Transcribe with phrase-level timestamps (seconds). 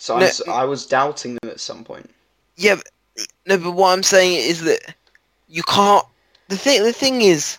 [0.00, 0.30] So No.
[0.48, 2.08] I was doubting them at some point.
[2.56, 4.94] Yeah, but, no, but what I'm saying is that
[5.46, 6.06] you can't.
[6.48, 7.58] The thing, the thing is,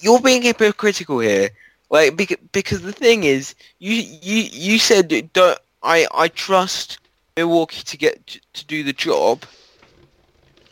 [0.00, 1.48] you're being hypocritical here.
[1.88, 6.98] Like, because, because the thing is, you you you said don't I I trust
[7.38, 9.46] Milwaukee to get to, to do the job,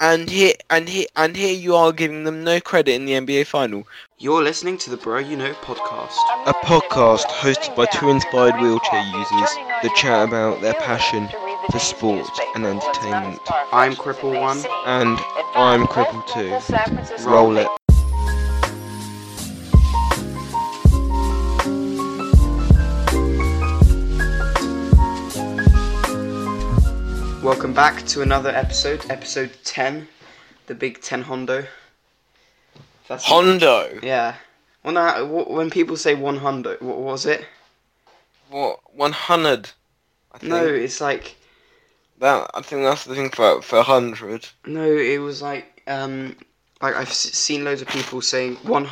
[0.00, 3.46] and here and here and here you are giving them no credit in the NBA
[3.46, 3.86] final.
[4.18, 6.16] You're listening to the Bro You Know podcast.
[6.46, 9.50] A podcast hosted by two inspired wheelchair users
[9.82, 11.28] that chat about their passion
[11.70, 13.40] for sport and entertainment.
[13.72, 14.58] I'm Cripple One.
[14.86, 15.18] And
[15.54, 17.28] I'm Cripple Two.
[17.28, 17.68] Roll it.
[27.44, 30.08] Welcome back to another episode, episode 10,
[30.66, 31.66] the Big Ten Hondo.
[33.06, 33.98] That's Hondo.
[34.02, 34.36] Yeah.
[34.82, 37.44] Well, no, when people say one Hondo, what was it?
[38.48, 38.80] What?
[38.94, 39.70] One hundred.
[40.42, 41.36] No, it's like
[42.18, 44.48] That I think that's the thing for for hundred.
[44.66, 46.36] no, it was like um,
[46.80, 48.88] like I've seen loads of people saying one,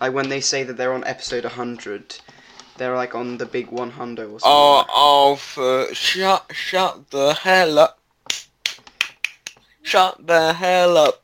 [0.00, 2.18] like when they say that they're on episode 100,
[2.76, 4.42] they're like on the big one Hondo or something.
[4.44, 7.98] Oh, oh, for shut shut the hell up.
[9.82, 11.22] Shut the hell up.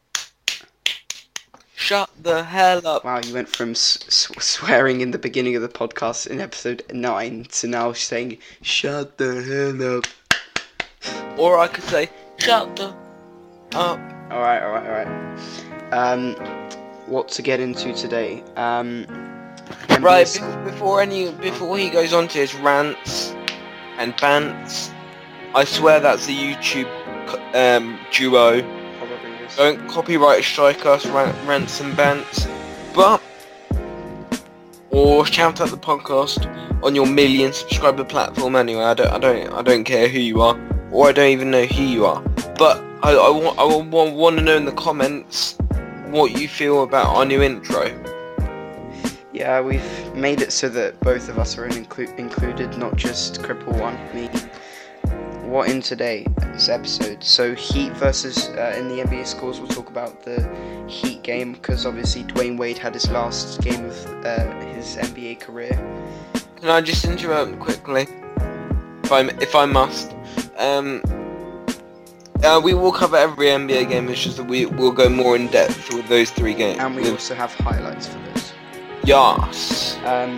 [1.74, 3.04] Shut the hell up.
[3.04, 7.66] Wow, you went from swearing in the beginning of the podcast in episode 9 to
[7.66, 11.38] now saying, shut the hell up.
[11.38, 12.94] Or I could say, shut the
[13.74, 13.98] up.
[14.30, 15.92] Alright, alright, alright.
[15.92, 16.34] Um,
[17.06, 18.44] what to get into today?
[18.56, 19.06] Um,
[19.70, 23.34] NBA Right, be- before any before he goes on to his rants
[23.98, 24.92] and bants,
[25.54, 26.88] I swear that's a YouTube
[27.54, 28.62] um, duo.
[29.56, 32.48] Don't copyright strike us, rant, rants and bants,
[32.94, 33.20] but
[34.90, 36.46] or shout out the podcast
[36.82, 38.56] on your million subscriber platform.
[38.56, 40.58] Anyway, I don't, I don't, I don't care who you are,
[40.90, 42.22] or I don't even know who you are.
[42.58, 45.56] But I, I want, I want, want to know in the comments
[46.10, 47.88] what you feel about our new intro.
[49.32, 53.40] Yeah, we've made it so that both of us are in inclu- included, not just
[53.42, 54.28] Cripple One, me.
[55.48, 57.22] What in today's episode?
[57.22, 60.42] So Heat versus uh, in the NBA scores, we'll talk about the
[60.88, 65.74] Heat game because obviously Dwyane Wade had his last game of uh, his NBA career.
[66.56, 68.08] Can I just interrupt quickly,
[69.04, 70.12] if I, if I must?
[70.58, 71.02] Um,
[72.42, 74.08] uh, we will cover every NBA game.
[74.08, 76.80] It's just that we will go more in depth with those three games.
[76.80, 78.49] And we also have highlights for those.
[79.04, 79.96] Yes.
[80.04, 80.36] Um,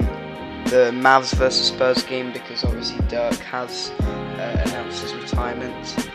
[0.66, 6.08] the Mavs versus Spurs game because obviously Dirk has uh, announced his retirement,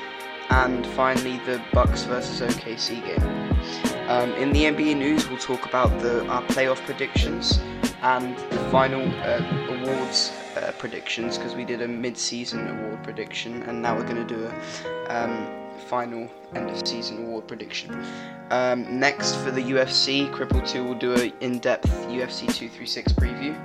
[0.50, 4.08] and finally the Bucks versus OKC game.
[4.10, 7.60] Um, in the NBA news, we'll talk about the our playoff predictions
[8.02, 13.82] and the final uh, awards uh, predictions because we did a mid-season award prediction, and
[13.82, 18.04] now we're going to do a um, final end of season award prediction.
[18.52, 23.56] Um, next for the UFC, Cripple 2 will do a in-depth UFC 236 preview.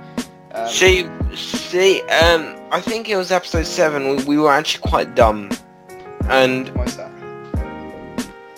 [0.53, 4.15] Um, See, see, um, I think it was episode seven.
[4.17, 5.49] We, we were actually quite dumb,
[6.29, 7.11] and Why's that?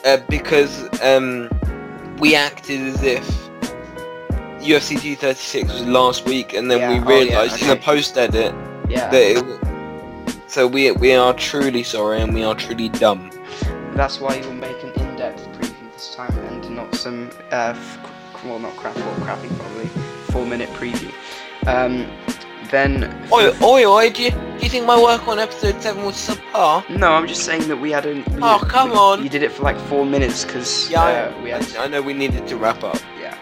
[0.03, 1.49] uh, because um,
[2.19, 3.25] we acted as if
[4.59, 8.17] UFC 236 was last week, and then Yeah, we oh, yeah, realised in the post
[8.17, 8.53] edit
[8.89, 10.51] Yeah, that it.
[10.51, 13.31] So we we are truly sorry, and we are truly dumb.
[13.95, 18.59] That's why you'll make an in-depth preview this time and not some, uh, f- well,
[18.59, 19.87] not crap, or crappy probably,
[20.31, 21.11] four-minute preview.
[21.67, 22.07] Um,
[22.71, 23.05] then...
[23.31, 24.09] Oi, oi, oi!
[24.09, 26.87] Do you, do you think my work on episode seven was subpar?
[26.89, 28.13] No, I'm just saying that we had a...
[28.15, 29.23] We, Oh, come we- on.
[29.23, 31.75] You did it for like four minutes because Yeah, uh, we I, had...
[31.77, 32.99] I know we needed to wrap up.
[33.19, 33.37] Yeah.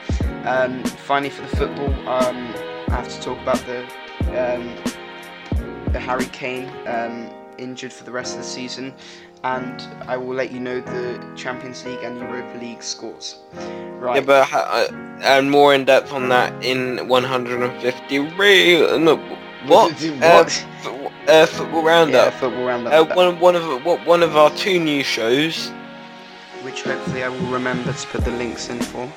[0.46, 2.54] Um, finally, for the football, um,
[2.90, 3.82] I have to talk about the
[4.40, 4.76] um,
[5.94, 8.94] the Harry Kane um, injured for the rest of the season,
[9.44, 13.40] and I will let you know the Champions League and Europa League scores.
[14.00, 14.16] Right.
[14.16, 14.88] Yeah, but uh,
[15.22, 19.00] and more in depth on that in 150 real.
[19.00, 19.18] No,
[19.68, 19.92] what?
[20.20, 20.66] what?
[20.86, 22.34] Uh, uh, football yeah, roundup.
[22.36, 22.94] football roundup.
[22.94, 25.70] Uh, one, one of what one of our two new shows,
[26.62, 29.12] which hopefully I will remember to put the links in for.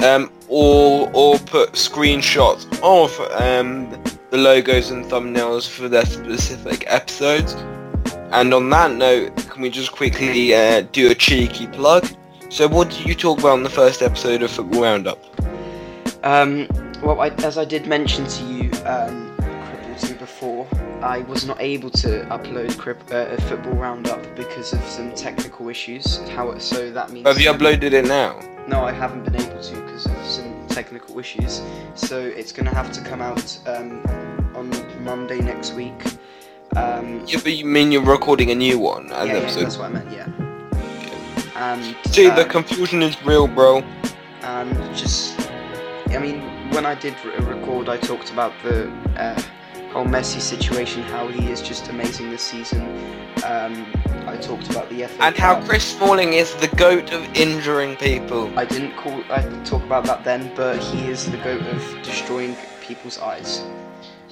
[0.00, 3.10] um, or or put screenshots of
[3.40, 3.90] um
[4.30, 7.54] the logos and thumbnails for their specific episodes.
[8.32, 12.06] And on that note, can we just quickly uh, do a cheeky plug?
[12.48, 15.18] So, what did you talk about in the first episode of Football Roundup?
[16.24, 16.68] Um,
[17.02, 20.68] well, I, as I did mention to you, um, Cripple 2 before,
[21.02, 25.68] I was not able to upload Crip, uh, a football roundup because of some technical
[25.68, 26.18] issues.
[26.30, 28.38] How so that means Have you uploaded it now?
[28.68, 31.62] no, I haven't been able to because of some technical issues.
[31.94, 34.02] So it's gonna have to come out um,
[34.54, 34.70] on
[35.02, 36.00] Monday next week.
[36.76, 39.86] Um, Yeah, but you mean you're recording a new one as yeah, yeah, that's what
[39.90, 40.10] I meant.
[40.12, 40.28] Yeah.
[41.56, 43.82] And See, the um, confusion is real, bro.
[44.42, 45.38] and just
[46.10, 46.40] I mean
[46.72, 49.40] when I did re- record I talked about the uh,
[49.92, 52.80] whole Messi situation how he is just amazing this season
[53.44, 53.74] um,
[54.26, 55.68] I talked about the FA And how Cup.
[55.68, 58.50] Chris Smalling is the goat of injuring people.
[58.58, 61.80] I didn't call I didn't talk about that then but he is the goat of
[62.02, 63.62] destroying people's eyes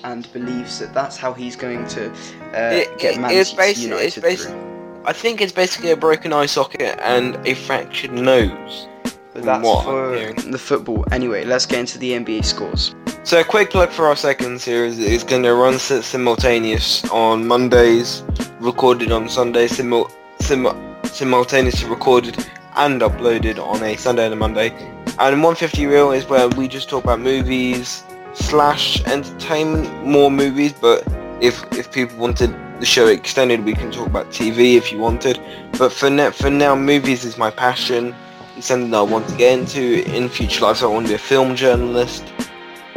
[0.04, 2.10] and believes that that's how he's going to
[2.54, 5.02] uh, It- get Man it's United basi- it's through.
[5.04, 8.86] I think it's basically a broken eye socket and a fractured nose.
[9.32, 10.16] but that's what for
[10.50, 14.16] the football anyway let's get into the NBA scores So a quick plug for our
[14.16, 18.22] second series is going to run simultaneous on Mondays,
[18.60, 20.10] recorded on Sundays, simul-
[20.40, 22.36] sim- simultaneously recorded
[22.76, 24.70] and uploaded on a Sunday and a Monday.
[25.18, 28.02] And 150 Real is where we just talk about movies
[28.34, 31.06] slash entertainment, more movies, but
[31.40, 35.40] if if people wanted the show extended, we can talk about TV if you wanted.
[35.78, 38.14] But for now, for now, movies is my passion.
[38.56, 40.78] It's something I want to get into in future life.
[40.78, 42.24] So I want to be a film journalist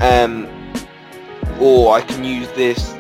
[0.01, 0.47] um,
[1.59, 2.95] or I can use this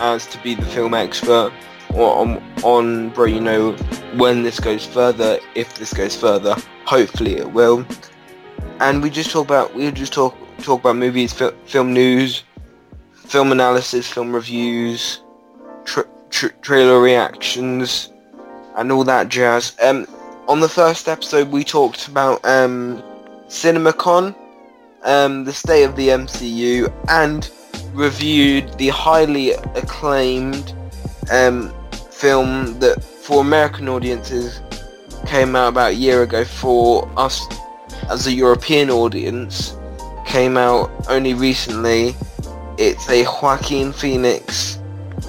[0.00, 1.52] as to be the film expert
[1.94, 3.72] or on, on bro you know
[4.16, 7.84] when this goes further if this goes further hopefully it will
[8.80, 12.44] and we just talk about we just talk talk about movies fi- film news
[13.14, 15.22] film analysis film reviews
[15.84, 18.12] tra- tra- trailer reactions
[18.76, 19.76] and all that jazz.
[19.82, 20.06] Um
[20.48, 23.02] on the first episode we talked about um
[23.48, 24.34] CinemaCon
[25.02, 27.50] um, the state of the MCU and
[27.92, 30.74] reviewed the highly acclaimed
[31.30, 31.72] um,
[32.10, 34.60] film that for American audiences
[35.26, 37.44] came out about a year ago for us
[38.08, 39.76] as a European audience
[40.26, 42.14] came out only recently
[42.78, 44.78] it's a Joaquin Phoenix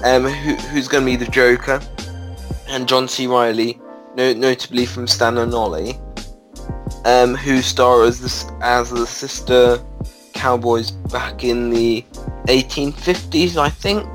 [0.03, 1.81] um, who, who's going to be the Joker
[2.67, 3.27] and John C.
[3.27, 3.79] Reilly
[4.15, 5.99] no, notably from Stan and Ollie
[7.05, 9.79] um, who star as the, as the sister
[10.33, 12.05] cowboys back in the
[12.47, 14.05] 1850s, I think.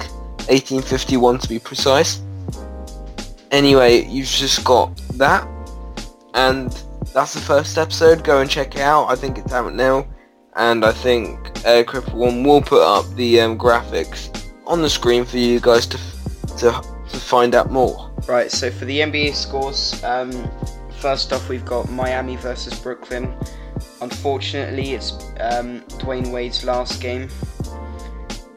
[0.48, 2.20] 1851 to be precise.
[3.50, 5.46] Anyway, you've just got that,
[6.34, 6.70] and
[7.12, 8.22] that's the first episode.
[8.22, 9.06] Go and check it out.
[9.06, 10.06] I think it's out now,
[10.56, 14.32] and I think uh, Cripple One will put up the um, graphics
[14.66, 15.98] on the screen for you guys to
[16.58, 18.10] to to find out more.
[18.26, 20.32] Right, so for the NBA scores, um,
[21.00, 23.34] first off we've got Miami versus Brooklyn.
[24.00, 27.28] Unfortunately, it's um, Dwyane Wade's last game.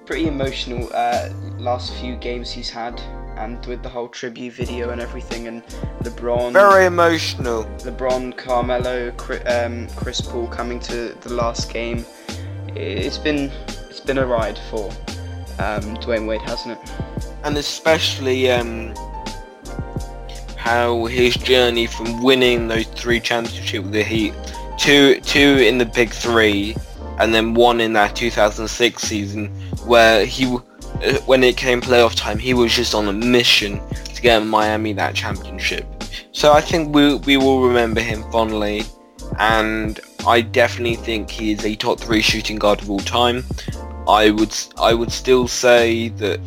[0.06, 1.30] Pretty emotional uh,
[1.60, 3.00] last few games he's had,
[3.40, 5.64] and with the whole tribute video and everything, and
[6.04, 7.64] LeBron, Very emotional.
[7.80, 12.06] LeBron, Carmelo, Chri- um, Chris Paul coming to the last game.
[12.76, 13.52] It's been
[13.90, 14.86] it's been a ride for
[15.60, 16.92] um, Dwyane Wade, hasn't it?
[17.44, 18.94] and especially um,
[20.56, 24.34] how his journey from winning those three championships with the Heat,
[24.78, 26.76] two two in the Big Three,
[27.20, 29.48] and then one in that 2006 season,
[29.86, 30.58] where he,
[31.04, 33.80] Uh, when it came playoff time, he was just on a mission
[34.16, 35.86] to get Miami that championship.
[36.32, 38.84] So I think we we will remember him fondly,
[39.38, 43.46] and I definitely think he is a top three shooting guard of all time.
[44.08, 46.40] I would I would still say that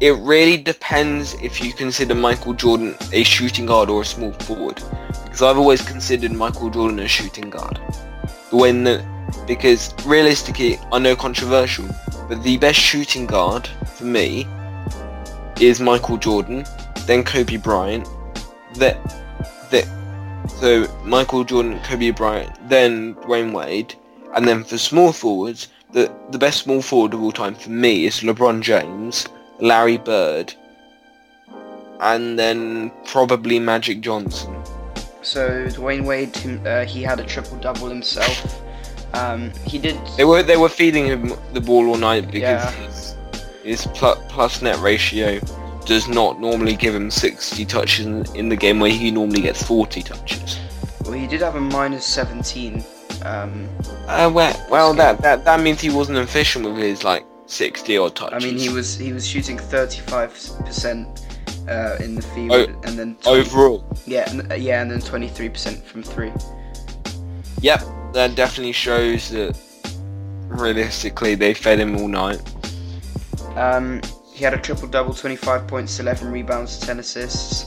[0.00, 4.82] it really depends if you consider Michael Jordan a shooting guard or a small forward.
[5.24, 7.78] Because I've always considered Michael Jordan a shooting guard.
[8.50, 9.04] When the,
[9.46, 11.88] because realistically, I know controversial,
[12.28, 14.46] but the best shooting guard for me
[15.60, 16.64] is Michael Jordan,
[17.06, 18.08] then Kobe Bryant,
[18.74, 18.96] that
[19.70, 19.86] that
[20.48, 23.94] so Michael Jordan, Kobe Bryant, then Dwyane Wade,
[24.34, 28.06] and then for small forwards, the the best small forward of all time for me
[28.06, 29.26] is LeBron James,
[29.60, 30.54] Larry Bird,
[32.00, 34.54] and then probably Magic Johnson.
[35.22, 38.62] So Dwyane Wade, uh, he had a triple double himself.
[39.14, 39.96] Um, he did.
[40.16, 42.70] They were they were feeding him the ball all night because Yeah.
[42.72, 43.14] his,
[43.62, 45.40] his plus net ratio
[45.86, 49.62] does not normally give him 60 touches in, in the game where he normally gets
[49.62, 50.58] 40 touches.
[51.02, 52.82] Well, he did have a minus 17.
[53.24, 53.68] Um,
[54.08, 58.16] Uh, well, well that, that that means he wasn't efficient with his like 60 odd
[58.16, 58.42] touches.
[58.42, 60.32] I mean, he was he was shooting 35
[60.64, 61.06] percent
[61.68, 63.84] uh, in the field, Oh, and then 20 overall.
[64.06, 66.32] yeah, uh, yeah, and then 23 percent from three.
[67.60, 67.82] Yep,
[68.14, 69.58] that definitely shows that
[70.46, 72.40] realistically they fed him all night.
[73.56, 74.00] Um,
[74.32, 77.66] he had a triple double, 25 points, 11 rebounds, 10 assists,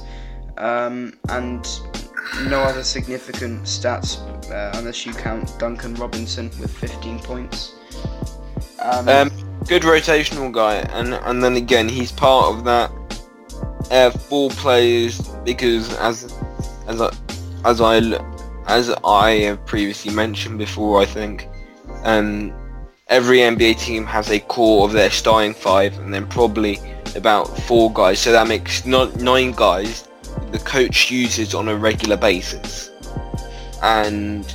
[0.57, 1.67] um, and
[2.49, 4.19] no other significant stats
[4.51, 7.73] uh, unless you count Duncan Robinson with 15 points.
[8.81, 9.31] Um, Um,
[9.67, 12.91] good rotational guy, and and then again he's part of that
[13.91, 16.33] uh, four players because as
[16.87, 17.11] as I
[17.65, 17.99] as I
[18.67, 21.47] as I have previously mentioned before, I think
[22.03, 22.53] um,
[23.07, 26.79] every NBA team has a core of their starting five, and then probably
[27.15, 28.19] about four guys.
[28.19, 30.07] So that makes not nine guys
[30.51, 32.91] the coach uses on a regular basis,
[33.81, 34.45] and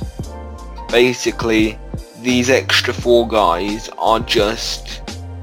[0.89, 1.77] basically
[2.21, 5.01] these extra four guys are just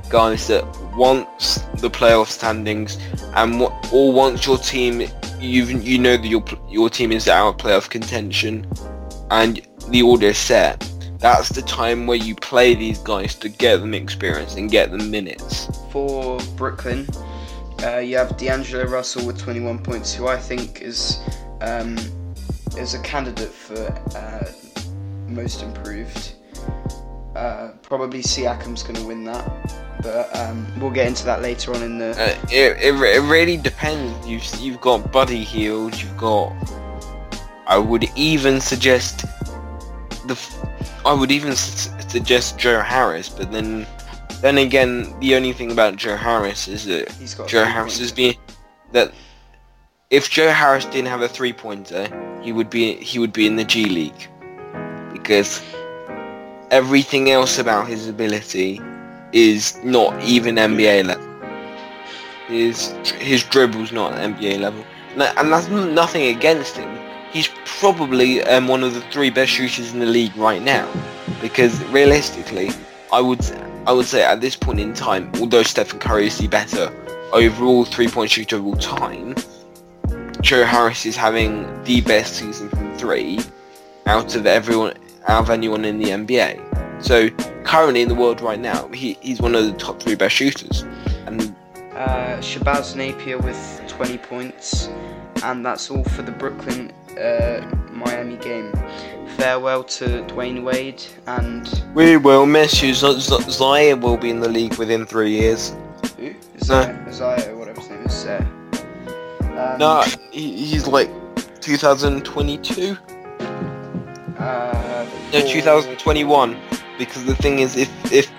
[0.08, 0.64] guys that
[0.96, 2.98] once the playoff standings
[3.34, 3.60] and
[3.92, 5.02] or once your team
[5.40, 8.66] you you know that your your team is out of playoff contention
[9.30, 10.86] and the order set.
[11.18, 15.10] That's the time where you play these guys to get them experience and get them
[15.10, 15.68] minutes.
[15.90, 17.06] For Brooklyn
[17.82, 21.20] uh, you have D'Angelo Russell with 21 points who I think is
[21.60, 21.96] um,
[22.76, 24.52] is a candidate for uh,
[25.26, 26.34] most improved
[27.36, 29.44] uh, probably Siakam's going to win that,
[30.02, 32.10] but um, we'll get into that later on in the.
[32.10, 34.26] Uh, it, it, it really depends.
[34.26, 36.00] You've you've got Buddy Hield.
[36.00, 36.52] You've got.
[37.66, 39.20] I would even suggest
[40.26, 40.38] the.
[41.04, 43.86] I would even su- suggest Joe Harris, but then,
[44.42, 48.34] then again, the only thing about Joe Harris is that Joe Harris has been
[48.92, 49.12] that.
[50.10, 52.08] If Joe Harris didn't have a three pointer,
[52.42, 54.28] he would be he would be in the G League,
[55.12, 55.62] because
[56.70, 58.80] everything else about his ability
[59.32, 61.26] is not even NBA level.
[62.46, 64.84] His his dribble's not NBA level,
[65.16, 66.98] and that's nothing against him.
[67.32, 70.90] He's probably um, one of the three best shooters in the league right now,
[71.40, 72.70] because realistically,
[73.12, 73.40] I would
[73.86, 76.92] I would say at this point in time, although Stephen Curry is the better
[77.32, 79.36] overall three-point shooter of all time,
[80.40, 83.38] Joe Harris is having the best season from three
[84.06, 84.94] out of everyone
[85.30, 87.02] out of anyone in the NBA.
[87.02, 87.30] So
[87.62, 90.82] currently in the world right now, he, he's one of the top three best shooters.
[91.26, 91.54] And
[91.94, 94.88] uh, Shabazz Napier with 20 points,
[95.44, 98.72] and that's all for the Brooklyn uh, Miami game.
[99.36, 102.92] Farewell to Dwyane Wade, and we will miss you.
[102.92, 105.74] Z- Z- Zaya will be in the league within three years.
[106.18, 106.34] Who?
[106.60, 107.56] Zaya, no.
[107.56, 108.26] Whatever his name is.
[108.26, 108.44] Uh,
[109.42, 111.08] um, no, he, he's like
[111.60, 112.96] 2022.
[115.32, 116.56] No, 2021
[117.00, 118.30] because the thing is, if if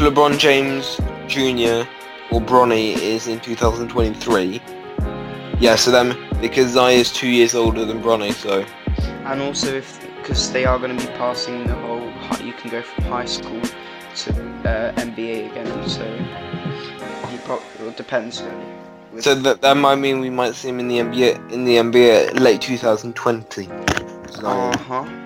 [0.00, 0.96] LeBron James
[1.28, 1.86] Jr.
[2.32, 4.60] or Bronny is in 2023,
[5.60, 8.64] yeah, so then because Zai is two years older than Bronny, so.
[9.26, 12.06] And also, if because they are going to be passing the whole,
[12.44, 14.30] you can go from high school to
[14.64, 16.04] uh, NBA again, so
[17.28, 19.22] he probably it depends really.
[19.22, 22.40] So that that might mean we might see him in the NBA in the NBA
[22.40, 23.68] late 2020.
[24.42, 25.21] Uh huh.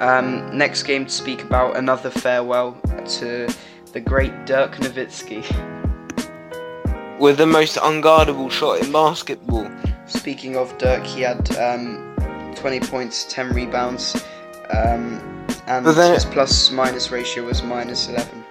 [0.00, 2.80] Um, next game to speak about another farewell
[3.18, 3.52] to
[3.92, 5.42] the great Dirk Nowitzki.
[7.18, 9.68] With the most unguardable shot in basketball.
[10.06, 12.14] Speaking of Dirk, he had um,
[12.54, 14.24] 20 points, 10 rebounds,
[14.70, 15.20] um,
[15.66, 18.44] and then, his plus minus ratio was minus 11.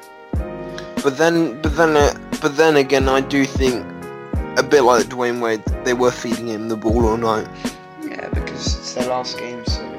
[1.01, 3.85] But then, but then, uh, but then again, I do think
[4.57, 7.47] a bit like Dwyane Wade, they were feeding him the ball all night.
[8.03, 9.96] Yeah, because it's their last game, so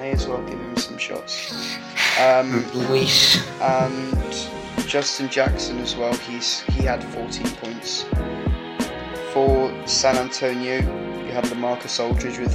[0.00, 1.76] may as well give him some shots.
[2.18, 3.46] Um, Luis.
[3.60, 4.48] And
[4.88, 6.14] Justin Jackson as well.
[6.14, 8.06] He's he had 14 points.
[9.34, 10.78] For San Antonio,
[11.24, 12.54] you had LaMarcus Aldridge with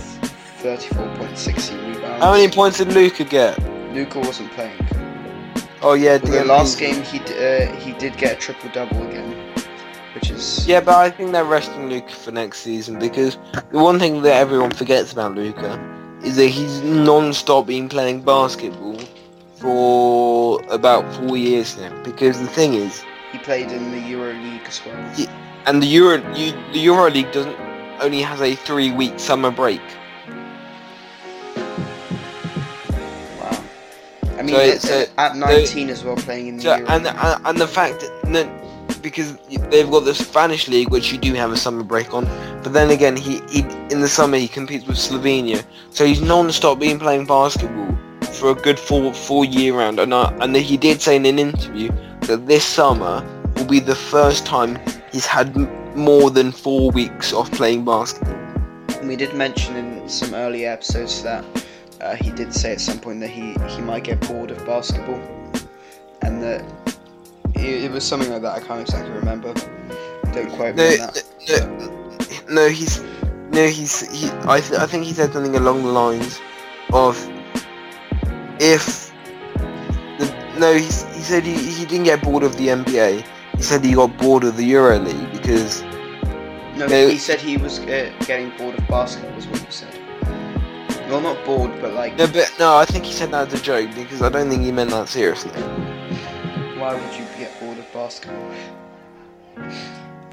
[0.63, 2.23] 34 points, 16 rebounds.
[2.23, 3.57] How many points did Luka get?
[3.93, 4.75] Luka wasn't playing.
[5.81, 9.53] Oh yeah, the last game he uh, he did get a triple double again,
[10.15, 10.81] which is yeah.
[10.81, 13.37] But I think they're resting Luka for next season because
[13.71, 15.94] the one thing that everyone forgets about Luka
[16.25, 19.00] is that he's non-stop been playing basketball
[19.55, 22.03] for about four years now.
[22.03, 25.13] Because the thing is, he played in the Euro League as well.
[25.13, 25.27] He,
[25.65, 27.55] and the Euro the Euro League doesn't
[28.01, 29.82] only has a three-week summer break.
[33.39, 33.63] Wow.
[34.38, 36.89] I mean, so at, so, at 19 so, as well, playing in the so, Euro
[36.89, 39.38] and, and, and the fact that because
[39.70, 42.25] they've got the Spanish league, which you do have a summer break on.
[42.63, 43.60] But then again, he, he
[43.92, 47.98] in the summer he competes with Slovenia, so he's non-stop been playing basketball
[48.34, 50.00] for a good four four year round.
[50.00, 53.24] And I, and he did say in an interview that this summer
[53.56, 54.80] will be the first time
[55.12, 55.56] he's had
[55.96, 58.36] more than four weeks off playing basketball.
[59.04, 61.46] We did mention in some earlier episodes that
[62.01, 65.22] uh, he did say at some point that he, he might get bored of basketball
[66.22, 66.63] and that
[67.55, 68.53] it, was something like that.
[68.53, 69.53] I can't exactly remember.
[70.33, 71.24] Don't quote me on that.
[72.50, 73.01] No, no, he's
[73.51, 74.29] no, he's he.
[74.47, 76.39] I th- I think he said something along the lines
[76.93, 77.17] of
[78.59, 79.12] if
[80.17, 80.89] the, no, he, he
[81.21, 83.25] said he, he didn't get bored of the NBA.
[83.55, 85.81] He said he got bored of the EuroLeague because
[86.77, 87.07] No, No.
[87.07, 89.33] he said he was uh, getting bored of basketball.
[89.35, 89.93] Was what he said.
[91.09, 93.63] Well, not bored, but like, no, but no, I think he said that as a
[93.63, 95.51] joke because I don't think he meant that seriously.
[96.86, 98.51] Why would you get bored of basketball?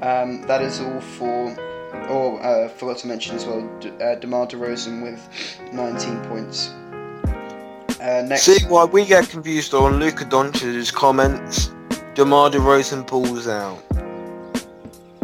[0.03, 1.55] Um, that is all for.
[2.09, 3.67] Oh, uh, forgot to mention as well.
[3.79, 5.27] D- uh, DeMar DeRozan with
[5.73, 6.69] 19 points.
[7.99, 11.71] Uh, next, See why we get confused on Luka Doncic's comments.
[12.13, 13.81] DeMar DeRozan pulls out.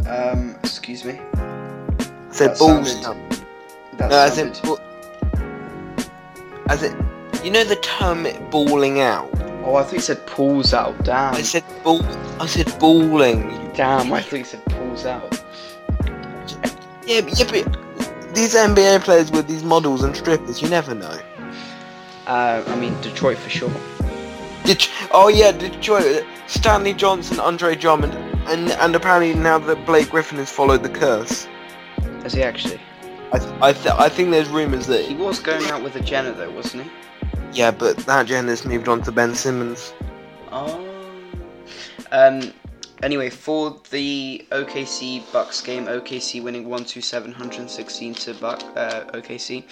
[0.07, 1.11] um, excuse me.
[1.13, 3.05] I said That balls sounded-
[3.99, 4.09] out.
[4.09, 4.51] No, as in,
[6.69, 6.97] as in,
[7.43, 9.29] you know the term balling out.
[9.69, 10.97] Oh, I thought you said pulls out.
[11.03, 11.35] Damn.
[11.35, 12.03] I said ball.
[12.41, 13.71] I said balling.
[13.75, 15.43] Damn, I thought you said pulls out.
[17.05, 21.15] Yeah, but, yeah, but these NBA players with these models and strippers, you never know.
[22.25, 23.71] Uh, I mean Detroit for sure.
[24.63, 28.15] Did oh yeah, Detroit, Stanley Johnson, Andre Drummond,
[28.47, 31.47] and and apparently now that Blake Griffin has followed the curse.
[32.23, 32.81] Has he actually?
[33.31, 35.99] I th- I, th- I think there's rumours that He was going out with a
[35.99, 36.91] Jenner though, wasn't he?
[37.53, 39.93] Yeah, but that Jenner's moved on to Ben Simmons.
[40.51, 40.85] Oh.
[42.11, 42.53] Um.
[43.01, 49.63] Anyway, for the OKC Bucks game, OKC winning 127, 116 to Buck, uh, OKC.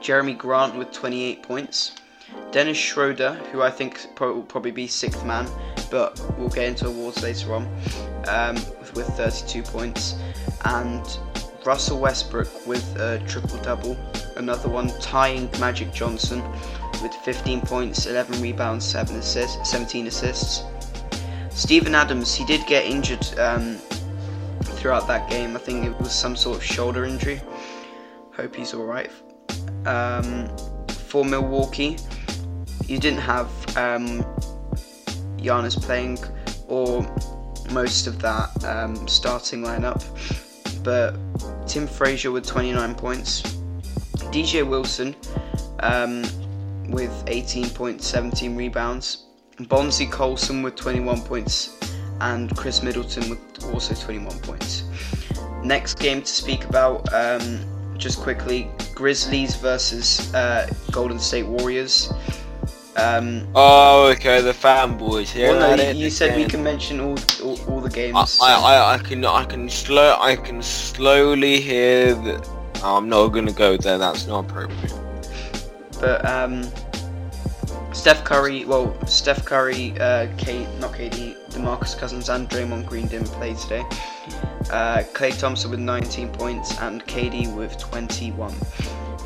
[0.00, 1.92] Jerami Grant with 28 points.
[2.50, 5.48] Dennis Schroeder, who I think will probably be sixth man,
[5.90, 7.66] but we'll get into awards later on,
[8.26, 8.56] um,
[8.94, 10.16] with 32 points.
[10.64, 11.04] And
[11.64, 13.96] Russell Westbrook with a triple double.
[14.36, 16.42] Another one tying Magic Johnson
[17.02, 20.64] with 15 points, 11 rebounds, 7 assists, 17 assists.
[21.50, 23.76] Steven Adams, he did get injured um,
[24.62, 25.56] throughout that game.
[25.56, 27.40] I think it was some sort of shoulder injury.
[28.36, 29.10] Hope he's alright.
[29.86, 30.48] Um,
[30.88, 31.96] for Milwaukee,
[32.86, 34.22] you didn't have um,
[35.38, 36.18] Giannis playing
[36.68, 37.02] or
[37.70, 40.02] most of that um, starting lineup,
[40.84, 41.16] but
[41.66, 43.42] Tim Frazier with 29 points,
[44.30, 45.16] DJ Wilson
[45.80, 46.22] um,
[46.90, 49.24] with 18 points, 17 rebounds,
[49.68, 51.78] Bonzie Colson with 21 points,
[52.20, 54.84] and Khris Middleton with also 21 points.
[55.64, 57.60] Next game to speak about, um,
[57.96, 62.12] just quickly, Grizzlies versus uh, Golden State Warriors.
[62.96, 65.48] Um, Oh, okay, the fanboys here.
[65.50, 68.38] well, no, you said we can mention all, all, all the games.
[68.40, 72.48] I, I, I, I can, I can slow, I can slowly hear that.
[72.82, 73.98] I'm not gonna go there.
[73.98, 74.92] That's not appropriate.
[76.00, 76.70] But um,
[77.92, 83.28] Steph Curry, well, Steph Curry, uh, Kate, not KD, DeMarcus Cousins, and Draymond Green didn't
[83.28, 83.84] play today.
[84.70, 88.52] Uh, Klay Thompson with 19 points and KD with 21.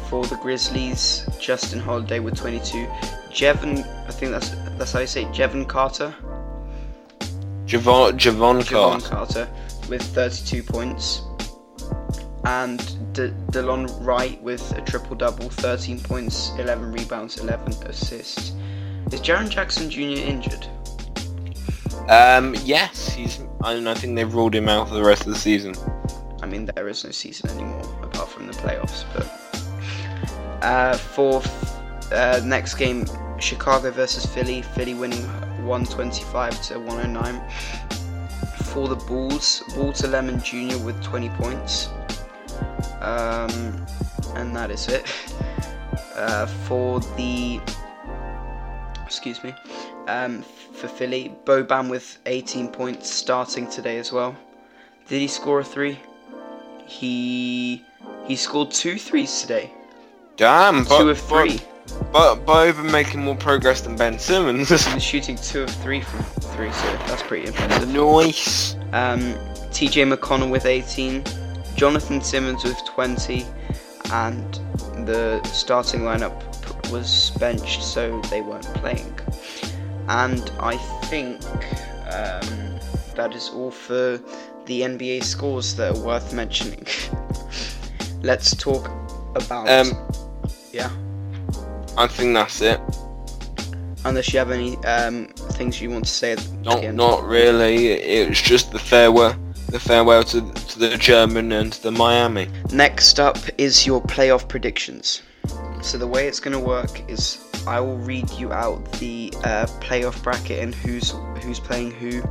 [0.09, 2.87] For the Grizzlies, Justin Holiday with 22.
[3.31, 6.15] Jevon, I think that's that's how you say it, Jevon Carter.
[7.67, 9.47] Javon, Javon Javon Carter.
[9.47, 9.49] Carter
[9.91, 11.23] with 32 points.
[12.45, 12.79] And
[13.13, 18.53] De- Delon Wright with a triple double, 13 points, 11 rebounds, 11 assists.
[19.13, 20.01] Is Jaren Jackson Jr.
[20.01, 20.67] injured?
[22.09, 23.41] Um, yes, he's.
[23.63, 25.75] I, I think they've ruled him out for the rest of the season.
[26.41, 29.05] I mean, there is no season anymore apart from the playoffs.
[29.15, 29.38] But
[30.63, 31.43] uh, for
[32.13, 33.07] uh, next game,
[33.39, 34.63] Chicago versus Philly.
[34.63, 35.23] Philly winning
[35.65, 37.51] 125 to 109.
[38.65, 40.79] For the Bulls, Walter Lemon Jr.
[40.79, 41.89] with 20 points.
[43.01, 43.87] Um,
[44.35, 45.07] and that is it.
[46.15, 47.61] Uh, for the
[49.07, 49.55] excuse me,
[50.09, 50.43] um,
[50.73, 54.37] for Philly, Boban with 18 points starting today as well.
[55.07, 55.99] Did he score a three?
[56.87, 57.85] He
[58.27, 59.73] he scored two threes today.
[60.39, 61.61] Damn, but, two of three.
[62.13, 64.69] But, but Boban making more progress than Ben Simmons.
[64.69, 66.23] He was shooting two of three from
[66.53, 67.89] three, so that's pretty impressive.
[67.89, 68.75] nice.
[68.93, 69.35] Um,
[69.73, 71.25] TJ McConnell with 18,
[71.75, 73.45] Jonathan Simmons with 20,
[74.13, 74.61] and
[75.09, 76.33] the starting lineup
[76.93, 79.19] was benched, so they weren't playing.
[80.07, 81.43] And I think
[82.13, 82.79] um,
[83.17, 84.21] that is all for
[84.67, 86.87] the NBA scores that are worth mentioning.
[88.23, 88.89] Let's talk
[89.35, 89.69] about.
[89.69, 90.28] Um,
[90.73, 90.91] yeah.
[91.97, 92.81] I think that's it.
[94.05, 96.97] Unless you have any um, things you want to say at Not, end.
[96.97, 97.89] not really.
[97.89, 99.37] It was just the farewell,
[99.71, 102.49] the farewell to, to the German and to the Miami.
[102.73, 105.23] Next up is your playoff predictions.
[105.83, 109.67] So the way it's going to work is I will read you out the uh,
[109.81, 112.23] playoff bracket and who's who's playing who,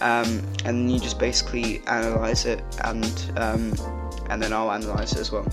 [0.00, 3.74] um, and you just basically analyze it and um,
[4.28, 5.46] and then I'll analyze it as well.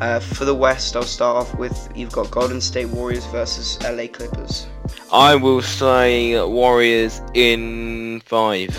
[0.00, 4.06] Uh, for the West, I'll start off with you've got Golden State Warriors versus LA
[4.06, 4.66] Clippers.
[5.12, 8.74] I will say Warriors in five.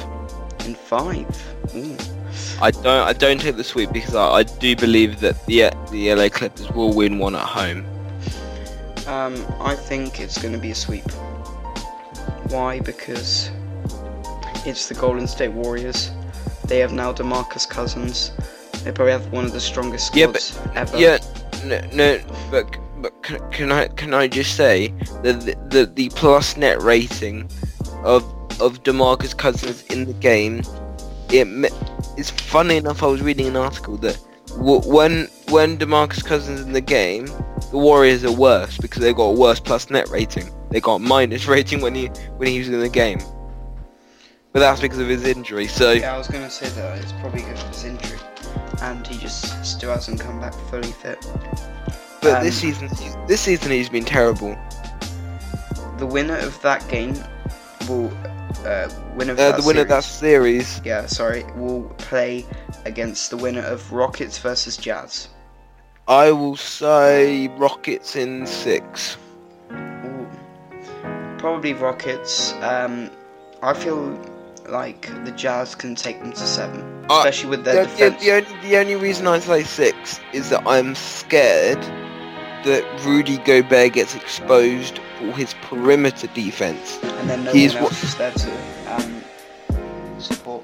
[0.65, 1.27] In five.
[1.75, 1.95] Ooh.
[2.59, 6.13] I don't I don't take the sweep because I, I do believe that the the
[6.13, 7.85] LA Clippers will win one at home.
[9.07, 11.09] Um, I think it's going to be a sweep.
[12.49, 12.79] Why?
[12.79, 13.51] Because
[14.65, 16.11] it's the Golden State Warriors.
[16.65, 18.31] They have now DeMarcus Cousins.
[18.83, 20.97] They probably have one of the strongest Yeah, but- ever.
[20.97, 21.17] Yeah,
[21.65, 24.89] no, no but but can, can I can I just say
[25.23, 27.49] that the, the the plus net rating
[28.03, 28.23] of
[28.61, 30.61] of DeMarcus Cousins in the game,
[31.29, 31.47] it
[32.17, 33.03] it's funny enough.
[33.03, 34.17] I was reading an article that
[34.57, 37.25] when when DeMarcus Cousins in the game,
[37.71, 40.49] the Warriors are worse because they got a worse plus net rating.
[40.69, 43.19] They got minus rating when he when he was in the game.
[44.53, 45.67] But that's because of his injury.
[45.67, 48.19] So Yeah, I was going to say that it's probably because of his injury,
[48.81, 51.19] and he just still hasn't come back fully fit.
[52.21, 54.57] but this um, season this season he's been terrible.
[55.97, 57.13] The winner of that game
[57.87, 58.11] will
[58.65, 62.45] uh, winner of Uh, that the winner of that series- series yeah, sorry, will play
[62.85, 65.29] against the winner of Rockets versus Jazz.
[66.07, 69.17] I will say Rockets in six.
[69.71, 70.27] Ooh.
[71.37, 72.53] Probably Rockets.
[72.61, 73.09] Um,
[73.61, 74.17] I feel
[74.71, 78.23] like the Jazz can take them to seven, Uh, especially with their The, the, defense.
[78.23, 81.81] the, only, the only reason I say six is that I'm scared
[82.63, 86.99] that Rudy Gobert gets exposed for his perimeter defense.
[87.03, 89.23] and then no he's one wa- else is there to um,
[90.19, 90.63] support.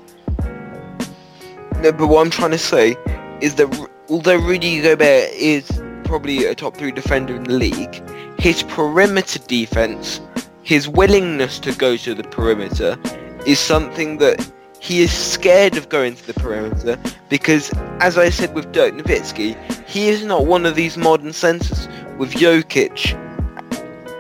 [1.82, 2.96] No, but what I'm trying to say
[3.42, 5.70] is that although Rudy Gobert is
[6.06, 8.02] probably a top three defender in the league,
[8.40, 10.22] his perimeter defense,
[10.64, 12.98] his willingness to go to the perimeter,
[13.48, 18.54] is something that he is scared of going to the perimeter because, as I said
[18.54, 19.56] with Dirk Nowitzki,
[19.88, 23.16] he is not one of these modern centers with Jokic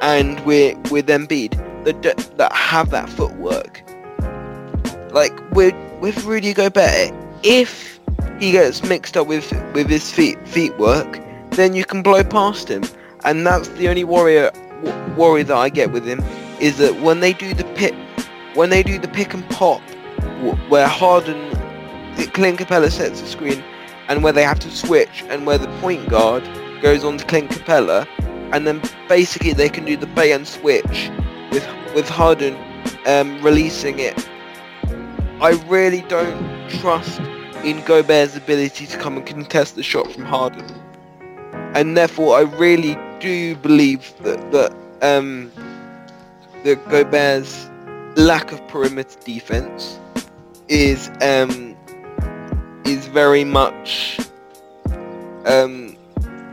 [0.02, 1.52] and with with Embiid
[1.84, 2.02] that
[2.38, 3.84] that have that footwork.
[5.12, 7.14] Like with with Rudy Gobert,
[7.44, 8.00] if
[8.40, 11.20] he gets mixed up with with his feet feet work,
[11.52, 12.84] then you can blow past him,
[13.26, 14.52] and that's the only warrior
[15.18, 16.24] worry that I get with him
[16.62, 17.94] is that when they do the pick
[18.58, 19.82] when they do the pick and pop,
[20.68, 21.52] where Harden,
[22.34, 23.64] Clint Capela sets the screen,
[24.08, 26.44] and where they have to switch, and where the point guard
[26.82, 28.08] goes on to Clint Capela,
[28.52, 31.12] and then basically they can do the bait and switch
[31.52, 32.58] with with Harden
[33.06, 34.28] um, releasing it.
[35.40, 37.20] I really don't trust
[37.64, 40.66] in Gobert's ability to come and contest the shot from Harden,
[41.76, 45.52] and therefore I really do believe that that um,
[46.64, 47.70] that Gobert's
[48.18, 50.00] lack of perimeter defense
[50.68, 51.78] is um,
[52.84, 54.20] is very much
[55.46, 55.96] um,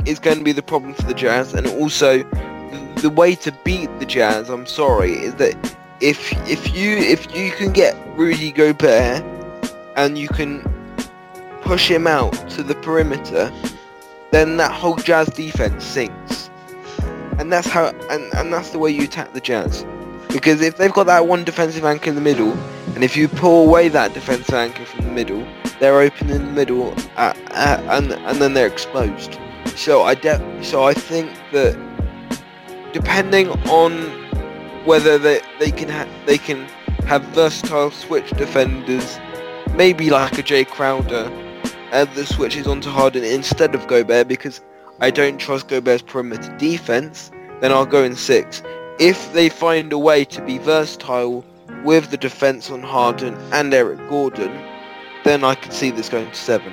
[0.07, 3.53] is going to be the problem for the Jazz, and also the, the way to
[3.65, 4.51] beat the Jazz.
[4.51, 9.25] I'm sorry, is that if if you if you can get Rudy Gobert
[9.97, 10.63] and you can
[11.63, 13.51] push him out to the perimeter,
[14.33, 16.51] then that whole Jazz defense sinks.
[17.39, 19.85] And that's how and, and that's the way you attack the Jazz.
[20.35, 22.53] Because if they've got that one defensive anchor in the middle,
[22.97, 25.47] and if you pull away that defensive anchor from the middle,
[25.79, 29.39] they're open in the middle, uh, uh, and and then they're exposed.
[29.77, 31.79] So I de- so I think that
[32.93, 33.93] depending on
[34.85, 36.67] whether they they can ha- they can
[37.07, 39.21] have versatile switch defenders,
[39.77, 41.31] maybe like a Jae Crowder,
[41.93, 44.63] uh, that switches onto Harden instead of Gobert because
[45.01, 48.65] I don't trust Gobert's perimeter defense, then I'll go in six.
[49.01, 51.45] If they find a way to be versatile
[51.83, 54.53] with the defense on Harden and Eric Gordon,
[55.25, 56.73] then I could see this going to seven.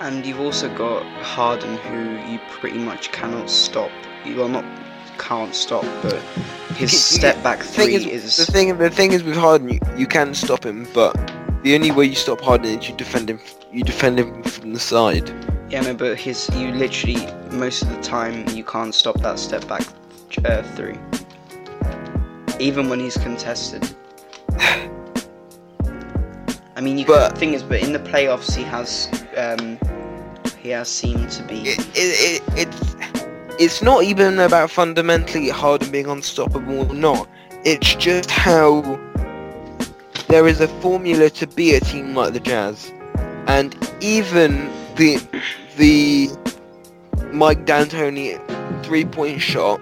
[0.00, 3.90] And you've also got Harden, who you pretty much cannot stop.
[4.24, 4.64] You well, not
[5.18, 6.18] can't stop, but
[6.76, 8.36] his step back The thing is, is.
[8.38, 11.14] the thing the thing is with Harden, you, you can stop him, but
[11.62, 13.38] the only way you stop Harden is you defend him.
[13.70, 15.28] You defend him from the side.
[15.68, 19.68] Yeah, no, but his you literally most of the time you can't stop that step
[19.68, 19.86] back
[20.44, 20.98] uh, three,
[22.58, 23.94] even when he's contested.
[26.74, 29.78] I mean, you But- the thing is, but in the playoffs he has um,
[30.60, 31.60] he has seemed to be.
[31.60, 32.96] It, it, it, it's
[33.58, 37.28] it's not even about fundamentally Harden being unstoppable or not.
[37.64, 38.80] It's just how
[40.28, 42.90] there is a formula to be a team like the Jazz,
[43.46, 45.18] and even the
[45.76, 46.28] the
[47.32, 48.38] Mike D'Antoni
[48.84, 49.80] three-point shot,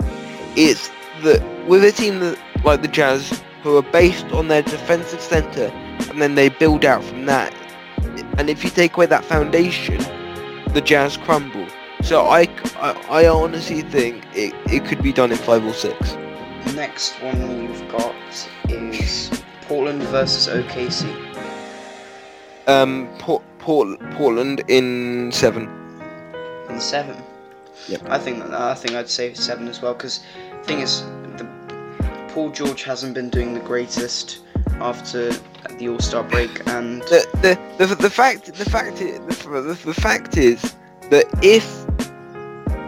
[0.56, 0.90] it's
[1.22, 5.66] that with a team that, like the Jazz, who are based on their defensive center,
[6.10, 7.54] and then they build out from that.
[8.38, 9.98] And if you take away that foundation,
[10.72, 11.66] the Jazz crumble.
[12.02, 16.14] So I, I, I honestly think it, it could be done in five or six.
[16.74, 18.14] next one you've got
[18.68, 19.30] is
[19.62, 21.04] Portland versus OKC.
[22.66, 25.68] Um, Port, Port, Portland in seven.
[26.68, 27.16] In seven.
[27.88, 28.08] Yep.
[28.08, 30.20] I think I think I'd say seven as well because
[30.64, 31.02] thing is,
[31.36, 31.46] the
[32.28, 34.40] Paul George hasn't been doing the greatest
[34.80, 35.32] after
[35.78, 37.26] the All Star break, and The,
[37.78, 40.76] the, the, the fact the fact is, the, the, the fact is
[41.10, 41.86] that if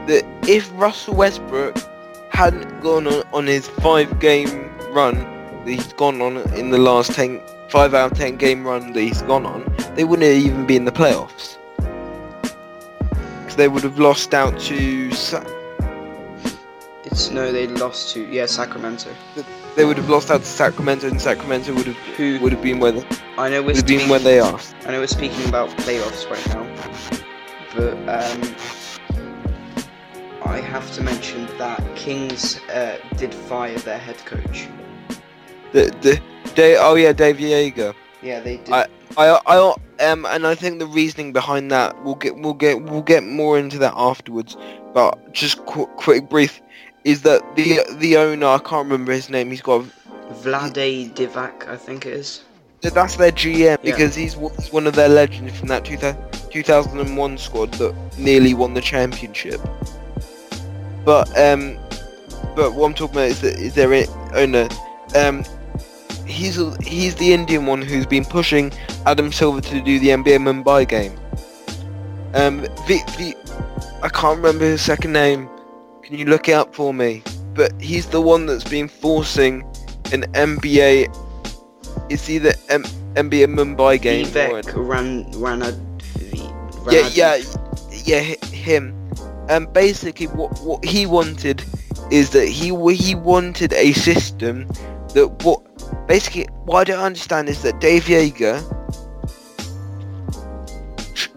[0.06, 1.76] that if Russell Westbrook
[2.30, 7.12] hadn't gone on, on his five game run that he's gone on in the last
[7.12, 10.76] 10 5 out of 10 game run that he's gone on they wouldn't even be
[10.76, 11.58] in the playoffs
[13.56, 15.44] they would have lost out to Sa-
[17.04, 19.10] it's no, they lost to yeah Sacramento,
[19.76, 22.38] they would have lost out to Sacramento and Sacramento would have who?
[22.40, 23.04] would have been where they,
[23.36, 24.58] I know we're have been speaking, where they are.
[24.86, 26.64] I know we're speaking about playoffs right now,
[27.74, 28.40] but um,
[30.44, 34.68] I have to mention that Kings uh, did fire their head coach.
[35.72, 36.20] the, the,
[36.54, 38.70] day oh yeah Dave Joerger Yeah, they did.
[38.72, 39.74] I- I, I,
[40.10, 43.58] um, and I think the reasoning behind that we'll get, we'll get, we'll get more
[43.58, 44.56] into that afterwards.
[44.94, 46.62] But just qu- quick brief
[47.04, 49.50] is that the the owner, I can't remember his name.
[49.50, 49.84] He's got
[50.42, 52.42] Vlade Divac, I think it is.
[52.80, 53.76] that's their GM Yeah.
[53.82, 56.16] because he's, one- he's one of their legends from that 2000,
[56.50, 59.60] 2001 squad that nearly won the championship.
[61.04, 61.76] But um,
[62.54, 63.92] but what I'm talking about is that is their
[64.34, 64.68] owner.
[65.14, 65.44] Um,
[66.26, 68.72] he's a- he's the Indian one who's been pushing
[69.06, 71.12] Adam Silver to do the NBA Mumbai game.
[72.34, 73.36] Um, the, the
[74.02, 75.48] I can't remember his second name.
[76.02, 77.22] Can you look it up for me?
[77.54, 79.62] But he's the one that's been forcing
[80.12, 81.08] an NBA.
[82.08, 85.78] It's either M- NBA Mumbai game Vivek Ran Ranad.
[86.90, 87.42] yeah, yeah,
[88.04, 88.94] yeah, him.
[89.48, 91.62] And basically, what what he wanted
[92.10, 94.66] is that he he wanted a system
[95.14, 95.60] that what
[96.06, 98.60] basically what I don't understand is that Dave Joerger
[101.14, 101.30] tr-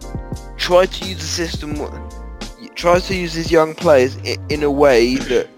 [0.56, 1.76] tried to use the system,
[2.74, 4.16] tries to use his young players
[4.48, 5.48] in a way that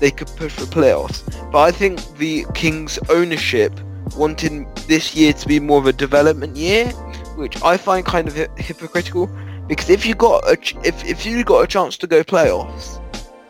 [0.00, 1.22] they could push for playoffs.
[1.50, 3.72] But I think the Kings ownership
[4.16, 6.88] wanted this year to be more of a development year,
[7.36, 9.30] which I find kind of hypocritical.
[9.66, 13.00] Because if you got a ch- if if you got a chance to go playoffs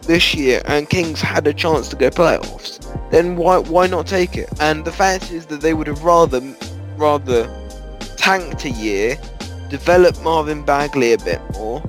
[0.06, 4.36] this year and Kings had a chance to go playoffs, then why why not take
[4.36, 4.48] it?
[4.60, 6.40] And the fact is that they would have rather
[6.96, 7.48] rather
[8.16, 9.18] tanked a year,
[9.68, 11.80] developed Marvin Bagley a bit more,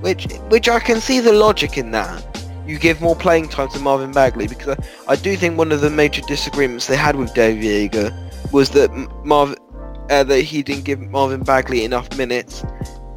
[0.00, 2.24] which which I can see the logic in that.
[2.66, 5.80] You give more playing time to Marvin Bagley because I, I do think one of
[5.80, 9.56] the major disagreements they had with Dave Joerger was that M- Marv
[10.10, 12.64] uh, that he didn't give Marvin Bagley enough minutes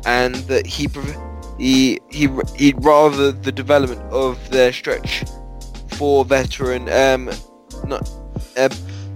[0.06, 1.18] and that he prov-
[1.58, 5.24] he he he'd rather the development of their stretch
[5.98, 7.30] for veteran um
[7.86, 8.10] not
[8.58, 8.70] uh,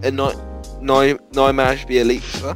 [0.04, 0.36] uh, not
[0.82, 2.56] Naim Bjelica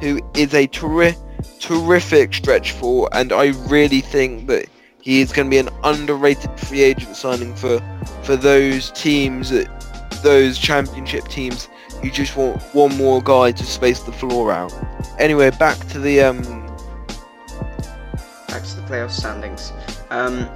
[0.00, 1.16] who is a terri-
[1.60, 4.66] terrific stretch for and I really think that
[5.00, 7.80] he is going to be an underrated free agent signing for
[8.22, 9.68] for those teams that
[10.22, 11.68] those championship teams
[12.02, 14.72] who just want one more guy to space the floor out.
[15.18, 16.67] Anyway, back to the um
[18.48, 19.72] Back to the playoff standings.
[20.10, 20.48] Um,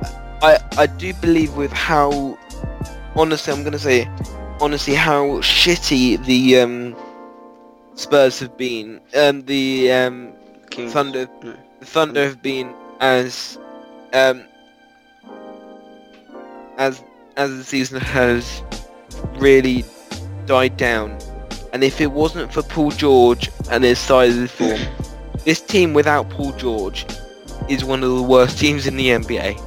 [0.42, 2.38] I I do believe with how
[3.14, 4.08] honestly I'm gonna say
[4.60, 6.96] honestly how shitty the um
[7.94, 10.32] Spurs have been um the um
[10.70, 10.92] Kings.
[10.92, 11.54] Thunder No.
[11.80, 13.58] the Thunder have been as
[14.14, 14.44] um
[16.78, 17.04] as
[17.36, 18.62] as the season has
[19.36, 19.84] really
[20.46, 21.18] died down
[21.72, 24.80] and if it wasn't for Paul George and his size of form
[25.44, 27.06] this team without Paul George
[27.68, 29.60] is one of the worst teams in the NBA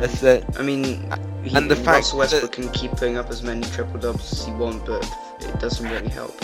[0.00, 1.10] that's it I mean,
[1.42, 4.46] he, and the fact Russell Westbrook can keep putting up as many triple doubles as
[4.46, 5.04] he wants, but
[5.40, 6.36] it doesn't really help.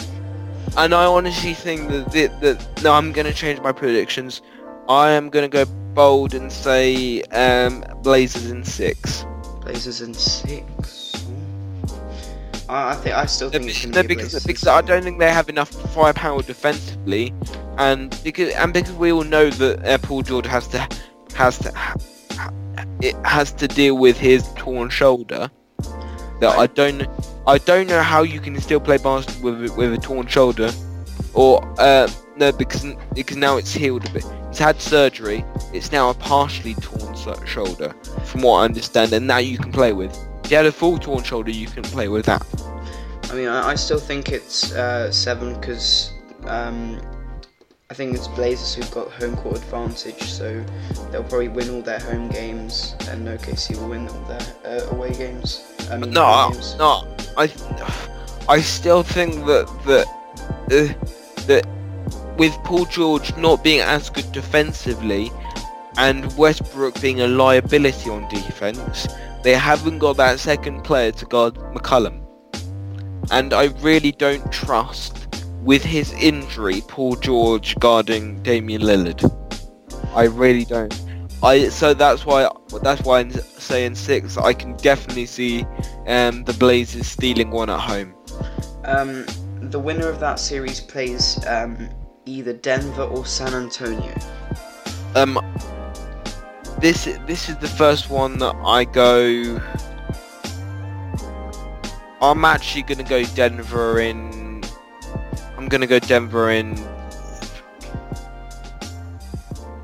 [0.76, 4.42] And I honestly think that, that, that no, I'm going to change my predictions.
[4.88, 9.24] I am going to go bold and say um, Blazers in six.
[9.60, 11.03] Blazers in six.
[12.68, 15.30] I, I think I still think it's No, be because because I don't think they
[15.30, 17.32] have enough firepower defensively,
[17.78, 20.88] and because and because we all know that uh, Paul George has to
[21.34, 21.94] has to ha,
[23.00, 25.50] it has to deal with his torn shoulder.
[26.40, 27.06] That I don't
[27.46, 30.70] I don't know how you can still play basketball with a- with a torn shoulder,
[31.34, 34.24] or uh, no because because now it's healed a bit.
[34.48, 35.44] He's had surgery.
[35.72, 37.14] It's now a partially torn
[37.46, 40.16] shoulder, from what I understand, and now you can play with.
[40.44, 42.46] If you had a full torn shoulder, you can play with that.
[43.30, 46.12] I mean, I, I still think it's uh, seven because
[46.46, 47.00] um,
[47.90, 50.62] I think it's Blazers who've got home court advantage, so
[51.10, 55.14] they'll probably win all their home games, and OKC will win all their uh, away
[55.14, 55.64] games.
[55.90, 56.76] I mean, No, home games.
[56.78, 57.50] no, I,
[58.48, 60.06] I still think that that
[60.70, 61.66] uh, that
[62.36, 65.30] with Paul George not being as good defensively,
[65.96, 69.08] and Westbrook being a liability on defense,
[69.44, 72.24] they haven't got that second player to guard McCollum,
[73.30, 75.28] and I really don't trust
[75.62, 79.22] with his injury Paul George guarding Damian Lillard.
[80.14, 80.92] I really don't.
[81.42, 82.48] I so that's why
[82.82, 84.38] that's why I'm saying six.
[84.38, 85.66] I can definitely see
[86.06, 88.14] um, the Blazers stealing one at home.
[88.84, 89.26] Um,
[89.60, 91.90] the winner of that series plays um,
[92.24, 94.14] either Denver or San Antonio.
[95.14, 95.38] Um,
[96.80, 99.60] this this is the first one that I go.
[102.20, 104.62] I'm actually gonna go Denver in.
[105.56, 106.78] I'm gonna go Denver in.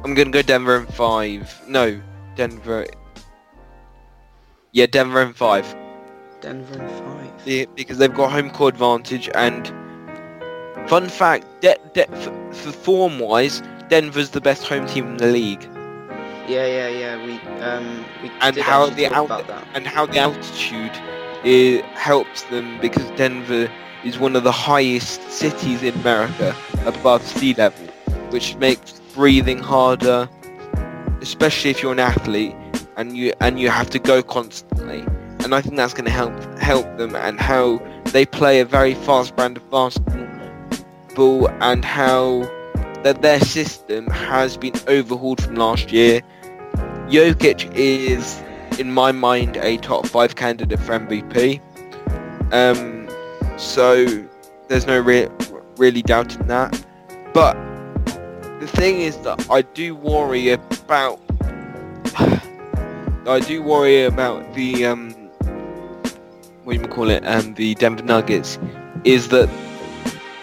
[0.05, 1.62] I'm gonna go Denver in five.
[1.68, 2.00] No,
[2.37, 2.87] Denver.
[4.72, 5.74] Yeah, Denver in five.
[6.40, 7.33] Denver in five.
[7.44, 9.68] Yeah, because they've got home court advantage and
[10.88, 15.26] fun fact, de- de- for, for form wise, Denver's the best home team in the
[15.26, 15.68] league.
[16.50, 17.14] Yeah, yeah, yeah.
[17.26, 17.34] We
[17.68, 17.86] um
[18.22, 19.62] we And did how the talk out- about that.
[19.74, 20.92] and how the altitude
[21.44, 23.64] it helps them because Denver
[24.04, 26.48] is one of the highest cities in America
[26.92, 27.86] above sea level,
[28.34, 30.28] which makes breathing harder,
[31.20, 32.54] especially if you're an athlete
[32.96, 35.00] and you and you have to go constantly.
[35.44, 37.66] And I think that's going to help help them and how
[38.16, 42.24] they play a very fast brand of basketball and how
[43.04, 46.20] that their system has been overhauled from last year.
[47.11, 48.40] Jokic is
[48.79, 51.61] in my mind a top five candidate for MVP.
[52.53, 53.09] Um,
[53.59, 54.07] so
[54.68, 55.29] there's no re-
[55.77, 56.85] really doubting that.
[57.35, 57.55] But
[58.61, 61.20] the thing is that I do worry about.
[63.27, 65.11] I do worry about the um,
[66.62, 67.27] what do you call it?
[67.27, 68.57] Um, the Denver Nuggets
[69.03, 69.49] is that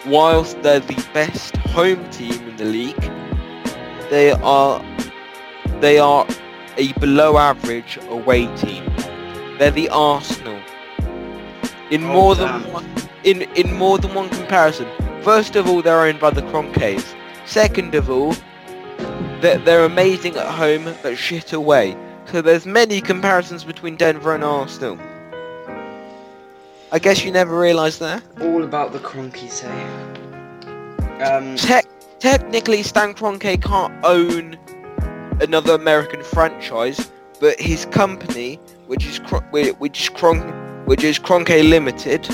[0.06, 3.00] whilst they're the best home team in the league,
[4.10, 4.84] they are
[5.80, 6.26] they are
[6.78, 8.84] a below average away team.
[9.58, 10.58] They're the Arsenal.
[11.90, 12.62] In Oh, more damn.
[12.62, 12.86] than one,
[13.24, 14.86] in in more than one comparison.
[15.22, 17.14] First of all, they're owned by the Kroenkes.
[17.44, 18.34] Second of all,
[19.40, 21.96] they're, they're amazing at home but shit away.
[22.26, 24.98] So there's many comparisons between Denver and Arsenal.
[26.92, 28.22] I guess you never realised that.
[28.40, 31.24] All about the Kroenkes, eh?
[31.24, 31.86] Um, Tec-
[32.18, 34.58] technically, Stan Kroenke can't own
[35.40, 39.18] another American franchise, but his company, which is
[39.78, 42.26] which is Cron- which is Kroenke Limited,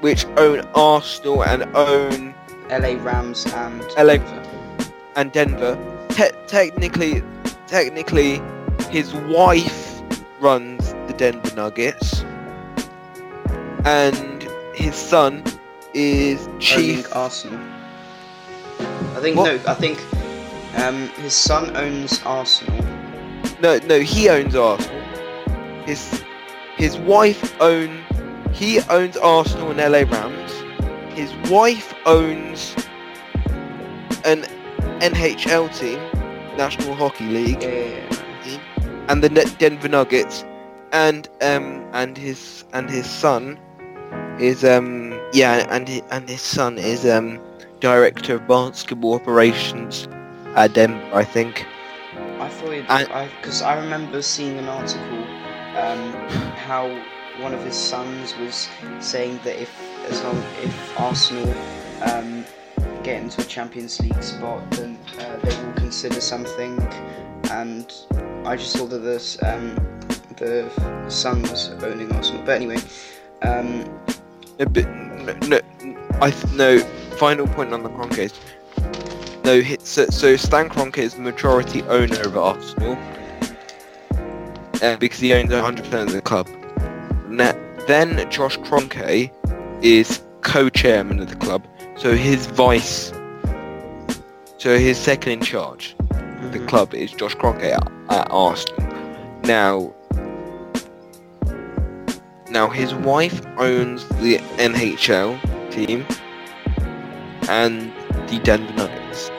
[0.00, 2.34] which own Arsenal and own
[2.70, 4.42] LA Rams and LA Denver.
[5.16, 5.78] and Denver.
[6.10, 7.22] Te- technically,
[7.66, 8.40] technically,
[8.90, 10.02] his wife
[10.40, 12.24] runs the Denver Nuggets,
[13.84, 14.42] and
[14.74, 15.42] his son
[15.94, 17.14] is chief.
[17.14, 17.60] Arsenal.
[19.16, 19.46] I think What?
[19.64, 19.70] no.
[19.70, 19.98] I think
[20.76, 22.84] um, his son owns Arsenal.
[23.60, 25.02] No, no, he owns Arsenal.
[25.84, 26.22] His
[26.76, 28.04] his wife own
[28.52, 30.52] he owns Arsenal and LA Rams.
[31.14, 32.74] His wife owns
[34.24, 34.44] an
[35.00, 35.98] NHL team,
[36.56, 38.58] National Hockey League, Yeah.
[39.08, 40.44] and the Denver Nuggets,
[40.92, 43.58] and um and his and his son
[44.38, 47.38] is um yeah and and his son is um
[47.80, 50.08] director of basketball operations
[50.56, 51.66] at Denver, I think.
[52.40, 55.24] I thought it, I- I because I, remember seeing an article
[55.78, 56.12] um,
[56.56, 56.88] how
[57.40, 58.68] one of his sons was
[59.00, 59.70] saying that if
[60.10, 61.48] as long if Arsenal
[62.02, 62.44] um,
[63.02, 66.78] get into a Champions League spot, then uh, they will consider something.
[67.50, 67.92] And
[68.44, 69.74] I just thought that this um,
[70.36, 70.68] the
[71.08, 72.42] son was owning Arsenal.
[72.44, 72.78] But anyway,
[73.42, 73.84] um,
[74.58, 75.60] No, but no, no,
[76.20, 76.78] I th- no.
[77.18, 78.32] Final point on the Kroenkes.
[79.44, 82.96] No, so, so Stan Kroenke is the majority owner of Arsenal,
[84.80, 86.48] uh, because he owns 100% of the club.
[87.28, 87.52] Na
[87.88, 89.32] then Josh Kroenke
[89.82, 93.12] is co-chairman of the club, so his vice,
[94.58, 98.92] so his second in charge of the club is Josh Kroenke at, at Arsenal.
[99.42, 99.92] Now,
[102.48, 105.40] now his wife owns the NHL
[105.72, 106.06] team
[107.48, 107.92] and
[108.32, 109.30] the Denver Nuggets,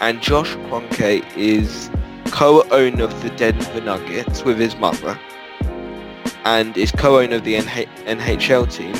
[0.00, 1.90] and Josh Kroenke is
[2.26, 5.18] co-owner of the Denver Nuggets with his mother,
[6.44, 8.92] and is co-owner of the NH- NHL team,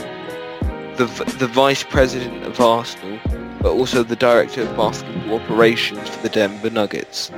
[0.96, 3.20] the v- the vice president of Arsenal,
[3.60, 7.30] but also the director of basketball operations for the Denver Nuggets.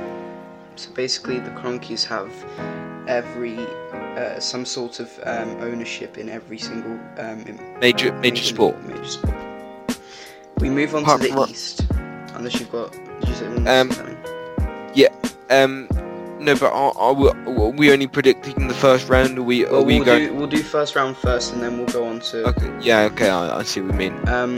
[0.77, 2.31] So basically, the Kroenkes have
[3.07, 3.59] every
[4.17, 7.45] uh, some sort of um, ownership in every single um,
[7.79, 8.83] Major major sport.
[8.83, 9.54] Major sport.
[10.59, 11.85] We move on Apart to the what- east.
[12.35, 12.91] Unless you've got.
[13.21, 14.17] Did you say one Um, something?
[15.51, 15.87] Um,
[16.39, 19.37] no, but are, are, we, are we only predicting the first round?
[19.37, 20.27] Or we are Well, we we'll going?
[20.29, 22.45] do we'll do first round first, and then we'll go on to.
[22.47, 24.27] Okay, yeah, okay, I, I see what you mean.
[24.27, 24.57] Um,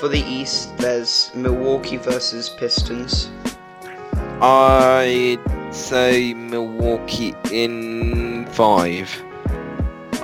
[0.00, 3.30] for the east, there's Milwaukee versus Pistons.
[4.40, 5.38] I'd
[5.70, 9.08] say Milwaukee in five.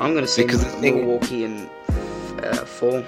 [0.00, 1.70] I'm gonna say Because Mil- the thing- Milwaukee in
[2.42, 3.04] uh, four.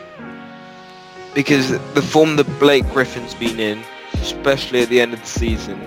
[1.34, 3.82] Because the form that Blake Griffin's been in,
[4.14, 5.80] especially at the end of the season,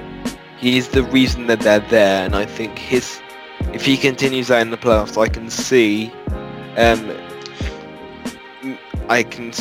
[0.58, 3.20] he's the reason that they're there, and I think his,
[3.74, 6.12] if he continues that in the playoffs, I can see,
[6.78, 7.16] um,
[9.10, 9.54] I can,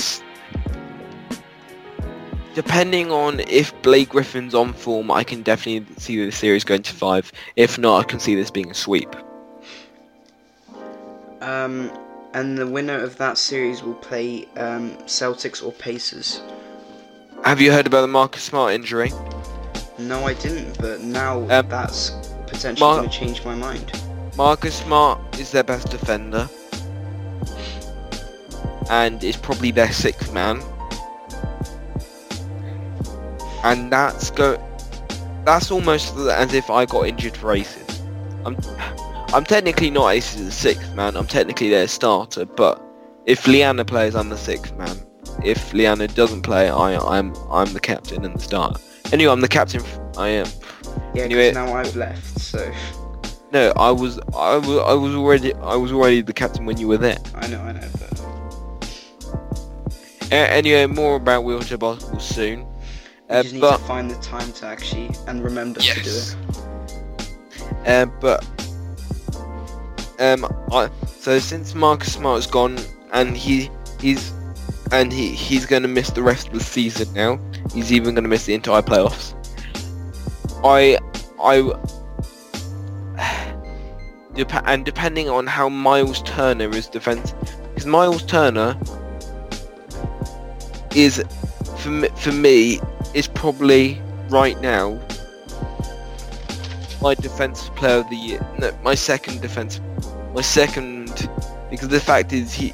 [2.55, 6.93] depending on if Blake Griffin's on form, I can definitely see the series going to
[6.95, 7.31] five.
[7.57, 9.15] If not, I can see this being a sweep.
[11.43, 11.91] Um,
[12.35, 16.43] and the winner of that series will play um, Celtics or Pacers.
[17.45, 19.13] Have you heard about the Marcus Smart injury?
[19.99, 22.11] No, I didn't, but now Um, that's
[22.47, 24.01] potentially Mar- going to change my mind.
[24.37, 26.49] Marcus Smart is their best defender.
[28.91, 30.61] And is probably their sixth man.
[33.63, 34.61] And that's go
[35.45, 38.03] that's almost as if I got injured for races.
[38.45, 38.57] I'm
[39.35, 42.81] I'm technically not aces the sixth man, I'm technically their starter, but
[43.27, 44.97] if Liana plays I'm the sixth man.
[45.43, 48.79] If Liana doesn't play I I'm I'm the captain and the starter.
[49.13, 50.47] Anyway, I'm the captain f- I am
[51.15, 52.71] Yeah, Anyway- now I've left, so
[53.53, 56.87] No, I was I was I was already I was already the captain when you
[56.87, 57.19] were there.
[57.35, 57.89] I know, I know.
[57.99, 58.21] But
[60.31, 62.61] A- anyway, more about wheelchair basketball soon.
[62.61, 62.67] you
[63.31, 66.37] Uh, just need but to find the time to actually and remember to do it.
[67.87, 68.45] uh, but
[70.19, 72.79] um, I so since Marcus Smart's gone
[73.13, 74.33] and he he's
[74.93, 77.39] and he he's going to miss the rest of the season now.
[77.73, 79.35] He's even going to miss the entire playoffs.
[80.63, 80.99] I
[81.41, 81.73] I
[84.67, 87.35] and depending on how Miles Turner is defense,
[87.69, 88.79] because Miles Turner
[90.95, 91.23] is
[91.79, 92.81] for me, for me
[93.15, 94.01] is probably
[94.31, 95.01] right now
[97.05, 98.47] my defensive player of the year.
[98.59, 99.85] No, my second defensive,
[100.35, 101.29] my second
[101.71, 102.73] because the fact is he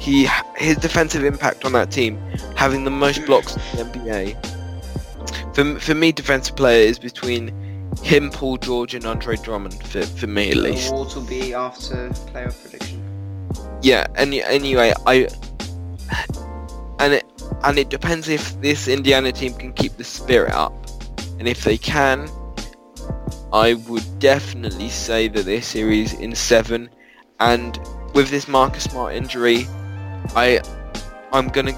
[0.00, 2.18] he his defensive impact on that team,
[2.56, 5.54] having the most blocks in the NBA.
[5.54, 7.52] For for me, defensive player is between
[8.02, 9.82] him, Paul George, and Andre Drummond.
[9.86, 10.90] For for me at The least.
[10.90, 12.98] awards will be after playoff prediction.
[13.82, 14.06] Yeah.
[14.16, 15.28] Any anyway, I
[16.98, 17.24] and it
[17.64, 20.72] and it depends if this Indiana team can keep the spirit up,
[21.38, 22.28] and if they can,
[23.52, 26.88] I would definitely say that this series in seven,
[27.42, 27.78] and
[28.14, 29.66] with this Marcus Smart injury,
[30.36, 30.60] I
[31.32, 31.72] I'm gonna.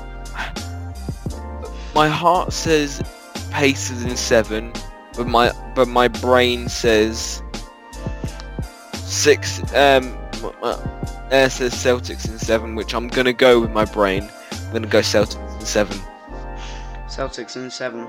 [1.94, 3.00] My heart says
[3.50, 4.72] Pacers in seven,
[5.16, 7.42] but my but my brain says
[8.94, 9.60] six.
[9.74, 10.18] Um,
[11.30, 14.28] Air says Celtics in seven, which I'm gonna go with my brain.
[14.52, 15.98] I'm gonna go Celtics in seven.
[17.06, 18.06] Celtics in seven.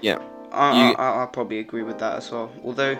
[0.00, 0.18] Yeah.
[0.52, 2.50] I, You- I, I, I'll probably agree with that as well.
[2.64, 2.96] Although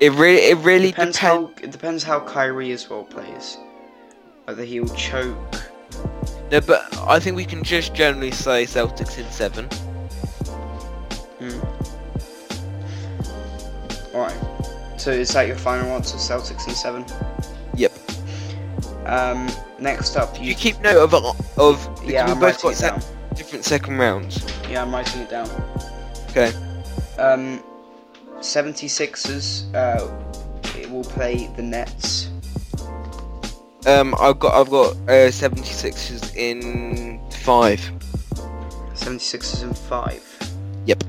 [0.00, 1.18] It really, it really depends depends.
[1.18, 3.56] how it depends how Kyrie as well plays.
[4.44, 5.62] Whether he'll choke.
[6.50, 9.64] No, but I think we can just generally say Celtics in seven.
[11.40, 11.60] Hmm.
[14.14, 15.00] Alright.
[15.00, 16.16] So is that your final answer?
[16.16, 17.04] Celtics in seven.
[17.74, 17.92] Yep.
[19.06, 19.48] Um.
[19.78, 20.46] Next up, you.
[20.46, 23.00] You keep note of of yeah, we both got se-
[23.34, 24.44] different second rounds.
[24.70, 25.48] Yeah, I'm writing it down.
[26.30, 26.52] Okay.
[27.18, 27.62] Um,
[28.40, 30.08] 76ers uh,
[30.78, 32.30] it will play the Nets.
[33.86, 37.80] Um, I've got I've got uh, 76ers in five.
[38.94, 40.52] 76ers in 5.
[40.86, 41.04] Yep.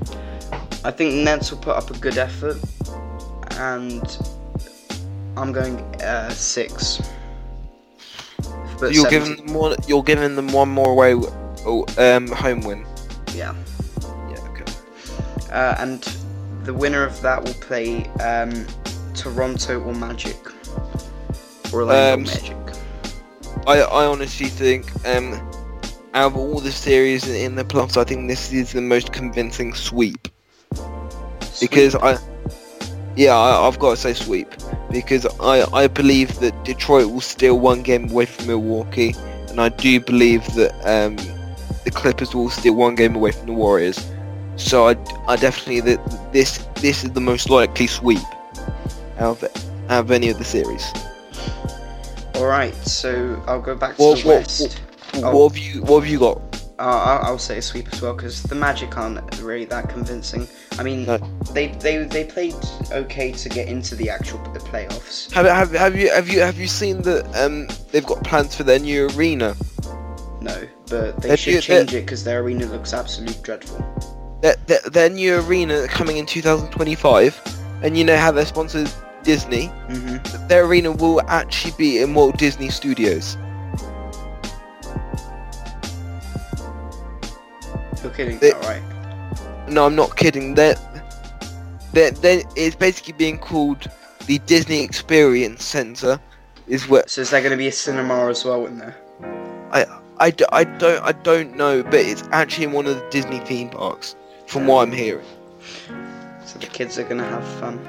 [0.83, 2.57] I think Nets will put up a good effort,
[3.57, 4.17] and
[5.37, 7.01] I'm going uh, 6.
[8.79, 9.75] But you're 70 giving them one.
[9.87, 11.13] You're giving them one more away.
[11.65, 12.85] Oh, um, home win.
[13.33, 13.55] Yeah.
[14.29, 14.39] Yeah.
[14.49, 14.73] Okay.
[15.51, 16.03] Uh, and
[16.65, 18.65] the winner of that will play um,
[19.13, 20.37] Toronto or Magic.
[21.73, 22.55] Orlando Um, Magic.
[23.67, 25.33] I I honestly think um,
[26.13, 29.73] out of all the series in the playoffs, I think this is the most convincing
[29.73, 30.27] sweep.
[31.59, 32.17] because I,
[33.15, 34.47] yeah, I, I've got to say sweep
[34.91, 39.15] because I I believe that Detroit will steal one game away from Milwaukee,
[39.49, 41.15] and I do believe that um,
[41.83, 43.97] the Clippers will steal one game away from the Warriors.
[44.57, 44.95] So I,
[45.27, 48.19] I definitely that this this is the most likely sweep
[49.19, 50.85] out of out of any of the series.
[52.35, 54.81] All right, so I'll go back to What- the what- west.
[55.15, 55.31] Oh.
[55.37, 56.41] What have you What have you got?
[56.77, 60.45] Uh, I'll, I'll say a sweep as well because the Magic aren't really that convincing.
[60.77, 61.17] I mean, No.
[61.53, 62.55] they they they played
[62.91, 65.31] okay to get into the actual the playoffs.
[65.31, 68.63] Have, have, have you have you have you seen that um they've got plans for
[68.63, 69.55] their new arena?
[70.41, 73.79] No, but they Have should you- change it because their arena looks absolutely dreadful.
[74.45, 77.41] Their, their, their new arena coming in 2025,
[77.81, 78.91] and you know how they're sponsored
[79.23, 79.71] Disney.
[79.89, 80.17] hmm
[80.47, 83.37] Their arena will actually be in Walt Disney Studios.
[88.03, 88.83] You're kidding, They- right?
[89.67, 90.53] No, I'm not kidding.
[90.53, 90.77] That
[91.93, 93.89] that it's basically being called
[94.27, 96.19] the Disney Experience Center.
[96.67, 98.95] Is what So is there going to be a cinema as well in there?
[100.19, 103.39] I, d- I don't I don't know, but it's actually in one of the Disney
[103.39, 104.15] theme parks,
[104.47, 105.25] from what I'm hearing.
[106.45, 107.79] So the kids are going to have fun.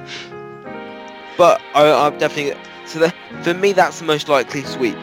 [1.37, 2.99] But I, I'm definitely so.
[2.99, 4.97] The, for me, that's the most likely sweep.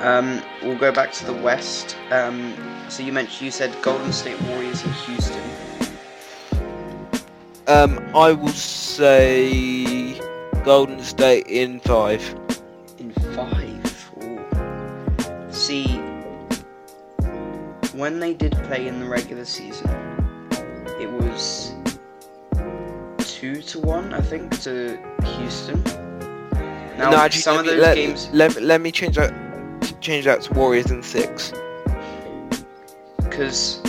[0.00, 1.96] Um, we'll go back to the west.
[2.10, 2.54] Um,
[2.88, 5.42] so you mentioned you said Golden State Warriors in Houston.
[7.66, 10.20] Um, I will say
[10.64, 12.22] Golden State in five.
[12.98, 14.10] In five.
[14.22, 15.52] Ooh.
[15.52, 15.86] See,
[17.94, 20.15] when they did play in the regular season,
[21.00, 21.72] it was
[23.18, 24.98] two to one, I think, to
[25.36, 25.82] Houston.
[26.98, 29.32] Now, no, actually, some of me, those let, games, Let, let me change that.
[30.00, 31.52] Change that to Warriors in six.
[33.18, 33.80] because,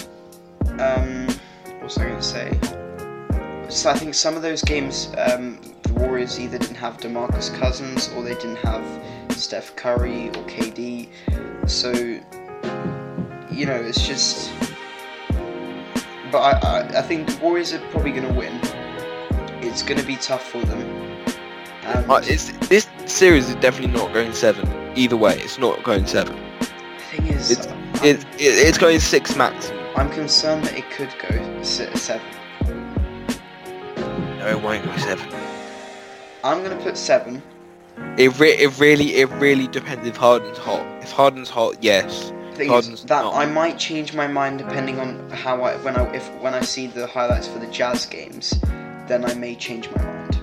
[0.80, 2.52] um, what was I going to say?
[3.70, 8.10] So I think some of those games, um, the Warriors either didn't have DeMarcus Cousins
[8.10, 8.84] or they didn't have
[9.32, 11.10] Steph Curry or KD.
[11.70, 11.92] So,
[13.52, 14.52] you know, it's just.
[16.32, 16.52] But I,
[16.82, 18.60] I, I think Warriors are probably going to win.
[19.64, 20.82] It's going to be tough for them.
[21.84, 24.68] And Uh, this series is definitely not going seven.
[24.96, 26.36] Either way, it's not going seven.
[26.60, 26.66] the
[27.18, 27.68] thing is, it's-
[28.04, 29.84] It, it it's going six maximum.
[29.96, 32.22] I'm concerned that it could go seven.
[34.40, 35.28] No, it won't go seven.
[36.44, 37.42] I'm going to put seven.
[38.18, 40.86] It, re- it really it really depends if Harden's hot.
[41.02, 42.32] If Harden's hot, yes.
[42.58, 43.24] Thing Harden's is that.
[43.26, 46.88] I might change my mind depending on how I when I if when I see
[46.88, 48.60] the highlights for the Jazz games,
[49.08, 50.40] then I may change my mind.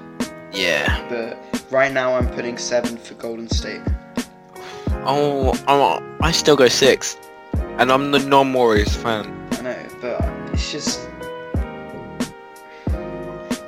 [0.53, 1.07] Yeah.
[1.09, 1.37] But
[1.71, 3.83] right now I'm putting seven for Golden State.
[5.07, 7.19] Oh, I'm, I still go six,
[7.79, 9.27] and I'm the non-Warriors fan.
[9.53, 10.23] I know, but
[10.55, 11.01] it's just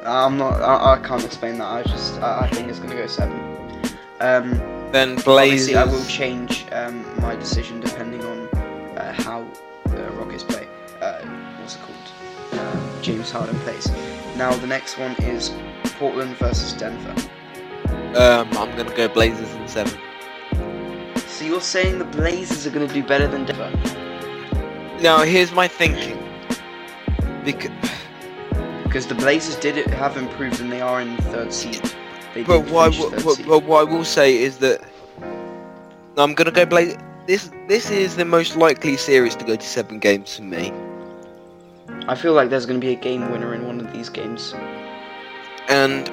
[0.07, 0.63] I'm not.
[0.63, 1.67] I, I can't explain that.
[1.71, 3.39] I just I, I think it's gonna go seven.
[4.21, 4.51] Um,
[4.93, 5.75] Then Blazers.
[5.75, 8.36] obviously I will change um, my decision depending on
[13.07, 13.89] James Harden plays.
[14.37, 15.53] Now the next one is
[16.01, 17.15] Portland versus Denver.
[18.19, 19.97] Um, I'm gonna go Blazers in seven.
[21.29, 23.71] So you're saying the Blazers are going to do better than Denver?
[25.03, 26.19] Now here's my thinking.
[27.45, 27.71] Because,
[28.83, 31.83] Because the Blazers did it, have improved and they are in the third seed.
[32.35, 34.83] They but did what, I will- what, what, what I will say is that
[36.17, 36.97] I'm gonna go Blaze.
[37.29, 40.73] This this is the most likely series to go to seven games for me,
[42.09, 44.55] I feel like there's going to be a game winner in one of these games.
[45.69, 46.09] and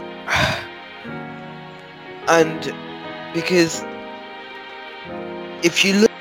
[2.27, 2.73] and
[3.33, 3.83] because
[5.63, 6.11] if you look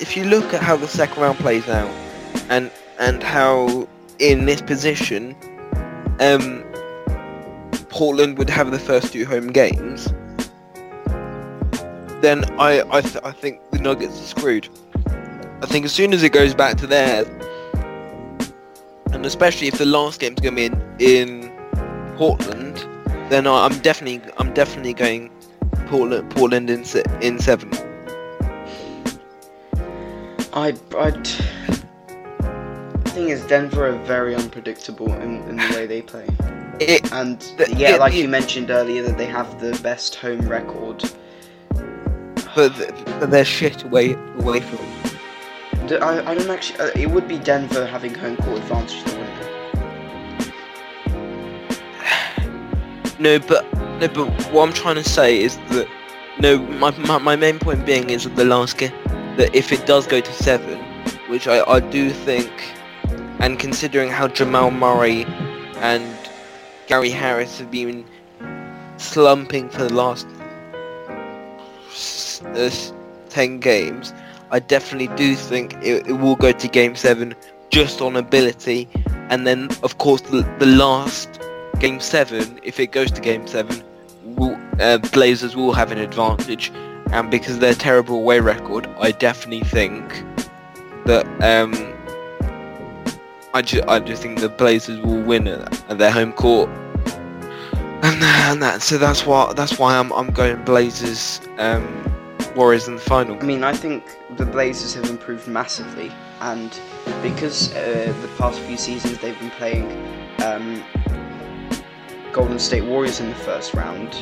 [0.00, 1.90] if you look at how the second round plays out,
[2.48, 3.88] and and how
[4.18, 5.34] in this position,
[6.20, 6.64] um,
[7.88, 10.12] Portland would have the first two home games,
[12.20, 14.68] then I I, th- I think the Nuggets are screwed.
[15.62, 17.24] I think as soon as it goes back to there,
[19.12, 22.76] and especially if the last game's going to be in, in Portland,
[23.30, 25.30] then I, I'm definitely I'm definitely going
[25.86, 27.70] Portland Portland in se- in seven.
[30.54, 31.10] I, I.
[31.10, 36.26] The thing is, Denver are very unpredictable in, in the way they play.
[36.80, 40.14] It, And The- yeah, yeah, like the- you mentioned earlier, that they have the best
[40.16, 41.02] home record.
[42.54, 42.90] but, th-
[43.20, 44.78] but they're shit away away from.
[45.90, 46.78] I, I don't actually.
[46.78, 49.32] Uh, it would be Denver having home court advantage, it?
[53.18, 53.64] No, but
[54.00, 55.88] no, but what I'm trying to say is that
[56.38, 58.92] no, my my, my main point being is the last game
[59.36, 60.78] that if it does go to seven,
[61.28, 62.50] which I, I do think,
[63.40, 65.24] and considering how Jamal Murray
[65.76, 66.04] and
[66.86, 68.04] Gary Harris have been
[68.98, 70.26] slumping for the last
[72.44, 72.70] uh,
[73.28, 74.12] ten games,
[74.52, 77.34] I definitely do think it, it will go to game seven
[77.70, 78.86] just on ability,
[79.30, 81.40] and then of course the, the last
[81.80, 83.82] game seven, if it goes to game seven,
[84.36, 86.70] will, uh, Blazers will have an advantage,
[87.12, 90.06] and because of their terrible away record, I definitely think
[91.06, 91.72] that um,
[93.54, 96.68] I just I just think the Blazers will win at, at their home court,
[98.02, 102.11] and, and that so that's why that's why I'm I'm going Blazers um,
[102.56, 103.36] Warriors in the final.
[103.36, 104.04] I mean, I think
[104.36, 106.78] the Blazers have improved massively, and
[107.22, 109.90] because uh, the past few seasons they've been playing
[110.42, 110.82] um,
[112.32, 114.16] Golden State Warriors in the first round,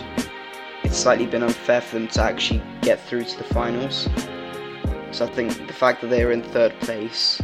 [0.85, 4.09] it's slightly been unfair for them to actually get through to the finals.
[5.13, 7.41] So I think the fact that they're in third place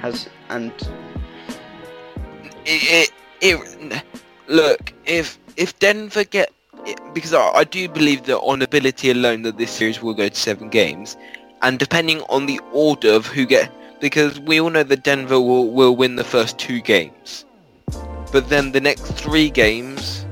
[0.00, 0.72] has and
[2.64, 4.04] it, it, it
[4.46, 6.52] look if if Denver get
[7.14, 10.34] because I, I do believe that on ability alone that this series will go to
[10.34, 11.16] seven games,
[11.62, 15.70] and depending on the order of who get because we all know that Denver will
[15.70, 17.44] will win the first two games,
[18.32, 20.24] but then the next three games,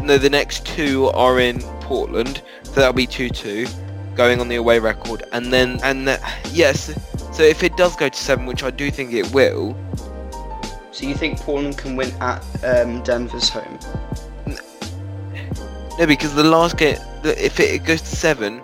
[0.00, 3.66] no, the next two are in Portland, so that'll be two two,
[4.14, 6.18] going on the away record, and then and uh,
[6.52, 6.94] yes,
[7.32, 9.76] so if it does go to seven, which I do think it will,
[10.92, 13.78] so you think Portland can win at um, Denver's home?
[15.98, 18.62] No, because the last game, if it goes to seven,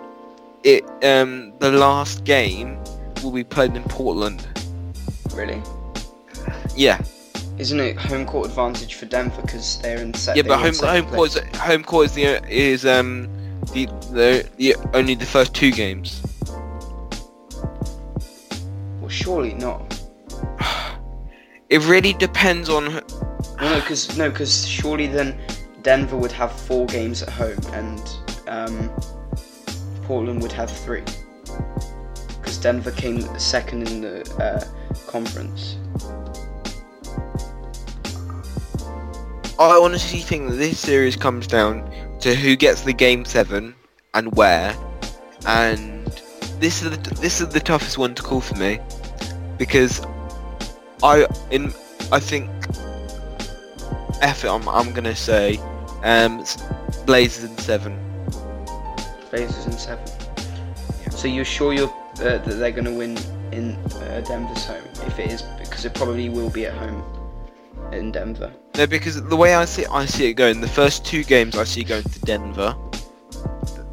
[0.63, 2.81] it um the last game
[3.23, 4.47] will be played in Portland.
[5.33, 5.61] Really?
[6.75, 7.01] Yeah,
[7.57, 10.35] Isn't it home court advantage for Denver because they're in set?
[10.37, 13.29] yeah, but home home court is, home court is the is um
[13.73, 16.21] the the, the only the first two games.
[18.99, 19.81] Well, surely not.
[21.67, 22.93] It really depends on.
[22.93, 23.03] Well,
[23.59, 25.35] no, because no, because surely then
[25.85, 28.01] Denver would have four games at home and
[28.47, 28.89] um,
[30.01, 31.03] Portland would have three.
[32.39, 34.65] Because Denver came second in the uh,
[35.05, 35.77] conference.
[39.59, 41.87] I honestly think that this series comes down
[42.21, 43.75] to who gets the game seven
[44.15, 44.75] and where,
[45.45, 46.07] and
[46.59, 48.79] this is the, this is the toughest one to call for me
[49.59, 50.01] because
[51.03, 51.71] I in
[52.11, 52.49] I think
[54.23, 55.59] effort I'm, I'm gonna say
[56.03, 56.43] um
[57.05, 57.97] Blazers in seven.
[59.29, 60.05] Blazers in seven.
[61.11, 61.89] So you're sure you're
[62.19, 63.17] uh, that they're going to win
[63.51, 67.03] in uh, Denver's home if it is because it probably will be at home
[67.91, 68.53] in Denver.
[68.75, 71.63] No, because the way I see I see it going, the first two games I
[71.63, 72.75] see going to Denver.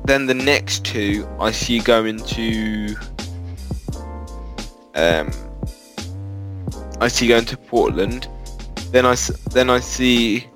[0.04, 2.96] Then the next two I see going to
[4.94, 5.30] um
[7.00, 8.28] I see going to Portland.
[8.90, 9.14] Then I
[9.50, 10.46] then I see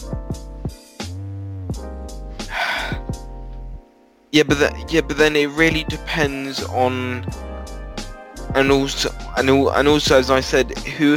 [4.32, 7.24] Yeah, but yeah, but then it really depends on
[8.54, 11.16] and also and, and also as I said who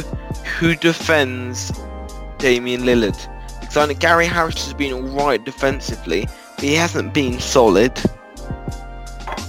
[0.58, 1.72] who defends
[2.38, 3.18] Damian Lillard.
[3.60, 7.96] Because I know Gary Harris has been alright defensively, but he hasn't been solid.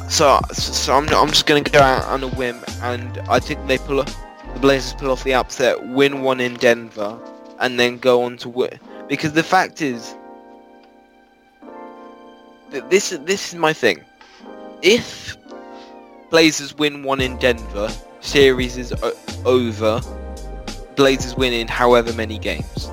[0.10, 3.78] So, so I'm, I'm just to go out on a whim, and I think they
[3.78, 7.18] pull the Blazers pull off the upset, win one in Denver,
[7.60, 8.78] and then go on to win.
[9.08, 10.14] Because the fact is,
[12.72, 14.04] this this is my thing.
[14.82, 15.38] If
[16.30, 17.90] Blazers win one in Denver,
[18.22, 20.02] series is o- over.
[20.96, 22.90] Blazers win in however many games.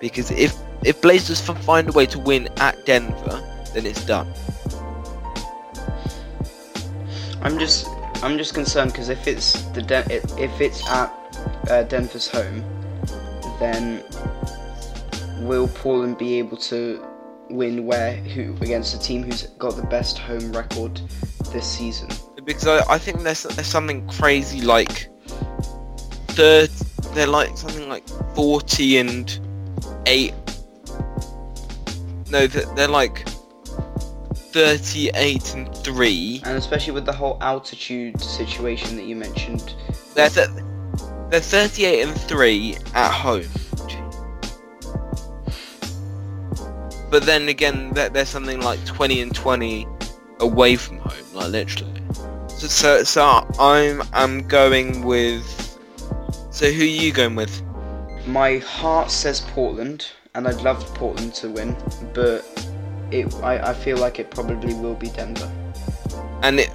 [0.00, 3.42] Because if if Blazers find a way to win at Denver,
[3.74, 4.32] then it's done.
[7.42, 7.88] I'm just
[8.22, 11.12] I'm just concerned because if it's the if if it's at
[11.68, 12.64] uh, Denver's home,
[13.58, 14.04] then
[15.40, 17.04] will Portland be able to
[17.50, 21.00] win where who against a team who's got the best home record
[21.52, 22.08] this season?
[22.44, 25.08] Because I, I think there's there's something crazy like
[26.28, 26.70] third
[27.14, 29.38] they're like something like forty and
[30.06, 30.34] eight.
[32.30, 33.26] No, they're, they're like
[34.52, 36.42] thirty-eight and three.
[36.44, 39.74] And especially with the whole altitude situation that you mentioned.
[40.14, 40.48] They're th-
[41.30, 43.48] they're thirty-eight and three at home.
[47.12, 49.86] But then again, there's something like twenty and twenty
[50.40, 52.02] away from home, like literally.
[52.48, 55.44] So, so, so I'm I'm going with.
[56.50, 57.62] So who are you going with?
[58.26, 61.76] My heart says Portland, and I'd love Portland to win,
[62.14, 62.46] but
[63.10, 65.52] it I, I feel like it probably will be Denver.
[66.42, 66.70] And it.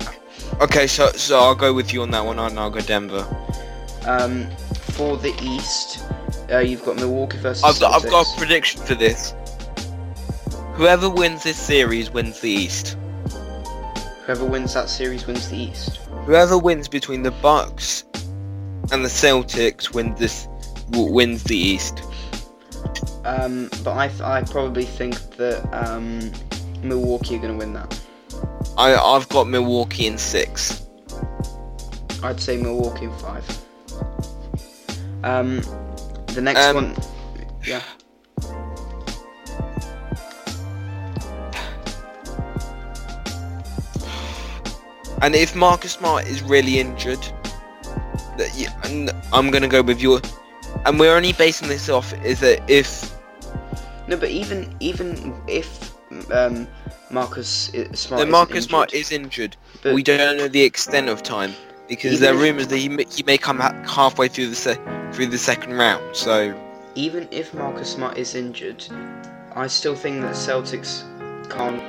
[0.61, 3.25] Okay, so so I'll go with you on that one, and I'll go Denver.
[4.05, 4.47] Um,
[4.91, 6.03] for the East,
[6.51, 7.63] uh, you've got Milwaukee versus.
[7.63, 9.33] I've got, I've got a prediction for this.
[10.77, 12.97] Whoever wins this series wins the East.
[14.25, 15.97] Whoever wins that series wins the East.
[16.25, 18.03] Whoever wins between the Bucks
[18.91, 20.47] and the Celtics wins this
[20.89, 22.01] wins the East.
[23.25, 26.31] Um, but I, th- I probably think that um,
[26.83, 27.99] Milwaukee are going to win that.
[28.77, 30.85] I I've got Milwaukee in six.
[32.21, 33.45] I'd say Milwaukee in five.
[35.23, 35.61] Um,
[36.27, 36.95] the next Um, one,
[37.65, 37.81] yeah.
[45.21, 47.21] And if Marcus Smart is really injured,
[48.37, 48.49] that
[48.83, 50.21] and I'm gonna go with your.
[50.85, 53.13] And we're only basing this off is that if
[54.07, 55.93] No, but even even if
[56.31, 56.67] um,
[57.09, 61.53] Marcus Smart, the Marcus Smart is injured, but we don't know the extent of time
[61.89, 64.79] because there are rumors that he may, he may come ha- halfway through the se-
[65.13, 66.15] through the second round.
[66.15, 66.53] So
[66.95, 68.85] even if Marcus Smart is injured,
[69.55, 71.03] I still think that Celtics
[71.49, 71.81] can't.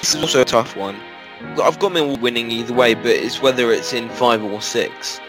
[0.00, 0.96] this is also a tough one.
[1.62, 5.20] I've got Millwall winning either way, but it's whether it's in five or six.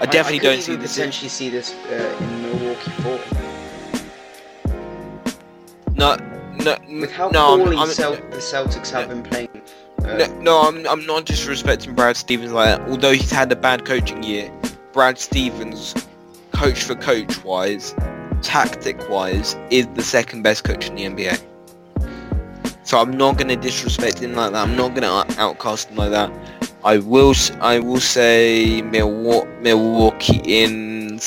[0.00, 0.96] I definitely could don't see this.
[0.96, 3.20] In, potentially see this uh, in Milwaukee four.
[5.94, 6.16] no,
[6.64, 9.48] no, With how no, I'm- poorly I'm- Cel- the Celtics have been playing.
[10.04, 12.88] Uh, No, no, I'm, I'm not disrespecting Brad Stevens like that.
[12.88, 14.50] Although he's had a bad coaching year,
[14.92, 15.94] Brad Stevens,
[16.52, 17.94] coach for coach wise,
[18.42, 21.42] tactic wise, is the second best coach in the NBA.
[22.90, 24.66] So I'm not gonna disrespect him like that.
[24.66, 26.28] I'm not gonna outcast him like that.
[26.82, 31.20] I will, I will say Milwaukee, in.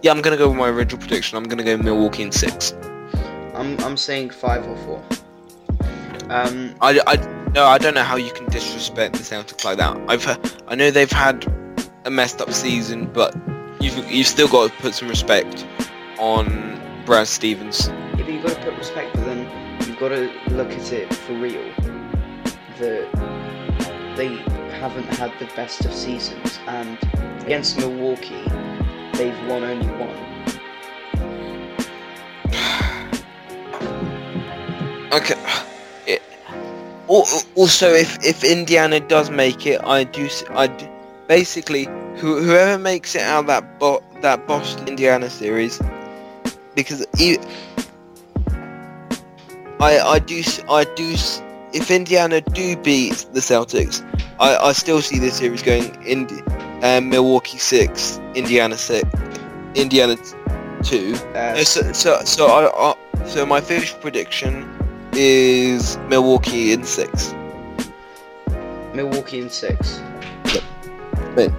[0.00, 1.36] Yeah, I'm gonna go with my original prediction.
[1.36, 2.72] I'm gonna go Milwaukee in six.
[3.52, 5.04] I'm I'm saying five or four.
[6.30, 7.16] Um, I, I,
[7.54, 10.00] no, I don't know how you can disrespect the Celtics like that.
[10.08, 10.26] I've,
[10.68, 11.44] I know they've had
[12.06, 13.36] a messed up season, but
[13.78, 15.66] you've, you've still got to put some respect
[16.18, 17.88] on Brad Stevens.
[17.88, 19.21] yeah, but you've got to put respect, but then you've
[20.02, 21.62] got to look at it for real.
[22.80, 23.06] That
[24.16, 24.34] they
[24.80, 26.98] haven't had the best of seasons, and
[27.40, 28.42] against Milwaukee,
[29.14, 30.18] they've won only one.
[35.12, 35.36] Okay.
[37.06, 40.88] Also, if if Indiana does make it, I do, I d-
[41.28, 41.84] basically
[42.16, 45.78] who, whoever makes it out that bo- that Boston Indiana series,
[46.74, 47.06] because
[49.82, 51.16] I I do I do
[51.72, 54.00] if Indiana do beat the Celtics,
[54.38, 56.28] I, I still see this series going in
[56.84, 59.08] um, Milwaukee six, Indiana six,
[59.74, 60.16] Indiana
[60.84, 61.14] two.
[61.34, 64.68] Uh, so, so, so, I, I, so my official prediction
[65.14, 67.34] is Milwaukee in six.
[68.94, 70.00] Milwaukee in six.
[71.34, 71.50] Wait.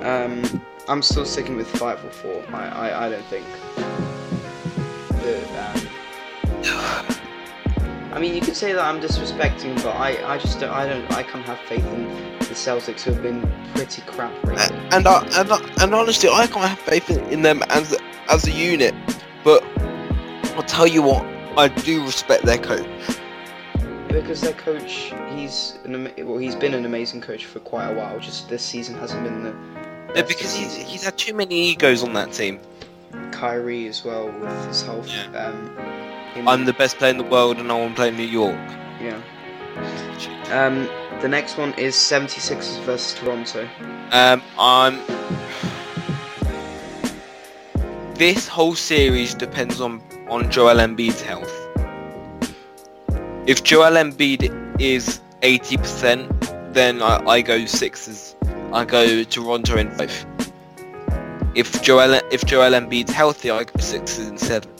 [0.00, 2.42] Um, I'm still sticking with five or four.
[2.54, 3.46] I, I, I don't think.
[5.22, 5.81] That, um,
[8.12, 11.10] I mean, you could say that I'm disrespecting, but I, I just don't, I don't,
[11.12, 12.04] I can't have faith in
[12.38, 14.76] the Celtics who have been pretty crap lately.
[14.92, 17.96] And I, and, I, and honestly, I can't have faith in, them as
[18.28, 18.94] as a unit.
[19.42, 19.64] But
[20.54, 21.24] I'll tell you what,
[21.56, 22.86] I do respect their coach.
[24.08, 28.20] Because their coach, he's an, well, he's been an amazing coach for quite a while.
[28.20, 29.52] Just this season hasn't been the.
[30.12, 30.84] Best because he's season.
[30.84, 32.60] he's had too many egos on that team.
[33.30, 35.02] Kyrie as well with his whole.
[35.06, 35.46] Yeah.
[35.46, 35.92] Um,
[36.34, 38.58] I'm the best player in the world, and I want to play in New York.
[39.00, 39.20] Yeah.
[40.50, 40.88] Um,
[41.20, 43.68] the next one is 76ers versus Toronto.
[44.10, 44.98] Um, I'm.
[48.14, 51.52] This whole series depends on on Joel Embiid's health.
[53.46, 58.36] If Joel Embiid is 80%, then I, I go Sixers.
[58.72, 60.26] I go Toronto in five.
[61.54, 64.71] If Joel if Joel Embiid's healthy, I go Sixers in seven.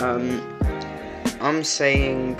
[0.00, 0.40] Um,
[1.40, 2.36] I'm saying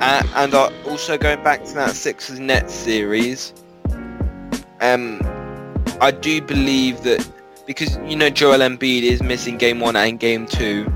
[0.00, 3.54] Uh, and uh, also going back to that Sixers Nets series,
[4.80, 5.20] um,
[6.00, 7.26] I do believe that
[7.66, 10.86] because you know Joel Embiid is missing game one and game two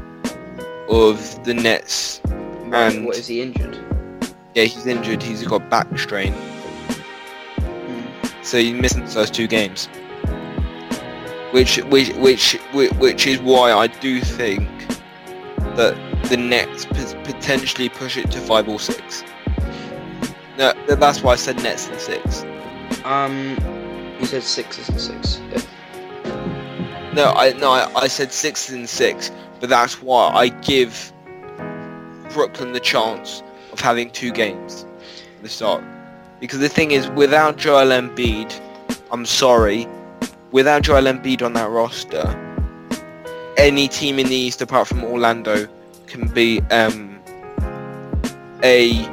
[0.91, 2.21] of the Nets.
[2.67, 3.79] right, And- what is he injured?
[4.55, 5.23] Yeah, he's injured.
[5.23, 6.33] He's got back strain,
[7.61, 8.03] Hmm.
[8.43, 9.89] so he's missing the first two games.
[11.51, 14.69] Which, which, which, which, is why I do think
[15.77, 19.25] that the Nets potentially push it to five or six.
[20.59, 22.45] No, that's why I said Nets and six.
[23.05, 23.57] Um,
[24.21, 25.41] you said sixes and six.
[25.51, 27.13] Yeah.
[27.15, 29.31] No, I no, I, I said six and six,
[29.61, 31.13] but that's why I give
[32.31, 33.43] Brooklyn the chance
[33.73, 34.85] of having two games
[35.37, 35.83] at the start.
[36.41, 38.61] Because the thing is, without Joel Embiid,
[39.11, 39.89] I'm sorry,
[40.53, 42.27] without Joel Embiid on that roster,
[43.57, 45.69] any team in the East apart from Orlando
[46.07, 47.21] can be um,
[48.63, 49.07] a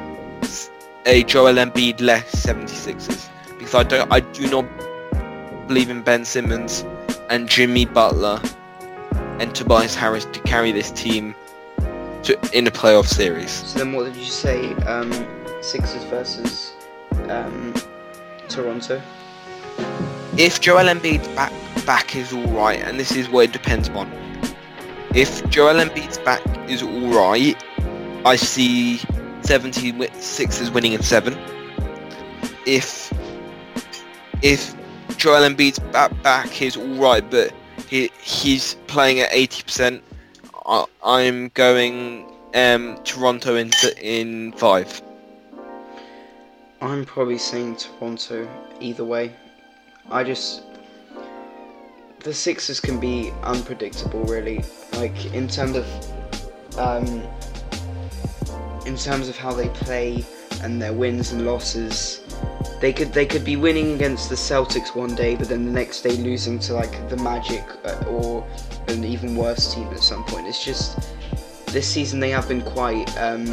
[1.06, 3.30] a Joel Embiid less 76ers.
[3.58, 4.66] Because I don't, I do not
[5.68, 6.84] believe in Ben Simmons
[7.30, 8.42] and Jimmy Butler
[9.40, 11.36] and Tobias Harris to carry this team
[12.24, 13.52] to in a playoff series.
[13.52, 14.74] So then, what did you say?
[14.86, 15.12] Um,
[15.62, 16.74] Sixers versus
[17.30, 17.74] um,
[18.48, 19.02] Toronto.
[20.38, 21.54] If Joel Embiid's back
[21.86, 24.12] back is all right, and this is what it depends on.
[25.14, 27.56] If Joel Embiid's back is all right,
[28.26, 28.98] I see
[29.44, 31.38] 76ers winning in seven.
[32.66, 33.14] If
[34.42, 34.76] if
[35.16, 37.54] Joel Embiid's back back is all right, but
[37.88, 40.02] he he's playing at 80%,
[40.66, 43.72] I, I'm going um, Toronto in
[44.02, 45.02] in five.
[46.82, 48.50] I'm probably saying Toronto
[48.82, 49.34] either way.
[50.12, 50.64] I just
[52.20, 54.64] the Sixers can be unpredictable, really.
[54.94, 57.24] Like in terms of um,
[58.86, 60.24] in terms of how they play
[60.62, 62.22] and their wins and losses.
[62.82, 66.02] They could they could be winning against the Celtics one day, but then the next
[66.02, 68.46] day losing to like the Magic uh, or
[68.88, 70.48] an even worse team at some point.
[70.48, 71.16] It's just
[71.68, 73.46] this season they have been quite um,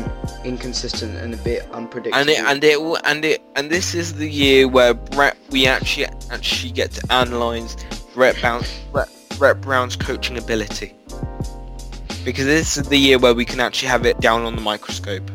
[0.45, 2.19] inconsistent and a bit unpredictable.
[2.19, 6.07] And it and it and it and this is the year where Brett we actually
[6.31, 7.77] actually get to analyze
[8.15, 10.95] Brett Brown Brett, Brett Brown's coaching ability.
[12.25, 15.29] Because this is the year where we can actually have it down on the microscope.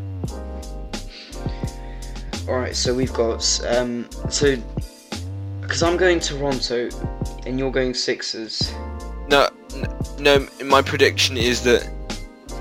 [2.47, 4.55] All right, so we've got um, so
[5.61, 6.89] because I'm going Toronto
[7.45, 8.73] and you're going Sixers.
[9.29, 9.49] No,
[10.17, 10.47] no.
[10.63, 11.87] My prediction is that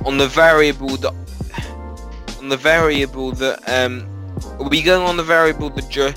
[0.04, 1.14] on the variable that
[2.40, 4.15] on the variable that um,
[4.58, 6.12] are we going on the variable that Joe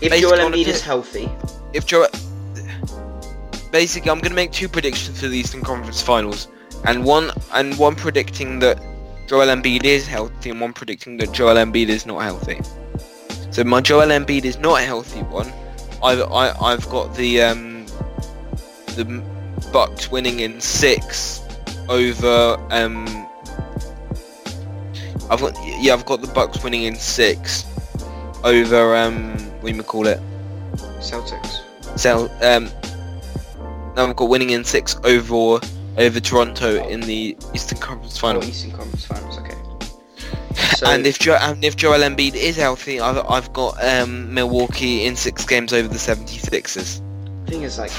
[0.00, 1.30] If Joel Embiid is healthy,
[1.72, 2.06] if Joe
[3.72, 6.48] basically I'm gonna make two predictions for the Eastern Conference Finals,
[6.84, 8.80] and one and one predicting that
[9.26, 12.60] Joel Embiid is healthy, and one predicting that Joel Embiid is not healthy.
[13.50, 15.52] So my Joel Embiid is not a healthy one.
[16.02, 17.86] I've I, I've got the um
[18.96, 19.22] the
[19.72, 21.40] Bucks winning in six
[21.88, 23.23] over um.
[25.30, 27.64] I've got yeah I've got the Bucks winning in six
[28.44, 30.20] over um what do you call it
[31.00, 31.60] Celtics.
[31.98, 32.64] so um,
[33.94, 35.60] now I've got winning in six over
[35.96, 39.38] over Toronto in the Eastern Conference Oh, Eastern Conference Finals.
[39.38, 39.54] Okay.
[40.76, 45.04] So and if jo- and if Joel Embiid is healthy, I've, I've got um, Milwaukee
[45.04, 47.00] in six games over the 76ers.
[47.48, 47.90] thing is like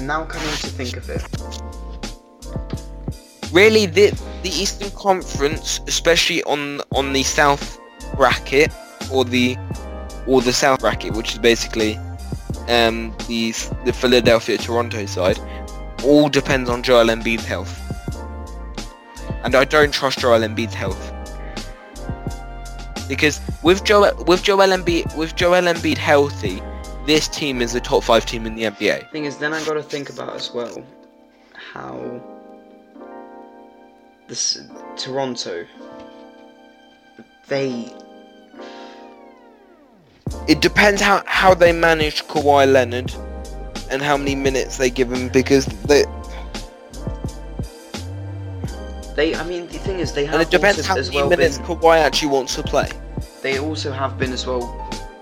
[0.00, 1.22] now coming to think of it,
[3.52, 4.10] Really, the
[4.42, 7.80] the Eastern Conference, especially on on the South
[8.16, 8.72] bracket
[9.12, 9.56] or the
[10.26, 11.96] or the South bracket, which is basically
[12.68, 13.52] um, the
[13.84, 15.38] the Philadelphia Toronto side,
[16.04, 17.76] all depends on Joel Embiid's health.
[19.42, 21.12] And I don't trust Joel Embiid's health.
[23.08, 26.62] Because with Joel with Joel Embiid with Joel Embiid healthy,
[27.06, 29.10] this team is a top five team in the NBA.
[29.10, 30.84] thing is, then I got to think about as well
[31.72, 32.22] how
[34.30, 34.62] this
[34.96, 35.66] Toronto
[37.48, 37.92] they
[40.46, 43.12] It depends how, how they manage Kawhi Leonard
[43.90, 46.04] and how many minutes they give him because they
[49.16, 51.58] they I mean the thing is they have and it depends how many well minutes
[51.58, 52.88] been, Kawhi actually wants to play.
[53.42, 54.64] they also have been as well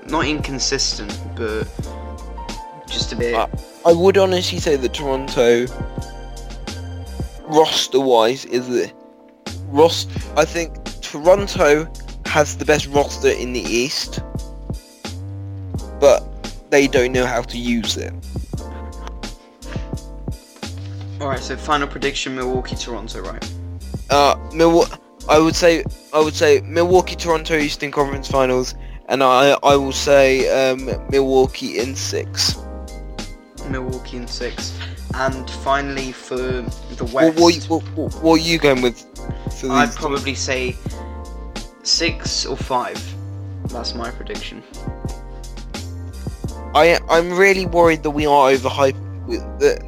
[0.06, 1.66] not inconsistent but
[2.86, 3.46] just a bit Uh,
[3.86, 5.64] I would honestly say that Toronto
[7.48, 8.92] roster wise is the
[9.68, 11.86] roster I think Toronto
[12.26, 14.20] has the best roster in the East
[16.00, 16.22] but
[16.70, 18.12] they don't know how to use it.
[21.20, 23.44] all right so final prediction Milwaukee Toronto right
[24.10, 24.92] Uh, Milwaukee.
[25.28, 28.74] I would say I would say Milwaukee Toronto Eastern Conference Finals,
[29.10, 32.56] and I I will say um, Milwaukee in six.
[33.68, 34.72] Milwaukee in six
[35.14, 39.04] and finally for the What, West what, what, what are you going with?
[39.64, 40.76] I'd probably say
[41.82, 43.02] six or five
[43.68, 44.62] that's my prediction
[46.74, 49.26] I I'm really worried that we are overhyped.
[49.26, 49.78] With the,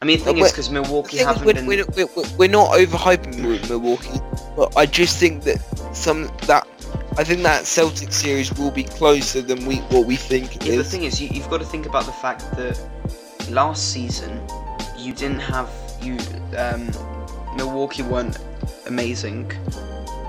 [0.00, 3.38] I mean the thing is because Milwaukee haven't we're, been we're, we're, we're not overhyping
[3.38, 4.20] Mil- Milwaukee,
[4.56, 5.58] but I just think that
[5.94, 6.66] some that
[7.18, 10.76] I think that Celtic series will be closer than we what we think it Yeah,
[10.76, 12.80] the thing is, you, you've got to think about the fact that
[13.50, 14.40] last season
[14.96, 15.68] you didn't have
[16.00, 16.16] you
[16.56, 16.90] um,
[17.56, 18.38] Milwaukee weren't
[18.86, 19.50] amazing,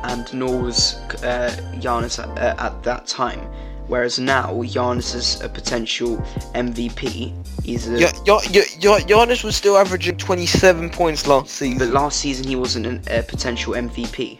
[0.03, 3.39] and nor was uh, Giannis at, uh, at that time.
[3.87, 6.17] Whereas now Giannis is a potential
[6.55, 7.33] MVP.
[7.63, 11.77] He's a, Yeah, yeah, yeah, yeah, Giannis was still averaging 27 points last season.
[11.77, 14.39] but last season he wasn't an, a potential MVP.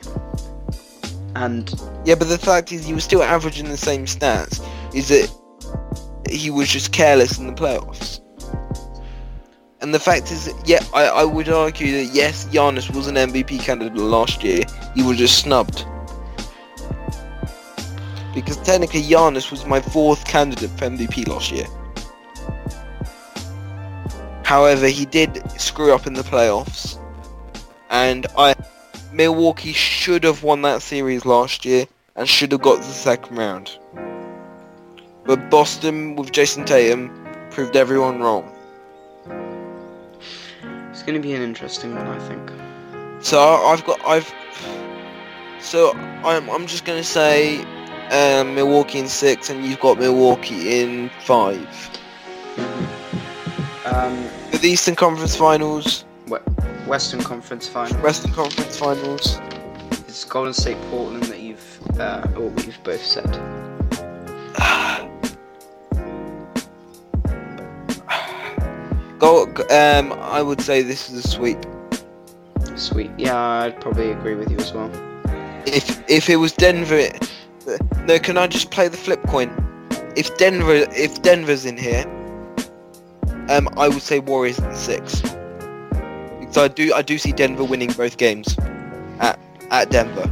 [1.35, 1.69] And
[2.05, 4.65] Yeah, but the fact is, he was still averaging the same stats.
[4.93, 5.29] Is that
[6.29, 8.19] he was just careless in the playoffs.
[9.81, 13.61] And the fact is, yeah, I, I would argue that yes, Giannis was an MVP
[13.61, 14.63] candidate last year.
[14.95, 15.85] He was just snubbed.
[18.33, 21.65] Because technically, Giannis was my fourth candidate for MVP last year.
[24.43, 26.99] However, he did screw up in the playoffs,
[27.89, 28.53] and I
[29.11, 31.85] Milwaukee should have won that series last year
[32.15, 33.77] and should have got to the second round.
[35.25, 37.09] But Boston with Jayson Tatum
[37.51, 38.49] proved everyone wrong.
[40.91, 42.51] It's going to be an interesting one, I think.
[43.21, 44.33] So I've got I've
[45.59, 47.61] so I'm I'm just gonna say
[48.09, 51.67] um, Milwaukee in six and you've got Milwaukee in five.
[53.85, 56.03] Um, For the Eastern Conference Finals,
[56.87, 58.01] Western Conference Final.
[58.01, 59.39] Western Conference Finals.
[60.07, 63.29] It's Golden State Portland that you've uh, or you've both said.
[69.19, 71.59] Go um I would say this is a sweep.
[72.75, 73.11] Sweet.
[73.17, 74.91] Yeah, I'd probably agree with you as well.
[75.65, 77.09] If if it was Denver,
[78.05, 79.49] no, can I just play the flip coin?
[80.15, 82.03] If Denver, if Denver's in here,
[83.49, 85.21] um, I would say Warriors in six.
[86.51, 88.57] Because I do, I do see Denver winning both games
[89.21, 89.39] at
[89.69, 90.29] at Denver,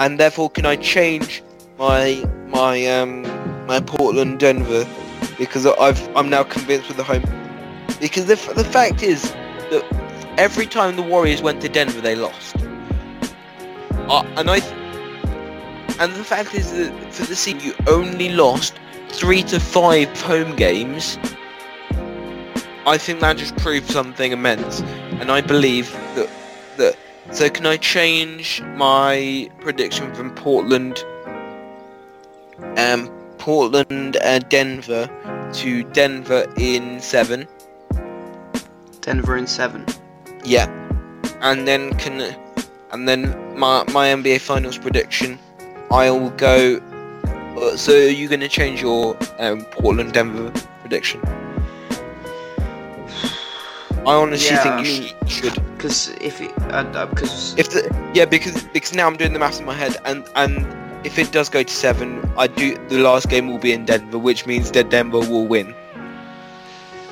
[0.00, 1.40] and therefore, can I change
[1.78, 3.22] my my um
[3.68, 4.84] my Portland Denver?
[5.38, 7.22] Because I've I'm now convinced with the home.
[8.00, 9.30] Because the the fact is
[9.70, 9.84] that
[10.36, 12.56] every time the Warriors went to Denver, they lost.
[14.08, 14.58] Uh, and I,
[16.00, 18.74] and the fact is that for the season you only lost
[19.10, 21.18] three to five home games.
[22.90, 24.80] I think that just proves something immense,
[25.20, 26.28] and I believe that
[26.76, 26.96] that.
[27.30, 31.04] So can I change my prediction from Portland,
[32.76, 35.08] um, Portland and Denver
[35.52, 37.46] to Denver in seven?
[39.02, 39.86] Denver in seven.
[40.42, 40.66] Yeah,
[41.42, 42.34] and then can
[42.90, 45.38] and then my my NBA Finals prediction,
[45.92, 46.80] I'll go.
[47.56, 51.20] Uh, so are you going to change your um, Portland Denver prediction?
[54.06, 55.54] I honestly Yeah, think you should.
[55.76, 57.82] Because if it, uh, because If the
[58.14, 60.66] yeah, because because now I'm doing the maths in my head, and and
[61.04, 64.18] if it does go to seven, I do the last game will be in Denver,
[64.18, 65.74] which means that Denver will win.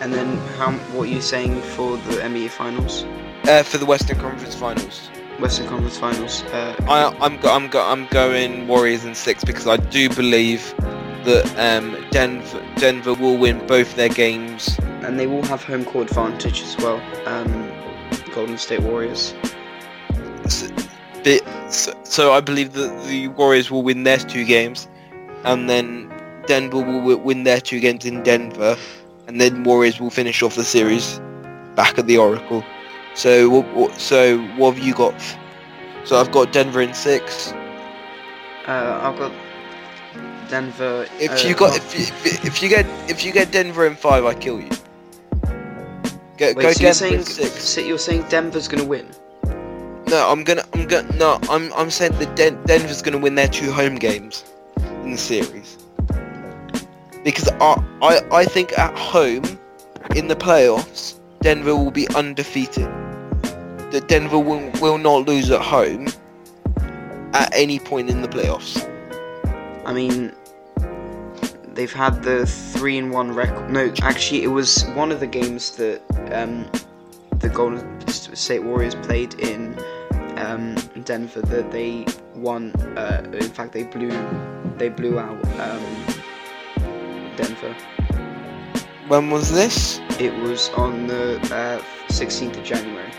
[0.00, 3.04] and then how what are you saying for the NBA Finals,
[3.48, 5.10] Uh, for the Western Conference Finals.
[5.40, 6.42] Western Conference Finals?
[6.52, 10.62] Uh, I, I'm go, I'm go, I'm going Warriors in six because I do believe
[11.28, 14.78] that um, Denver Denver will win both their games.
[15.04, 17.00] and they will have home court advantage as well.
[17.26, 17.70] Um,
[18.34, 19.34] Golden State Warriors.
[20.48, 20.66] So,
[21.68, 24.88] so, so I believe that the Warriors will win their two games,
[25.44, 26.10] and then
[26.46, 28.76] Denver will win their two games in Denver,
[29.26, 31.20] and then Warriors will finish off the series
[31.74, 32.64] back at the Oracle.
[33.14, 35.20] So what, what, so what have you got?
[36.04, 37.52] So I've got Denver in six.
[38.66, 39.32] Uh, I've got
[40.48, 41.06] Denver.
[41.18, 42.06] If uh, you got if you,
[42.44, 44.70] if, you get if you get Denver in five, I kill you.
[46.36, 47.50] Go, wait, go so you're saying six.
[47.64, 49.08] so you're saying Denver's gonna win?
[50.08, 53.48] No, I'm gonna I'm gonna no I'm I'm saying that Den- Denver's gonna win their
[53.48, 54.44] two home games
[55.02, 55.78] in the series
[57.24, 59.44] because I I I think at home
[60.14, 62.86] in the playoffs Denver will be undefeated.
[63.92, 66.08] That Denver will will not lose at home
[67.34, 68.84] at any point in the playoffs.
[69.84, 70.32] I mean,
[71.78, 73.70] they've had the three in one record.
[73.70, 76.02] No, actually, it was one of the games that
[76.32, 76.68] um,
[77.38, 79.78] the Golden State Warriors played in
[80.38, 80.74] um,
[81.04, 82.04] Denver that they
[82.34, 82.72] won.
[82.98, 84.10] Uh, in fact, they blew
[84.76, 85.84] they blew out um,
[87.36, 87.72] Denver.
[89.06, 90.00] When was this?
[90.18, 93.12] It was on the uh, 16th of January.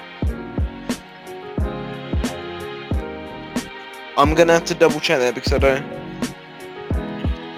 [4.17, 6.08] I'm gonna have to double check that because I don't.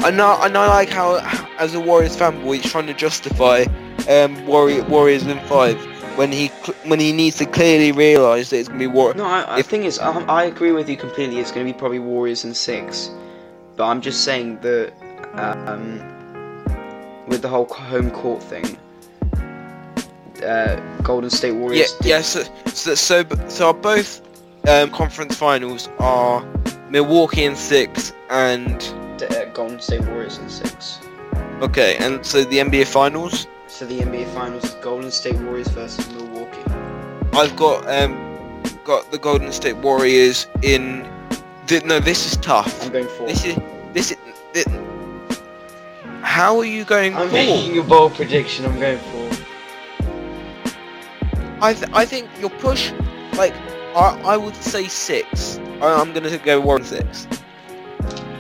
[0.03, 1.17] I know, I know, like how,
[1.59, 3.65] as a Warriors fanboy, he's trying to justify
[4.09, 5.77] um, Warrior, Warriors in five
[6.17, 9.13] when he cl- when he needs to clearly realise that it's gonna be War.
[9.13, 11.37] No, I, I If- thing is, I, I agree with you completely.
[11.39, 13.11] It's going to be probably Warriors in six,
[13.77, 14.91] but I'm just saying that
[15.35, 15.99] um,
[17.27, 18.77] with the whole home court thing,
[20.43, 21.93] uh, Golden State Warriors.
[21.97, 22.21] did- yeah.
[22.21, 24.21] So, so, so, so our both
[24.67, 26.43] um, conference finals are
[26.89, 28.81] Milwaukee in six and
[29.28, 30.99] d- uh, Golden State Warriors in six.
[31.61, 33.47] okay, and so the NBA finals.
[33.67, 36.61] So the NBA Finals Golden State Warriors versus Milwaukee.
[37.34, 38.13] I've got um,
[38.84, 41.07] got the Golden State Warriors in.
[41.67, 42.84] Th- no, this is tough.
[42.84, 43.28] I'm going for.
[43.28, 43.55] This is
[43.93, 44.17] this is.
[44.53, 44.65] This,
[46.22, 47.19] how are you going for...
[47.19, 47.38] I'm four?
[47.38, 48.65] making a bold prediction.
[48.65, 49.30] I'm going for.
[51.61, 52.91] I th- I think your push,
[53.38, 53.53] like
[53.95, 55.57] I I would say six.
[55.82, 57.28] I- I'm gonna go Warren six.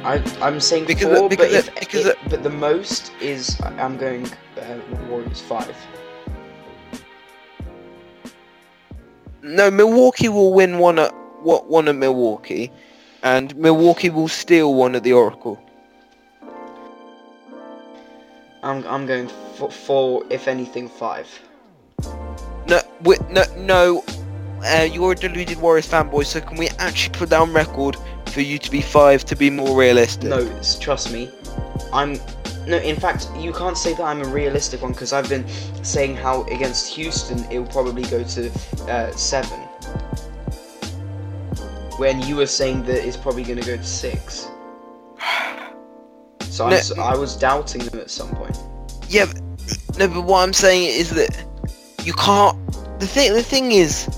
[0.03, 3.11] I I'm saying Because four, the- because but if the- because it- but the most
[3.21, 4.25] is I'm going
[4.57, 4.79] uh,
[5.09, 5.75] Warriors five.
[9.43, 12.71] No, Milwaukee will win one at what one at Milwaukee,
[13.23, 15.59] and Milwaukee will steal one at the Oracle.
[18.63, 21.27] I'm I'm going for four, if anything, five.
[22.67, 24.03] No, wi- no, no.
[24.63, 27.97] Uh, you're a deluded Warriors fanboy, so can we actually put down record
[28.31, 30.29] for you to be five to be more realistic?
[30.29, 30.47] No,
[30.79, 31.29] trust me.
[31.93, 32.13] I'm
[32.67, 32.77] no.
[32.77, 35.47] In fact, you can't say that I'm a realistic one because I've been
[35.83, 38.51] saying how against Houston it will probably go to
[38.87, 39.59] uh, seven.
[41.97, 44.47] When you were saying that it's probably going to go to six.
[46.41, 46.77] So No.
[47.01, 48.57] I was doubting them at some point.
[49.07, 51.45] Yeah, but, no, but what I'm saying is that
[52.03, 52.57] you can't.
[52.99, 54.09] The thing, the thing is,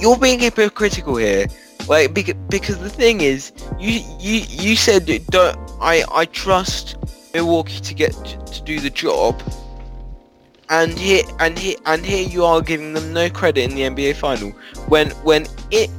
[0.00, 1.46] you're being hypocritical here.
[1.88, 6.96] Like, because, because the thing is, you you you said don't I I trust
[7.34, 9.42] Milwaukee to get to, to do the job,
[10.70, 14.16] and here and here and here you are giving them no credit in the NBA
[14.16, 14.50] final.
[14.88, 15.90] When when it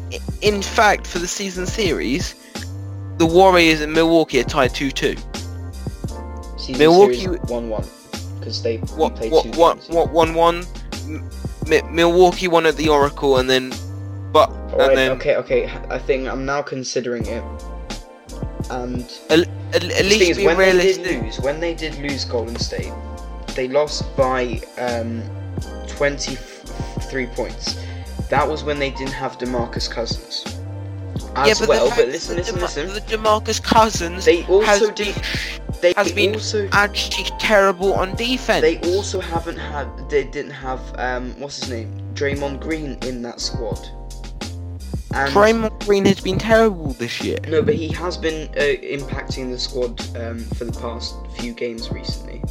[0.41, 2.33] in fact for the season series,
[3.17, 5.15] the Warriors and Milwaukee are tied two two.
[6.57, 7.85] Season Milwaukee- one-one
[8.39, 10.65] because they what played what what what one one?
[11.07, 11.29] M-
[11.95, 13.71] Milwaukee won at the Oracle and then
[14.35, 15.71] but and then okay, okay.
[15.89, 17.41] I think I'm now considering it.
[18.69, 22.57] And at, at thing least is, when they did lose, when they did lose Golden
[22.57, 22.91] State,
[23.55, 25.23] they lost by um,
[25.87, 27.81] 23 points.
[28.29, 30.43] That was when they didn't have DeMarcus Cousins.
[31.37, 32.87] As yeah, but well, but listen, listen, listen.
[32.93, 36.67] The DeMarcus Cousins They also has They has been also.
[36.73, 38.61] actually terrible on defense.
[38.61, 39.87] They also haven't had.
[40.09, 40.81] They didn't have.
[40.97, 41.97] Um, what's his name?
[42.15, 43.79] Draymond Green in that squad.
[45.15, 47.37] And Draymond Green has been terrible this year.
[47.47, 51.89] No, but he has been uh, impacting the squad um, for the past few games
[51.89, 52.43] recently.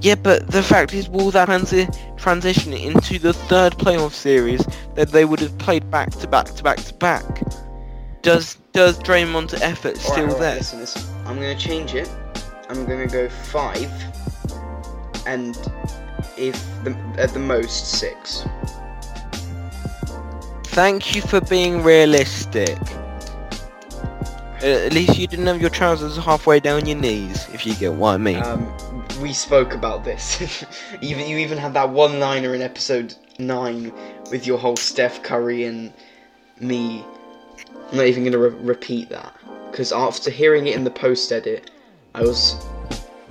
[0.00, 4.64] Yeah, but the fact is, will that transi- transition into the third playoff series
[4.94, 7.42] that they would have played back to back to back to back?
[8.22, 10.56] Does does Draymond's effort still Alright, alright, there?
[10.56, 11.02] Listen, listen.
[11.26, 12.10] I'm gonna change it.
[12.68, 13.90] I'm gonna go five,
[15.26, 15.56] and
[16.38, 18.46] if the, at the most six.
[20.76, 22.78] Thank you for being realistic.
[24.62, 27.94] Uh, At least you didn't have your trousers halfway down your knees, if you get
[27.94, 28.42] what I mean.
[28.42, 28.70] Um,
[29.22, 30.66] we spoke about this.
[31.00, 33.90] even you even had that one-liner in episode nine
[34.30, 35.94] with your whole Steph Curry and
[36.60, 37.02] me.
[37.90, 39.32] I'm not even gonna re- repeat that
[39.70, 41.70] because after hearing it in the post edit,
[42.14, 42.54] I was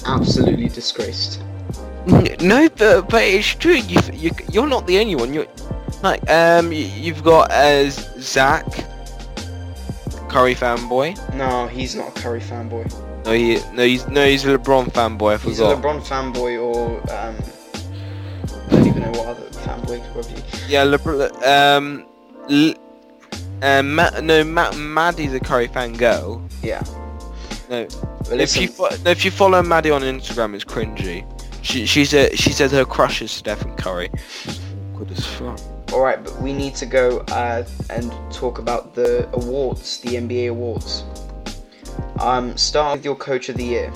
[0.08, 1.44] absolutely disgraced.
[2.40, 3.76] No, but but it's true.
[3.76, 5.34] You you you're not the only one.
[5.34, 5.48] You're
[6.06, 8.66] like um y- you've got uh, Zach,
[10.30, 11.16] Curry fanboy.
[11.36, 12.86] No, he's not a Curry fanboy.
[13.26, 15.34] No, he no he's no he's a LeBron fanboy.
[15.34, 15.64] I He's a.
[15.64, 17.36] LeBron fanboy or um,
[18.68, 20.42] I don't even know what other fanboy could be.
[20.68, 21.46] Yeah, LeBron.
[21.46, 22.06] Um,
[22.50, 22.76] L-
[23.64, 26.48] um, Ma- no, Ma- Maddie's a Curry fan girl.
[26.62, 26.84] Yeah.
[27.70, 27.88] No,
[28.30, 31.26] But if you fo- no, if you follow Maddie on Instagram, it's cringy.
[31.64, 34.10] She she said she says her crush is Stephen Curry.
[34.96, 35.60] Good as fuck.
[35.94, 40.50] All right, but we need to go uh, and talk about the awards, the NBA
[40.50, 41.04] awards.
[42.20, 43.94] Um, start with your coach of the year.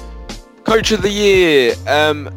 [0.64, 1.76] Coach of the year.
[1.88, 2.30] Um,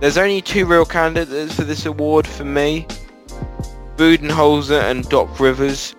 [0.00, 2.86] there's only two real candidates for this award for me:
[3.96, 5.94] Budenholzer and Doc Rivers.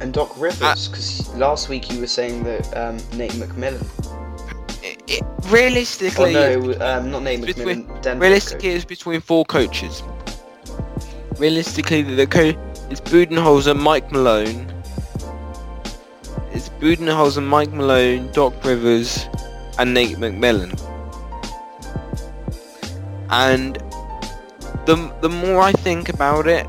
[0.00, 3.86] And Doc Rivers, because last week you were saying that um, Nate McMillan.
[4.84, 7.86] It, it, Oh realistically, no, um, not Nate Between-.
[8.18, 8.76] Realistically, coach.
[8.76, 10.02] it's between four coaches.
[11.38, 12.56] Realistically, the, the coach
[12.90, 14.70] is Budenholzer, Mike Malone.
[16.52, 19.26] It's Budenholzer, Mike Malone, Doc Rivers,
[19.78, 20.72] and Nate McMillan.
[23.30, 23.76] And
[24.86, 26.66] the the more I think about it,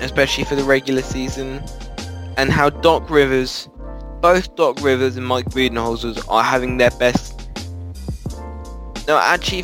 [0.00, 1.62] especially for the regular season,
[2.36, 3.68] and how Doc Rivers,
[4.22, 7.42] both Doc Rivers and Mike Budenholzer are having their best
[9.08, 9.62] no, actually,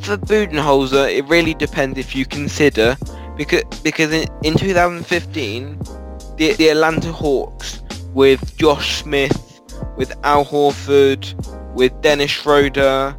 [0.00, 2.96] for Budenholzer, it really depends if you consider
[3.36, 5.78] because because in, in 2015,
[6.36, 9.60] the the Atlanta Hawks with Josh Smith,
[9.96, 11.24] with Al Horford,
[11.74, 13.16] with Dennis Schroeder,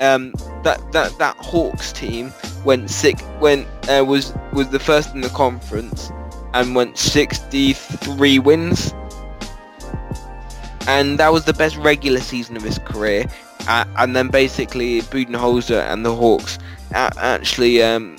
[0.00, 2.32] um, that that that Hawks team
[2.64, 6.10] went sick went uh, was was the first in the conference
[6.52, 8.94] and went 63 wins.
[10.86, 13.26] And that was the best regular season of his career.
[13.68, 16.58] Uh, and then basically Budenholzer and the Hawks
[16.92, 18.16] a- actually um,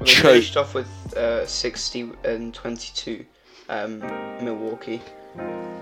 [0.00, 0.26] We Choked.
[0.26, 3.24] finished off with uh, 60 and 22
[3.70, 4.00] um,
[4.42, 5.00] Milwaukee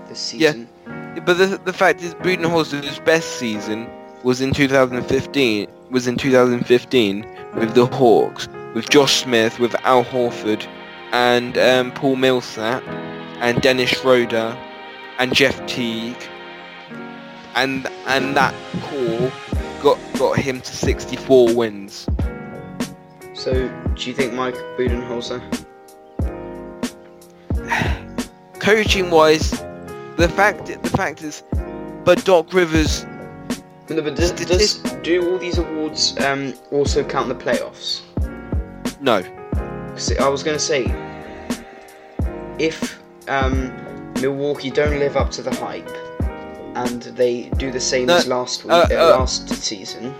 [0.07, 0.69] this season.
[0.87, 1.19] Yeah.
[1.25, 3.89] But the, the fact is, Budenholzer's best season
[4.23, 5.67] was in 2015.
[5.91, 10.65] Was in 2015 with the Hawks, with Josh Smith, with Al Horford,
[11.11, 12.81] and um, Paul Millsap,
[13.41, 14.57] and Dennis Schroeder,
[15.23, 16.21] and Jeff Teague,
[17.55, 19.31] and and that call
[19.81, 22.09] got got him to 64 wins.
[23.33, 23.53] So,
[23.95, 25.39] do you think Mike Budenholzer?
[28.59, 29.51] Coaching wise,
[30.17, 31.41] the fact the fact is,
[32.03, 33.05] but Doc Rivers
[33.89, 38.01] No, but does, Statist- does do all these awards um, also count the playoffs?
[38.99, 39.23] no.
[40.19, 40.83] I was going to say,
[42.57, 43.71] if um,
[44.21, 45.89] Milwaukee don't live up to the hype,
[46.75, 50.13] and they do the same No, as last week, uh, uh, uh, last season,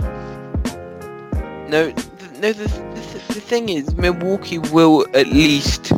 [1.69, 2.53] No, th- no.
[2.53, 5.91] The, the, the thing is, Milwaukee will at least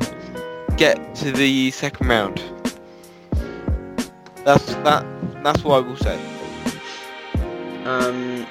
[0.78, 2.42] get to the second round.
[4.44, 5.06] That's that.
[5.44, 6.20] That's what I will say.
[7.86, 8.46] um,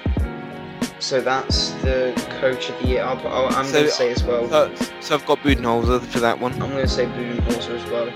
[1.00, 3.02] so that's the coach of the year.
[3.02, 4.48] I'll, I'll, I'm So, going to say as well.
[4.48, 8.10] So, so I've got Budenholzer for that one, I'm going to say Budenholzer as well.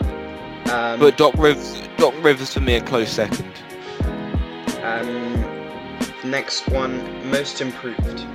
[0.70, 3.50] Um, but Doc Rivers, Doc Rivers for me a close second.
[4.82, 5.44] um,
[6.24, 8.26] next one, most improved.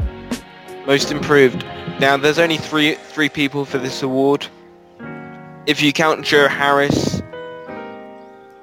[0.88, 1.64] Most improved.
[2.00, 4.48] Now, there's only three three people for this award.
[5.66, 7.22] If you count Joe Harris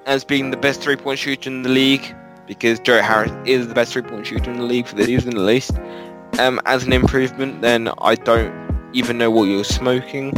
[0.07, 2.15] as being the best three-point shooter in the league,
[2.47, 5.43] because Joe Harris is the best three-point shooter in the league for the season at
[5.43, 5.73] least,
[6.39, 8.53] um, as an improvement, then I don't
[8.93, 10.35] even know what you're smoking.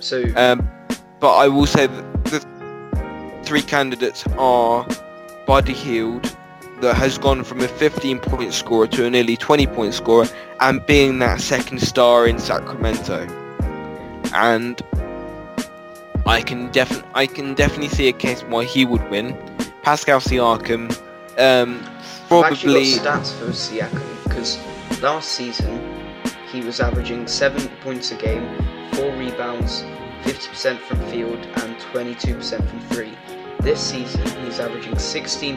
[0.00, 0.68] So, Um,
[1.20, 4.86] but I will say that the three candidates are
[5.46, 6.36] Buddy Hield,
[6.80, 10.26] that has gone from a 15-point scorer to a nearly 20-point scorer,
[10.60, 13.26] and being that second star in Sacramento.
[14.34, 14.80] And
[16.26, 19.36] I can definitely, I can definitely see a case why he would win.
[19.82, 20.90] Pascal Siakam,
[21.38, 21.80] um,
[22.30, 22.98] I've actually probably.
[22.98, 24.58] got stats for Siakam because
[25.02, 25.80] last season
[26.50, 28.46] he was averaging seven points a game,
[28.92, 29.84] four rebounds,
[30.22, 33.16] 50% from field, and 22% from three.
[33.60, 35.56] This season he's averaging 16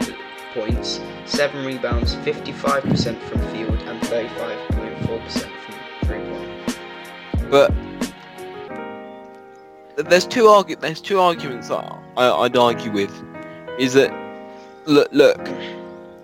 [0.53, 5.31] points, seven rebounds, 55% from field, and 35.4%
[5.61, 5.75] from
[6.07, 7.49] three point.
[7.49, 7.73] But
[9.95, 11.83] there's two argu- there's two arguments that
[12.17, 13.11] I, I'd argue with,
[13.79, 14.11] is that
[14.85, 15.47] look look,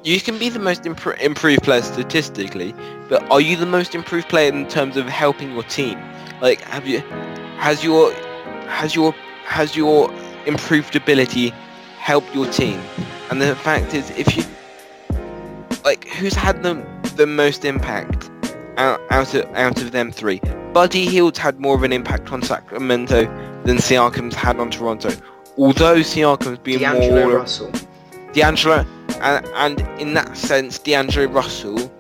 [0.04, 2.74] you can be the most impro- improved player statistically,
[3.10, 6.00] but are you the most improved player in terms of helping your team?
[6.42, 7.00] Like, have you
[7.58, 8.14] has your
[8.70, 9.14] has your
[9.46, 10.12] has your
[10.46, 11.50] improved ability
[11.98, 12.80] helped your team?
[13.30, 14.44] And the fact is, if you
[15.84, 16.86] like, who's had the
[17.16, 18.30] the most impact
[18.78, 20.40] out out of out of them three?
[20.74, 23.26] Buddy Hield's had more of an impact on Sacramento
[23.66, 25.10] than Siakam's had on Toronto.
[25.58, 27.72] Although Siakam's been D'Angelo more Russell.
[28.34, 28.86] D'Angelo,
[29.22, 31.92] and, and in that sense, D'Angelo Russell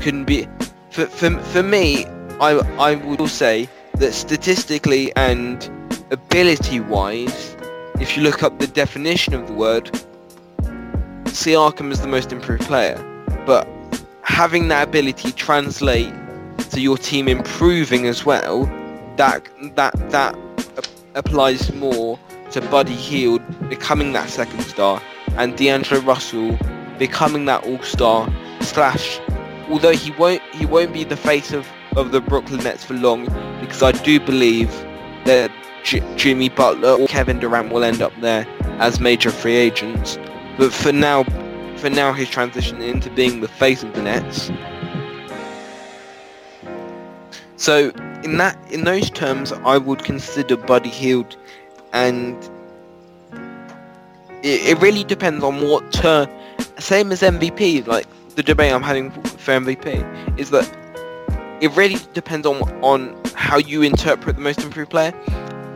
[0.00, 0.46] couldn't be.
[0.90, 2.04] For, for, for me,
[2.40, 5.68] I I would say that statistically and
[6.10, 7.56] ability-wise,
[8.00, 9.90] if you look up the definition of the word,
[11.24, 12.98] Siakam is the most improved player.
[13.46, 13.68] But
[14.22, 16.12] having that ability translate
[16.70, 18.64] to your team improving as well,
[19.16, 19.46] that
[19.76, 20.36] that that
[21.14, 22.18] applies more
[22.52, 25.00] to Buddy Hield becoming that second star
[25.36, 26.58] and D'Angelo Russell
[26.98, 28.28] becoming that all-star
[28.60, 29.20] slash
[29.68, 33.24] although he won't he won't be the face of, of the Brooklyn Nets for long
[33.60, 34.70] because I do believe
[35.24, 35.50] that
[35.84, 38.46] J- Jimmy Butler or Kevin Durant will end up there
[38.78, 40.18] as major free agents
[40.58, 41.24] but for now
[41.76, 44.50] for now he's transitioned into being the face of the Nets
[47.56, 47.90] so
[48.24, 51.36] in that in those terms I would consider Buddy Hield
[51.92, 52.36] and
[54.42, 56.28] it, it really depends on what turn.
[56.78, 60.68] Same as MVP, like the debate I'm having for MVP is that
[61.60, 65.12] it really depends on on how you interpret the most improved player.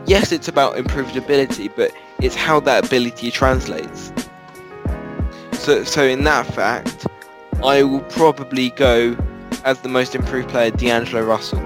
[0.07, 1.91] Yes, it's about improved ability, but
[2.21, 4.11] it's how that ability translates.
[5.53, 7.07] So, so in that fact,
[7.63, 9.17] I will probably go
[9.63, 11.59] as the most improved player, D'Angelo Russell.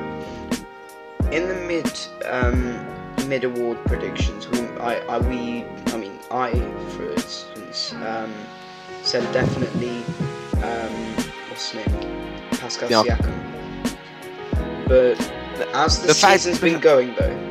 [1.32, 1.92] In the mid
[2.26, 2.80] um,
[3.28, 6.52] mid award predictions, we, I, I we I mean I
[6.96, 8.34] for instance um,
[9.04, 9.98] said definitely
[10.64, 10.94] um,
[11.50, 13.18] what's his name Pascal Yeah.
[13.18, 13.98] Siakam.
[14.88, 15.20] But
[15.76, 17.49] as the, the season's been going though,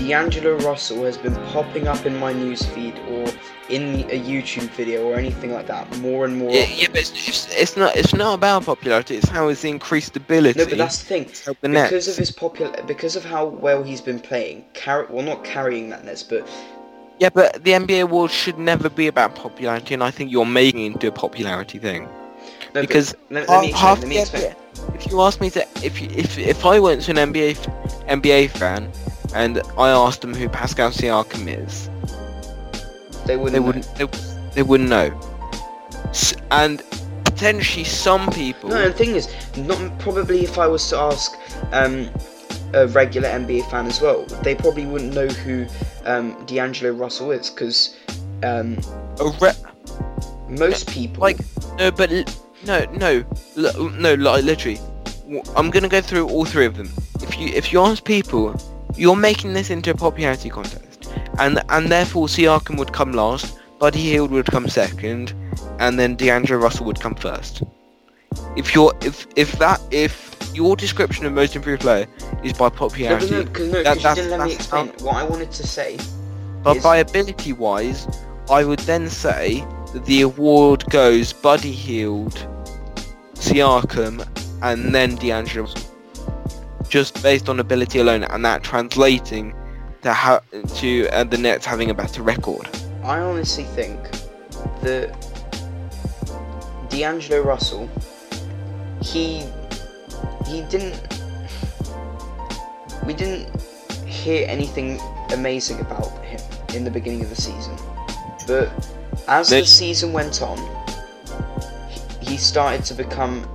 [0.00, 3.32] D'Angelo Russell has been popping up in my newsfeed or
[3.68, 6.50] in a YouTube video or anything like that more and more.
[6.50, 9.16] Yeah, yeah but it's, it's, it's not it's not about popularity.
[9.16, 10.58] It's how it's increased ability.
[10.58, 11.24] No, but that's the thing.
[11.24, 12.08] the because Nets.
[12.08, 16.04] of his popular, because of how well he's been playing, car- well, not carrying that
[16.04, 16.48] Nets, but
[17.18, 20.80] Yeah, but the NBA awards should never be about popularity, and I think you're making
[20.80, 22.08] it into a popularity thing.
[22.74, 23.86] no, because let, let half, me explain.
[23.86, 24.44] half Let me the explain.
[24.44, 24.56] NBA
[24.94, 27.54] if you ask me to, if you, if if I went to an NBA
[28.08, 28.90] NBA fan
[29.34, 31.88] and I asked them who Pascal Siakam is,
[33.26, 33.52] They wouldn't.
[33.52, 33.66] they know.
[33.66, 34.06] wouldn't they,
[34.54, 35.18] they wouldn't know.
[36.10, 36.82] S- and
[37.24, 38.70] potentially some people.
[38.70, 41.36] No, the thing is, not probably if I was to ask
[41.72, 42.10] um,
[42.74, 45.66] a regular NBA fan as well, they probably wouldn't know who
[46.04, 47.96] um, D'Angelo Russell is because
[48.42, 48.78] um,
[49.20, 49.52] a re-
[50.48, 51.20] most people.
[51.20, 51.38] like
[51.78, 52.10] no, but
[52.66, 53.24] no, no,
[53.56, 54.78] no, like literally.
[55.54, 56.90] I'm gonna go through all three of them.
[57.22, 58.52] If you if you ask people,
[58.96, 64.00] you're making this into a popularity contest, and and therefore Siakam would come last, Buddy
[64.00, 65.34] Hield would come second,
[65.78, 67.62] and then D'Angelo Russell would come first.
[68.56, 72.06] If you're if if that if your description of most improved player
[72.42, 75.24] is by popularity, but no, no, that- you that's- didn't let me explain what I
[75.24, 75.96] wanted to say.
[76.62, 78.06] but is- by ability wise,
[78.50, 82.46] I would then say that the award goes Buddy Hield,
[83.34, 84.26] Siakam,
[84.62, 85.68] and then D'Angelo.
[86.90, 89.54] Just based on ability alone, and that translating
[90.02, 90.40] to how
[90.76, 92.68] to uh, the Nets having a better record.
[93.04, 93.98] I honestly think
[94.82, 95.14] that
[96.88, 97.88] D'Angelo Russell,
[99.00, 99.44] he
[100.48, 101.00] he didn't.
[103.06, 103.60] We didn't
[104.04, 105.00] hear anything
[105.32, 106.40] amazing about him
[106.74, 107.76] in the beginning of the season,
[108.48, 108.68] but
[109.28, 110.58] as the season went on,
[112.20, 113.48] he started to become.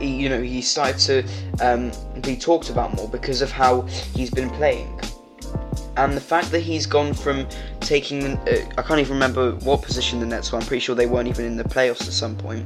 [0.00, 1.24] He- You know, he started to
[1.66, 1.92] um,
[2.22, 3.82] be talked about more because of how
[4.14, 5.00] he's been playing
[5.96, 7.44] and the fact that he's gone from
[7.80, 8.38] taking uh,
[8.78, 10.58] I can't even remember what position the Nets were.
[10.60, 12.64] I'm pretty sure they weren't even in the playoffs at some point.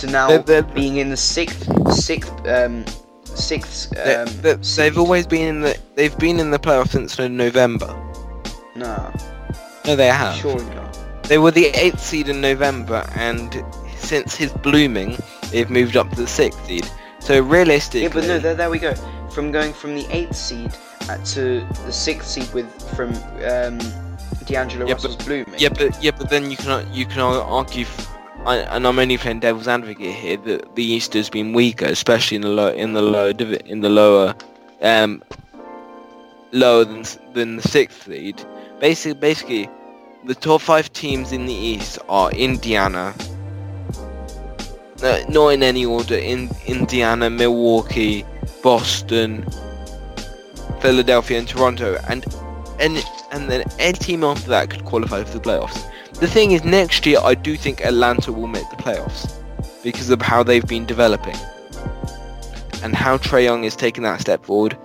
[0.00, 2.84] To now They're- they're- being in the sixth, sixth, um,
[3.24, 3.92] sixth.
[3.96, 4.82] Um, they- seed.
[4.82, 7.94] they've always been in the they've been in the playoffs since November.
[8.74, 9.10] Nah,
[9.86, 10.34] No, they have.
[10.34, 10.98] surely not.
[11.24, 13.62] They were the eighth seed in November, and
[13.98, 15.16] since his blooming,
[15.50, 16.88] they've moved up to the sixth seed.
[17.20, 18.94] So realistically, Yeah, but no, there, there we go.
[19.30, 20.72] From going from the eighth seed
[21.08, 22.66] uh, to the sixth seed with
[22.96, 23.10] from
[23.44, 23.78] um,
[24.46, 25.54] D'Angelo Yeah, Russell's blooming.
[25.58, 28.08] Yeah, but yeah, but then you can you can argue, f-
[28.44, 32.36] I, and I'm only playing devil's advocate here, that the East has been weaker, especially
[32.36, 34.34] in the low in the lower in the lower,
[34.82, 35.22] um,
[36.52, 37.04] lower than
[37.34, 38.40] than the sixth seed.
[38.78, 39.68] Basically, basically,
[40.24, 43.14] the top five teams in the East are Indiana.
[45.02, 46.16] Not in any order.
[46.16, 48.24] In Indiana, Milwaukee,
[48.62, 49.46] Boston,
[50.80, 52.24] Philadelphia, and Toronto, and
[52.80, 55.84] and and then any team after that could qualify for the playoffs.
[56.14, 59.32] The thing is, next year I do think Atlanta will make the playoffs
[59.82, 61.36] because of how they've been developing
[62.82, 64.78] and how Trae Young is taking that step forward.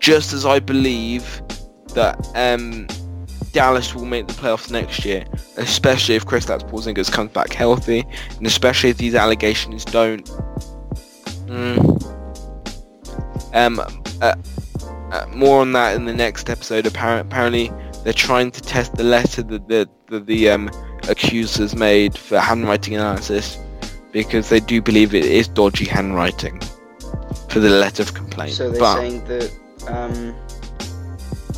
[0.00, 1.42] Just as I believe
[1.94, 2.88] that um,
[3.54, 5.24] Dallas will make the playoffs next year,
[5.56, 8.04] especially if Chris Kristaps Porzingis comes back healthy,
[8.36, 10.26] and especially if these allegations don't.
[11.46, 11.78] Mm,
[13.54, 13.80] um,
[14.20, 14.34] uh,
[15.12, 16.84] uh, more on that in the next episode.
[16.84, 17.70] Appar- apparently,
[18.02, 20.68] they're trying to test the letter that the the, the um,
[21.08, 23.56] accusers made for handwriting analysis
[24.10, 26.60] because they do believe it is dodgy handwriting
[27.48, 28.52] for the letter of complaint.
[28.52, 29.52] So they're but saying that.
[29.86, 30.34] Um,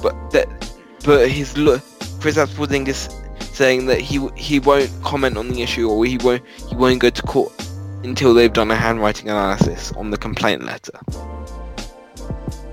[0.02, 0.65] but that
[1.06, 1.82] but his look,
[2.20, 3.08] Chris Porzingis
[3.54, 7.08] saying that he he won't comment on the issue or he won't he won't go
[7.08, 7.52] to court
[8.04, 10.98] until they've done a handwriting analysis on the complaint letter,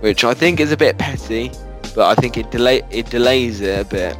[0.01, 1.51] which I think is a bit petty,
[1.95, 4.17] but I think it delay it delays it a bit,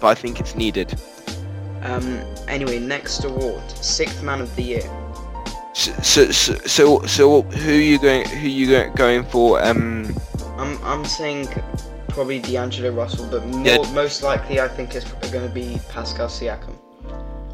[0.00, 0.94] but I think it's needed.
[1.82, 2.18] um,
[2.48, 4.90] anyway, next award, sixth man of the year.
[5.74, 9.62] So so so so, so who you going who you going for?
[9.62, 10.16] Um,
[10.56, 11.48] I'm I'm saying
[12.18, 13.92] probably D'Angelo Russell, but more, Yeah.
[13.92, 16.74] most likely I think it's going to be Pascal Siakam.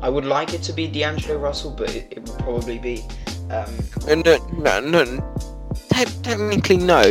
[0.00, 3.04] I would like it to be D'Angelo Russell, but it, it will probably be.
[3.50, 3.68] Um,
[4.08, 5.04] Uh, No, no, no.
[5.92, 7.02] Te- technically, no.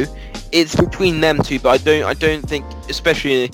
[0.51, 2.03] It's between them two, but I don't.
[2.13, 3.51] I don't think, especially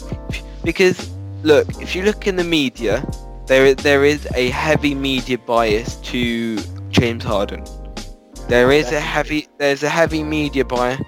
[0.64, 0.98] because
[1.44, 3.04] look, if you look in the media,
[3.48, 6.56] there is there is a heavy media bias to
[6.90, 7.66] James Harden.
[8.48, 9.48] There is a heavy.
[9.58, 11.02] There's a heavy media bias.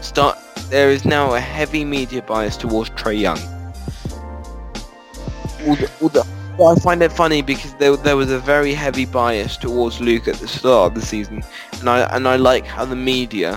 [0.00, 0.38] Start.
[0.70, 3.38] There is now a heavy media bias towards Trae Young.
[5.66, 6.26] All the, all the,
[6.56, 10.30] well, I find it funny because there, there was a very heavy bias towards Luka
[10.30, 11.42] at the start of the season,
[11.80, 13.54] and I and I like how the media,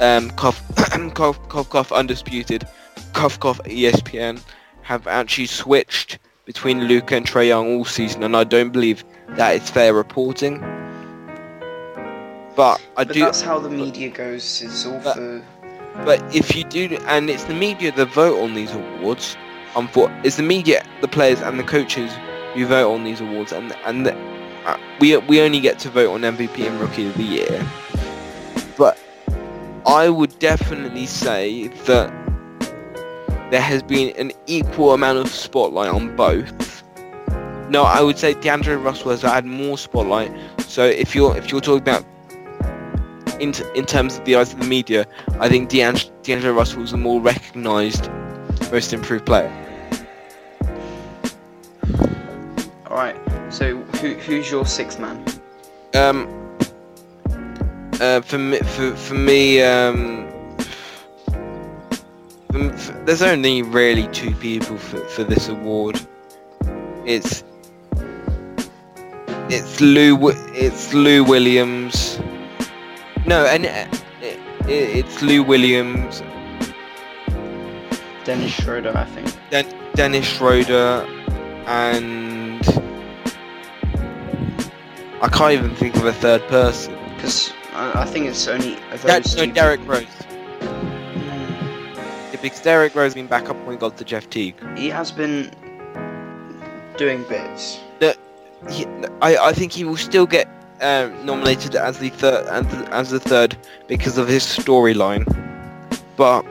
[0.00, 0.62] um, cough,
[1.14, 2.68] cough, cough, cough, undisputed,
[3.14, 4.40] cough cough ESPN
[4.82, 9.56] have actually switched between Luka and Trae Young all season, and I don't believe that
[9.56, 10.60] is fair reporting.
[12.54, 13.20] But I But do.
[13.20, 14.62] that's how the media goes.
[14.62, 15.42] It's all But- for.
[16.04, 19.36] But if you do, and it's the media that vote on these awards.
[19.74, 22.10] Um, for it's the media, the players, and the coaches
[22.54, 24.16] who vote on these awards, and and the,
[24.64, 27.66] uh, we we only get to vote on MVP and Rookie of the Year.
[28.78, 28.98] But
[29.86, 32.10] I would definitely say that
[33.50, 36.82] there has been an equal amount of spotlight on both.
[37.68, 40.32] No, I would say DeAndre Russell has had more spotlight.
[40.62, 42.04] So if you're if you're talking about
[43.40, 45.06] in, t- in terms of the eyes of the media,
[45.40, 48.10] I think DeAndre, DeAndre Russell is a more recognised,
[48.72, 49.52] most improved player.
[52.88, 53.16] All right.
[53.50, 55.24] So who who's your sixth man?
[55.94, 56.28] Um,
[58.00, 60.28] uh, for me, for, for me, um,
[62.52, 66.00] for, for- there's only really two people for, for this award.
[67.04, 67.44] It's
[69.48, 72.18] it's Lou it's Lou Williams.
[73.26, 73.86] No, and uh,
[74.22, 74.38] it,
[74.68, 76.20] it, it's Lou Williams,
[78.24, 79.32] Dennis Schroeder, I think.
[79.50, 81.04] Den- Dennis Schroeder,
[81.66, 82.62] and
[85.22, 86.96] I can't even think of a third person.
[87.16, 89.80] Because I, I think it's only That's no Derrick.
[89.86, 90.04] Rose.
[90.60, 91.96] Mm,
[92.32, 94.54] Yeah, because Derrick Rose has been back up when point guard to Jeff Teague.
[94.78, 95.50] He has been
[96.96, 97.80] doing bits.
[98.70, 98.84] He,
[99.20, 100.48] I, I think he will still get
[100.80, 105.24] um, nominated as the third as the, as the third because of his storyline.
[106.16, 106.44] But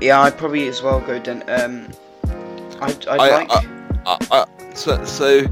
[0.00, 1.42] Yeah, I'd probably as well go Den.
[1.48, 1.88] Um,
[2.80, 3.50] I'd, I'd I- like.
[3.50, 3.66] I-
[4.04, 5.42] I, I, so so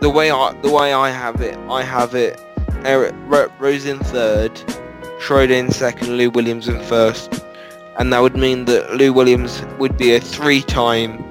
[0.00, 2.38] the way I the way I have it, I have it
[2.84, 4.52] Eric Ro- Rose in third,
[5.18, 7.42] Schroeder in second, Lou Williams in first,
[7.98, 11.24] and that would mean that Lou Williams would be a three-time,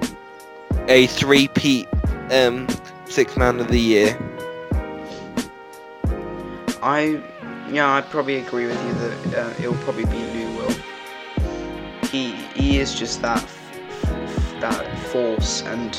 [0.88, 1.88] a three-peat
[2.32, 2.68] um,
[3.06, 4.18] six man of the year.
[6.81, 7.22] I,
[7.72, 10.76] yeah, I'd probably agree with you that uh, it'll probably be Lou Will.
[12.10, 15.95] He he is just that f- f- that force and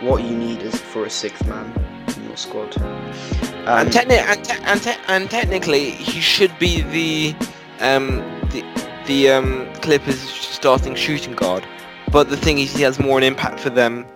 [0.00, 1.72] what you need is for a sixth man
[2.16, 2.76] in your squad.
[2.80, 7.34] Um, and, techni- and, te- and, te- and technically, he should be the
[7.80, 8.18] um,
[8.50, 8.64] the
[9.06, 11.64] the um, Clippers starting shooting guard.
[12.10, 14.06] But the thing is, he has more an impact for them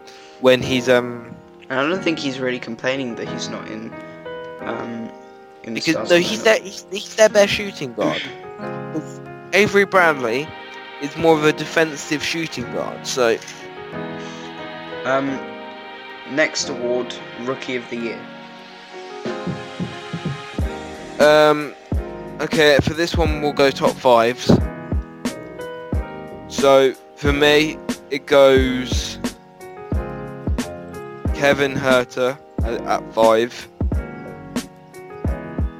[0.40, 1.34] when he's um
[1.70, 3.92] and I don't think he's really complaining that he's not in.
[4.60, 5.10] Um,
[5.64, 8.22] because no, he's their he's, he's their best shooting guard.
[9.52, 10.48] Avery Bradley
[11.02, 13.06] is more of a defensive shooting guard.
[13.06, 13.39] So
[15.05, 15.28] Um,
[16.30, 18.20] next award, Rookie of the Year.
[21.18, 21.74] Um,
[22.40, 24.51] okay, for this one we'll go top fives.
[26.48, 27.78] So for me,
[28.10, 29.18] it goes
[31.34, 33.68] Kevin Huerter at, at five.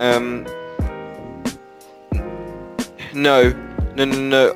[0.03, 0.45] Um,
[3.15, 3.53] no,
[3.95, 4.53] no, no, no.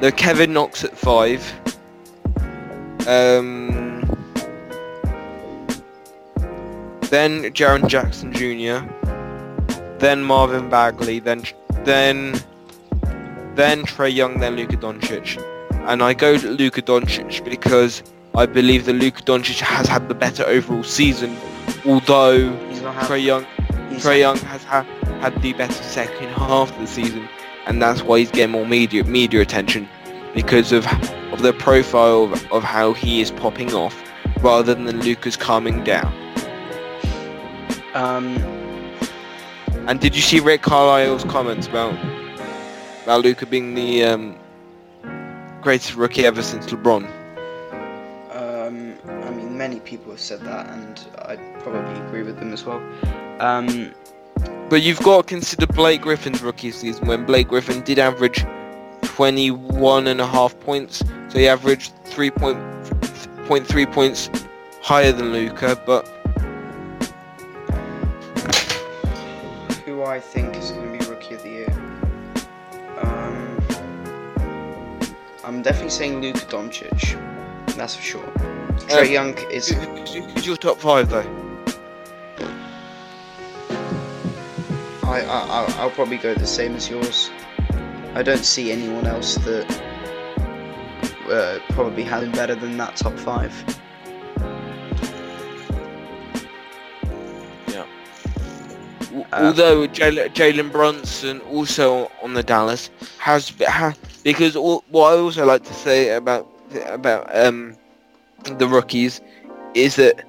[0.00, 1.42] No, Kevin Knox at five.
[3.06, 4.00] Um,
[7.10, 8.80] then Jaren Jackson Jr.,
[9.98, 11.42] then Marvin Bagley, then
[11.84, 12.40] then
[13.56, 15.36] then Trae Young, then Luka Doncic,
[15.86, 18.02] and I go to Luka Doncic because
[18.34, 21.36] I believe that Luka Doncic has had the better overall season,
[21.84, 23.18] although Not Trey.
[23.20, 23.44] Young
[24.00, 24.86] Trae Young has ha-
[25.20, 27.28] had the better second half of the season,
[27.66, 29.88] and that's why he's getting more media media attention
[30.34, 30.86] because of
[31.32, 33.96] of the profile of, of how he is popping off,
[34.42, 36.12] rather than Luka's calming down.
[37.94, 38.36] Um,
[39.88, 41.94] And did you see Rick Carlisle's comments about
[43.04, 44.38] about Luca being the um,
[45.62, 47.04] greatest rookie ever since LeBron?
[48.30, 48.94] um,
[49.26, 52.80] I mean, many people have said that, and I'd probably agree with them as well.
[53.40, 53.92] Um,
[54.68, 58.44] But you've got to consider Blake Griffin's rookie season when Blake Griffin did average
[59.02, 61.02] 21 and a half points.
[61.28, 64.30] So he averaged 3.3 points
[64.82, 66.06] higher than Luka, but
[69.84, 71.70] who I think is going to be Rookie of the Year?
[73.02, 73.58] Um,
[75.44, 77.16] I'm definitely saying Luka Doncic.
[77.76, 78.32] That's for sure.
[78.88, 79.68] Trey Um, Young is.
[79.68, 81.26] who's who's your top five though?
[85.10, 87.30] I, I I'll- I'll probably go the same as yours.
[88.14, 89.66] I don't see anyone else that
[91.30, 93.52] uh, probably has been better than that top five.
[99.12, 103.92] Al- Uh, Although Jalen Jalen Brunson, also on the Dallas, has ha,
[104.22, 106.46] because all, what I also like to say about
[106.86, 107.76] about um
[108.58, 109.20] the rookies
[109.74, 110.24] is that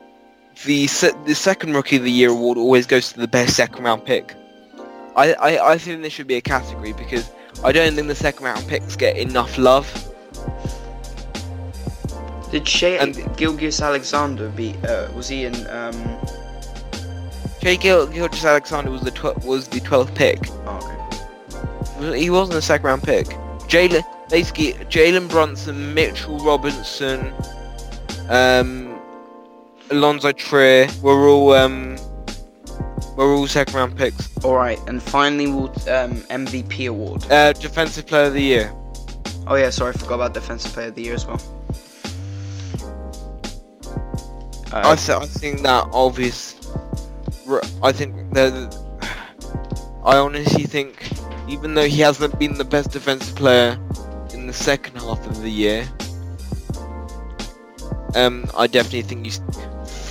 [0.65, 3.83] the se- the second rookie of the year award always goes to the best second
[3.83, 4.33] round pick.
[5.15, 7.29] I, I, I think there should be a category because
[7.63, 9.87] I don't think the second round picks get enough love.
[12.51, 14.75] Did Shai And- Gilgeous Alexander be?
[14.87, 15.55] Uh, was he in?
[15.67, 16.17] Um,
[17.61, 20.39] Jay Gil Gilgeous Alexander was the tw- was the twelfth pick.
[20.65, 20.79] oh,
[21.99, 22.19] okay.
[22.19, 23.27] He wasn't a second round pick.
[23.67, 27.33] Jalen basically Jalen Brunson, Mitchell Robinson,
[28.29, 28.99] um,
[29.89, 31.97] Allonzo Trier were all um
[33.15, 34.29] were all second round picks.
[34.43, 37.29] All right, and finally, we'll um, MVP award.
[37.31, 38.73] Uh, defensive player of the year.
[39.47, 41.41] Oh yeah, sorry, I forgot about defensive player of the year as well.
[44.73, 46.55] I, Uh, th- I think that obvious.
[47.83, 48.53] I think that.
[50.03, 51.09] I honestly think,
[51.47, 53.77] even though he hasn't been the best defensive player
[54.33, 55.87] in the second half of the year,
[58.15, 59.41] um, I definitely think you, s-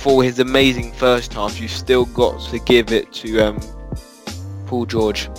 [0.01, 3.59] for his amazing first half, you've still got to give it to um,
[4.65, 5.29] Paul George.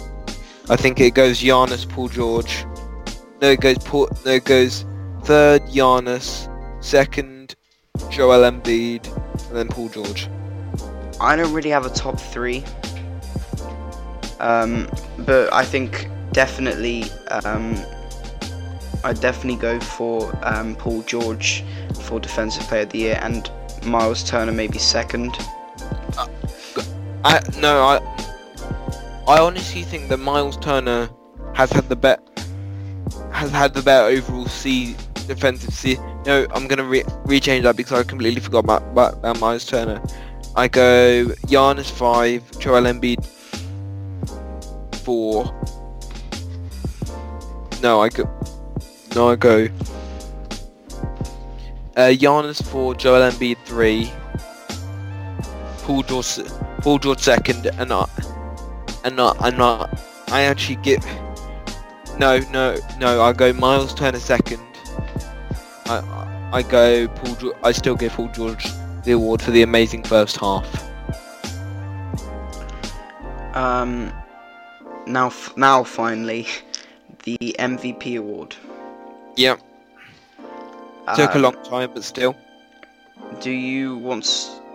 [0.70, 2.64] I think it goes Giannis, Paul George.
[3.40, 4.08] No, it goes Paul.
[4.24, 4.84] No, it goes
[5.24, 6.48] third Giannis,
[6.80, 7.56] second
[8.08, 9.04] Joel Embiid,
[9.48, 10.28] and then Paul George.
[11.20, 12.64] I don't really have a top three,
[14.38, 17.02] um, but I think definitely
[17.44, 17.76] um,
[19.02, 21.64] I definitely go for um, Paul George
[22.02, 23.50] for defensive player of the year and
[23.84, 25.36] Miles Turner maybe second.
[27.24, 28.00] I no, I
[29.28, 31.08] I honestly think that Miles Turner
[31.54, 32.20] has had the bet
[33.32, 34.96] has had the better overall C
[35.26, 35.98] defensive C.
[36.26, 40.02] No, I'm gonna re- rechange that because I completely forgot about, about, about Miles Turner.
[40.54, 43.24] I go Giannis five, Joel Embiid
[45.04, 45.44] four.
[47.82, 48.28] No, I go.
[49.14, 49.68] No, I go.
[51.94, 54.10] Uh, Giannis four, Joel Embiid three,
[55.82, 56.38] Paul George,
[56.80, 58.10] Paul George second, and not,
[59.04, 60.00] and not, and not.
[60.28, 61.04] I actually get.
[62.18, 63.22] No, no, no.
[63.22, 64.62] I go Miles Turner second.
[65.86, 67.34] I, I, go Paul.
[67.34, 68.66] George, I still give Paul George
[69.04, 70.66] the award for the amazing first half.
[73.54, 74.12] Um,
[75.06, 76.46] now, now finally,
[77.24, 78.56] the MVP award.
[79.36, 79.60] Yep,
[81.16, 82.36] took a long time, but still.
[83.40, 84.30] Do you want to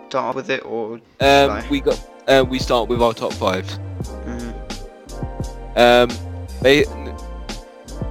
[0.08, 1.00] start with it or?
[1.20, 1.98] Um, we got.
[2.26, 3.66] Uh, we start with our top five.
[4.26, 4.54] Mhm.
[5.76, 6.08] Um,
[6.62, 6.84] ba-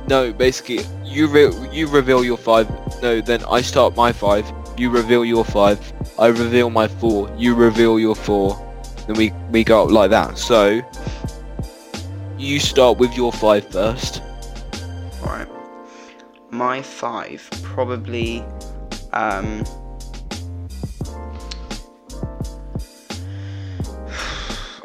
[0.08, 2.68] no, basically, you re- you reveal your five.
[3.02, 4.46] No, then I start my five.
[4.78, 5.80] You reveal your five.
[6.18, 7.30] I reveal my four.
[7.38, 8.58] You reveal your four.
[9.06, 10.38] Then we we go up like that.
[10.38, 10.82] So
[12.38, 14.22] you start with your five first.
[15.24, 15.48] Alright.
[16.50, 18.44] My five, probably.
[19.14, 19.64] Um,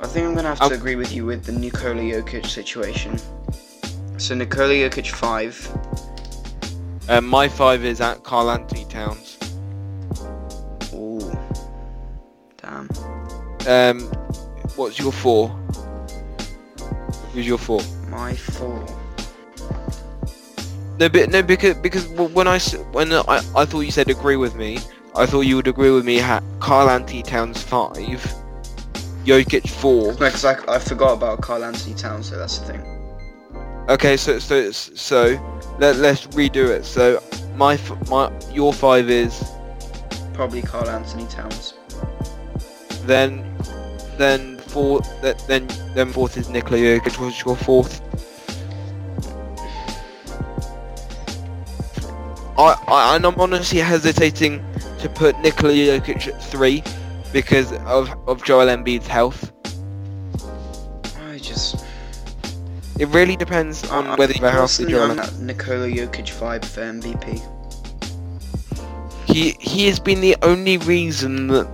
[0.00, 3.18] I think I'm gonna have to Um, agree with you with the Nikola Jokic situation.
[4.18, 5.56] So Nikola Jokic five,
[7.08, 9.38] Um, my five is at Karl Anthony Towns.
[10.94, 11.20] ooh,
[12.60, 12.88] damn.
[13.66, 14.00] Um,
[14.76, 15.48] what's your four?
[17.32, 17.80] Who's your four?
[18.08, 18.84] My four.
[21.02, 22.60] No, but no, because because when I
[22.92, 24.78] when I, I thought you said agree with me,
[25.16, 26.18] I thought you would agree with me.
[26.18, 27.96] Ha- Karl Anthony Towns five,
[29.24, 30.12] Jokic four.
[30.12, 32.82] No, because I, I forgot about Karl Anthony Towns, so that's the thing.
[33.88, 36.84] Okay, so so so let let's redo it.
[36.84, 37.20] So
[37.56, 39.42] my my your five is
[40.34, 41.74] Probably Karl Anthony Towns.
[43.06, 43.44] then
[44.18, 45.66] then four th- then
[45.96, 47.18] then fourth is Nikola Jokic.
[47.18, 48.00] What's your fourth?
[52.58, 54.64] I, I and I'm honestly hesitating
[55.00, 56.82] to put Nikola Jokic at three
[57.32, 59.52] because of of Joel Embiid's health.
[61.28, 61.84] I just.
[62.98, 65.18] It really depends on I- whether you have a healthy Joel.
[65.18, 67.40] I'm Nikola Jokic five for MVP.
[69.26, 71.68] He he has been the only reason that.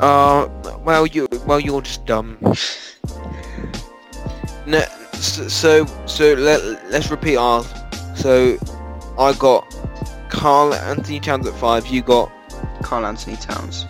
[0.00, 0.48] Uh,
[0.84, 2.38] well you well you're just dumb.
[4.66, 4.84] No,
[5.22, 7.66] so so, let let's repeat ours.
[8.14, 8.58] So,
[9.18, 9.64] I got
[10.30, 11.86] Karl Anthony Towns at five.
[11.86, 12.30] You got
[12.82, 13.86] Karl Anthony Towns.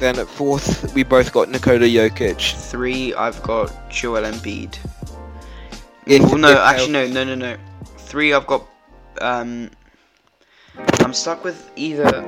[0.00, 0.92] then at fourth.
[0.94, 2.54] We both got Nikola Jokic.
[2.70, 4.76] Three, I've got Joel Embiid.
[6.06, 7.56] If- well, no, actually, no, no, no, no.
[7.98, 8.66] Three, I've got.
[9.20, 9.70] Um,
[11.00, 12.24] I'm stuck with either.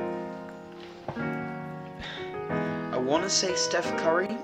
[2.91, 4.37] I want to say Steph Curry,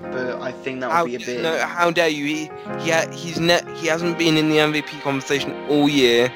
[0.00, 1.42] but I think that How, would be a bit.
[1.42, 2.24] no, how dare you?
[2.24, 2.50] He
[2.80, 6.32] he ha- he's ne- he hasn't been in the MVP conversation all year.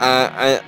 [0.00, 0.60] Uh, I,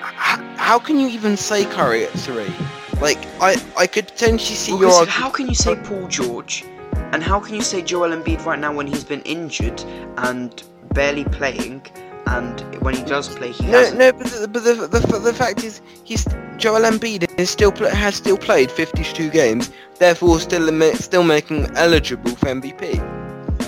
[0.56, 2.52] how, can you even say Curry at three?
[3.00, 6.64] Like I I could potentially see Well, your how can you say Paul George,
[7.12, 9.82] and how can you say Joel Embiid right now when he's been injured
[10.18, 10.62] and
[10.94, 11.82] barely playing,
[12.26, 13.98] and when he does play, he No, hasn't.
[13.98, 16.24] no, but the, but the, the, the fact is, he's
[16.56, 22.46] Joel Embiid is still has still played 52 games, therefore still still making eligible for
[22.46, 22.94] MVP.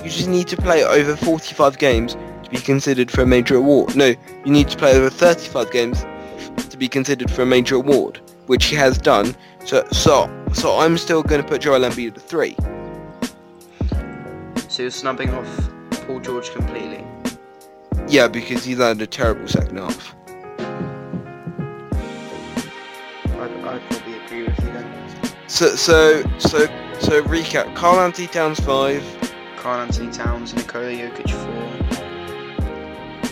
[0.04, 2.14] You just need to play over 45 games
[2.44, 3.94] to be considered for a major award.
[3.96, 6.04] No, you need to play over 35 games
[6.70, 9.34] to be considered for a major award, which he has done.
[9.64, 12.56] So, so, so I'm still going to put Joel Embiid at three.
[14.68, 15.70] So you're snubbing off
[16.06, 17.04] Paul George completely.
[18.08, 20.14] Yeah, because he's had a terrible second half.
[23.26, 24.90] I'd, I'd probably agree with you then.
[25.46, 26.66] So, so, so,
[27.00, 29.04] so recap: Karl-Anthony Towns five.
[29.58, 31.70] Karl-Anthony Towns, Nikola Jokic four,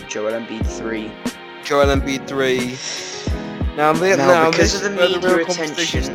[0.07, 1.11] Joel Embiid three.
[1.63, 2.77] Joel Embiid three.
[3.75, 6.13] Now, Now, now because this of the media attention-.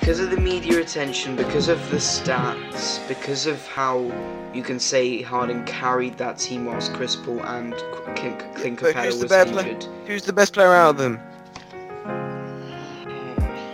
[0.00, 4.00] Because of the media attention, because of the stats, because of how
[4.52, 7.74] you can say Harden carried that team whilst Chris Paul and
[8.16, 9.86] Clint, But Capela who's the was injured.
[10.08, 11.20] Who's the best player out of them?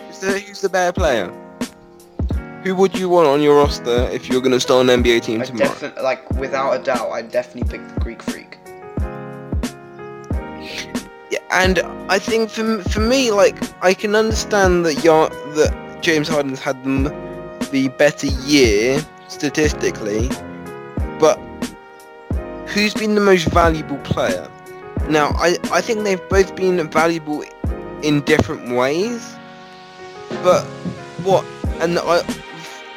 [0.08, 1.28] Who's the, who's the better player?
[2.64, 5.40] Who would you want on your roster if you're going to start an NBA team
[5.40, 5.70] I tomorrow?
[5.70, 8.58] definitely, like, without a doubt, I'd definitely pick the Greek Freak.
[11.30, 11.78] Yeah, and
[12.10, 16.82] I think for for me, like I can understand that Yar- that James Harden's had
[16.82, 17.04] them
[17.70, 20.28] the better year statistically,
[21.18, 21.38] but
[22.66, 24.50] who's been the most valuable player?
[25.08, 27.44] Now, I I think they've both been valuable
[28.02, 29.36] in different ways,
[30.42, 30.64] but
[31.22, 31.44] what
[31.80, 32.22] and I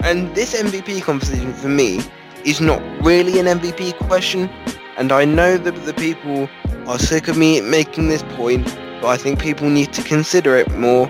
[0.04, 2.02] and this MVP conversation for me
[2.46, 4.50] is not really an MVP question,
[4.98, 6.50] and I know that the people
[6.88, 8.66] are sick of me making this point,
[9.02, 11.10] but I think people need to consider it more.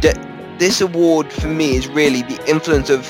[0.00, 0.12] D-
[0.58, 3.02] this award for me is really the influence of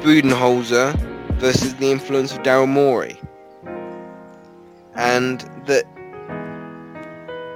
[0.00, 0.94] Budenholzer
[1.34, 3.20] versus the influence of Daryl Morey.
[4.94, 5.84] And that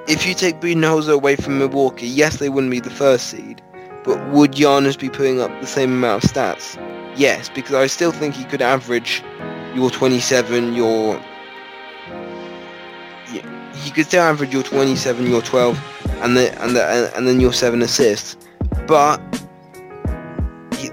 [0.07, 3.63] if you take Budenholzer away from Milwaukee, yes, they wouldn't be the first seed,
[4.05, 6.77] but would Giannis be putting up the same amount of stats?
[7.17, 9.23] Yes, because I still think he could average
[9.75, 11.21] your 27, your
[13.75, 15.79] he could still average your 27, your 12,
[16.23, 18.37] and the and the and then your seven assists,
[18.91, 19.21] but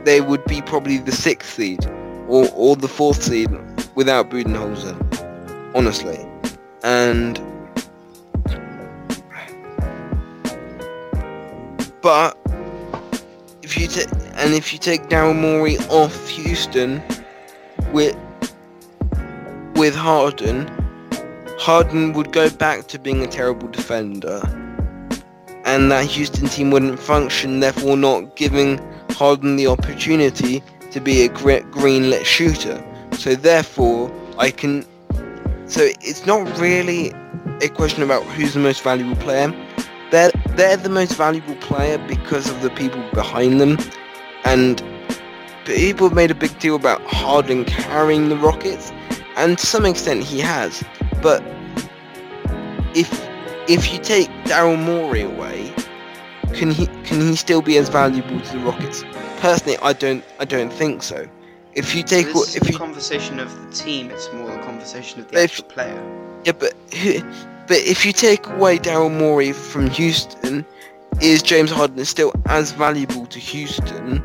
[0.03, 1.83] they would be probably the sixth seed
[2.27, 3.49] or or the fourth seed
[3.95, 4.95] without Budenholzer,
[5.73, 6.19] honestly,
[6.83, 7.41] and
[12.01, 12.37] but
[13.63, 17.01] if you take and if you take Daryl Morey off Houston
[17.91, 18.15] with
[19.75, 20.71] with Harden.
[21.59, 24.39] Harden would go back to being a terrible defender,
[25.67, 28.79] and that Houston team wouldn't function, therefore not giving
[29.11, 32.81] Harden the opportunity to be a gre- green-lit shooter.
[33.11, 34.85] So therefore, I can.
[35.67, 37.11] So it's not really
[37.61, 39.53] a question about who's the most valuable player.
[40.09, 43.77] They're they're the most valuable player because of the people behind them,
[44.45, 44.81] and
[45.65, 48.93] people made a big deal about Harden carrying the Rockets,
[49.35, 50.81] and to some extent he has.
[51.21, 51.43] But
[52.95, 53.26] if
[53.67, 55.73] if you take Daryl Morey away,
[56.53, 59.03] can he can he still be as valuable to the Rockets?
[59.39, 61.27] Personally, I don't I don't think so.
[61.75, 64.63] If you take this if is you a conversation of the team, it's more a
[64.63, 66.01] conversation of the if- actual player.
[66.43, 67.21] yeah, but who-
[67.67, 70.65] but if you take away Daryl Morey from Houston,
[71.21, 74.23] is James Harden still as valuable to Houston?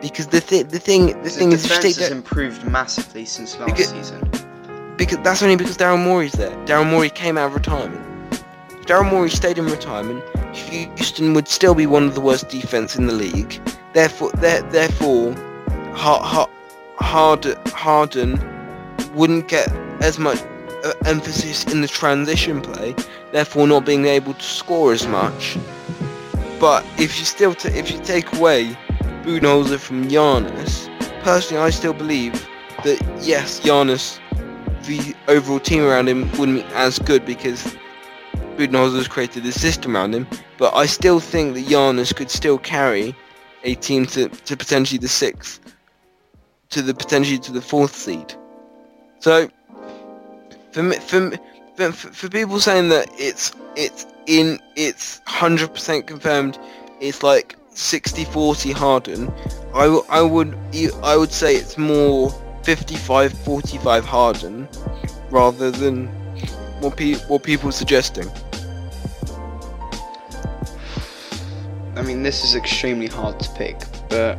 [0.00, 3.66] Because the thi- the thing the The thing is, defense has improved massively since last
[3.66, 4.20] Because- season.
[4.96, 6.50] because that's only because Daryl Morey's there.
[6.64, 8.00] Daryl Morey came out of retirement.
[8.86, 13.06] Daryl Morey stayed in retirement, Houston would still be one of the worst defense in
[13.06, 13.60] the league.
[13.92, 15.34] Therefore, there, therefore,
[15.94, 16.48] ha- ha-
[16.98, 18.38] Harden,
[19.14, 19.68] wouldn't get
[20.00, 20.40] as much
[20.84, 22.94] uh, emphasis in the transition play.
[23.32, 25.58] Therefore, not being able to score as much.
[26.58, 28.76] But if you still, ta if you take away
[29.24, 30.88] Budenholzer from Giannis,
[31.22, 32.34] personally, I still believe
[32.84, 34.18] that yes, Giannis
[34.84, 37.76] the overall team around him wouldn't be as good because
[38.68, 40.26] Budenholzer's created a system around him.
[40.58, 43.14] But I still think that Giannis could still carry
[43.64, 45.60] a team to, to potentially the sixth,
[46.70, 48.34] to the potentially to the fourth seed.
[49.20, 49.48] So
[50.72, 51.38] for for,
[51.76, 56.58] for, for people saying that it's it's in it's hundred percent confirmed
[57.00, 59.32] it's like 60-40 Harden,
[59.74, 59.88] I,
[60.22, 60.54] would
[61.02, 62.30] I would say it's more
[62.62, 64.68] 55-45 Harden
[65.30, 66.06] rather than
[66.80, 68.30] what pe- what people are suggesting.
[71.96, 73.78] I mean, this is extremely hard to pick,
[74.08, 74.38] but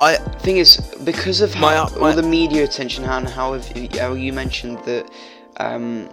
[0.00, 3.76] I thing is because of My- how, my- all the media attention and how, have
[3.76, 5.10] you, how you mentioned that
[5.58, 6.08] um,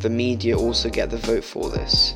[0.00, 2.14] the media also get the vote for this.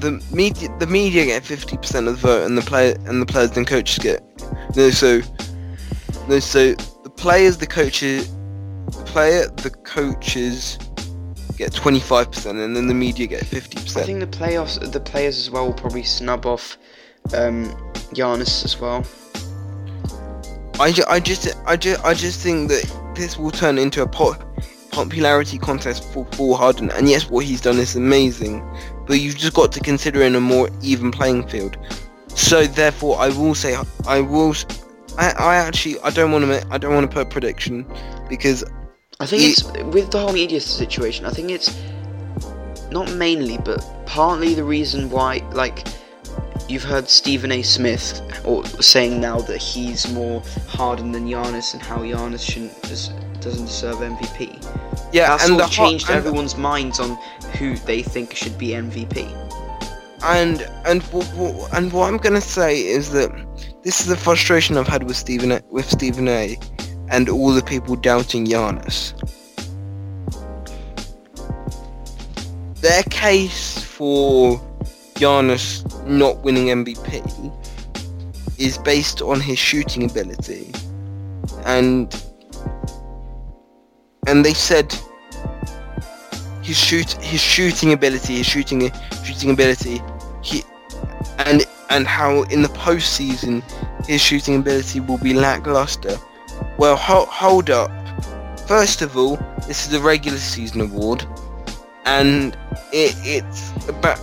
[0.00, 3.26] the media the media get fifty percent of the vote, and the player and the
[3.26, 4.22] players and coaches get
[4.76, 4.90] no.
[4.90, 5.20] So
[6.28, 6.38] no.
[6.40, 6.74] So
[7.04, 8.28] the players, the coaches,
[8.86, 10.78] the player, the coaches
[11.56, 13.96] get twenty five percent, and then the media get 50%.
[13.96, 16.76] I think the playoffs, the players as well, will probably snub off
[17.34, 17.66] um,
[18.14, 19.04] Giannis as well.
[20.78, 24.06] I, ju- I just I just I just think that this will turn into a
[24.06, 24.36] po-
[24.90, 28.62] popularity contest for for Harden, and yes, what he's done is amazing,
[29.06, 31.78] but you've just got to consider in a more even playing field.
[32.28, 33.76] So therefore, I will say
[34.06, 34.54] I will.
[35.16, 37.86] I, I actually I don't want to I don't want to put a prediction
[38.28, 38.62] because
[39.18, 39.62] I think it's
[39.94, 41.24] with the whole media situation.
[41.24, 41.74] I think it's
[42.90, 45.86] not mainly, but partly the reason why, like,
[46.68, 47.62] you've heard Stephen A.
[47.62, 52.80] Smith or saying now that he's more hardened than Giannis and how Giannis shouldn't
[53.40, 54.60] doesn't deserve MVP.
[55.12, 57.16] yeah, That's and changed and, everyone's minds on
[57.58, 59.30] who they think should be MVP.
[60.24, 61.02] and and
[61.72, 63.30] and what I'm gonna say is that
[63.82, 66.58] this is the frustration I've had with Stephen A, with Stephen A.
[67.08, 69.12] and all the people doubting Giannis.
[72.80, 74.60] Their case for
[75.14, 77.52] Giannis not winning MVP
[78.58, 80.72] is based on his shooting ability,
[81.64, 82.14] and
[84.26, 84.94] and they said
[86.62, 88.90] his shoot his shooting ability, his shooting
[89.24, 90.02] shooting ability,
[90.42, 90.62] he
[91.38, 93.62] and and how in the postseason
[94.06, 96.16] his shooting ability will be lackluster.
[96.78, 97.90] Well, ho- hold up.
[98.66, 101.26] First of all, this is a regular season award,
[102.04, 102.56] and
[102.92, 104.20] it, it's about.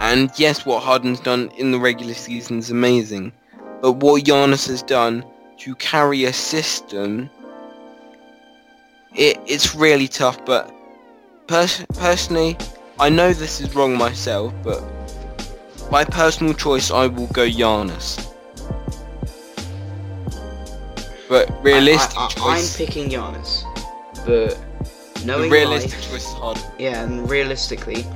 [0.00, 3.32] And yes, what Harden's done in the regular season is amazing,
[3.80, 5.24] but what Giannis has done
[5.58, 7.28] to carry a system,
[9.14, 10.44] it, it's really tough.
[10.44, 10.72] But
[11.46, 12.56] pers- personally,
[13.00, 14.82] I know this is wrong myself, but
[15.90, 18.32] by personal choice, I will go Giannis.
[21.28, 23.64] But realistic I, I, I, choice, I'm picking Giannis,
[24.24, 24.58] but
[25.26, 26.62] knowing the knowing realistic life, choice is Harden.
[26.78, 28.06] Yeah, and realistically,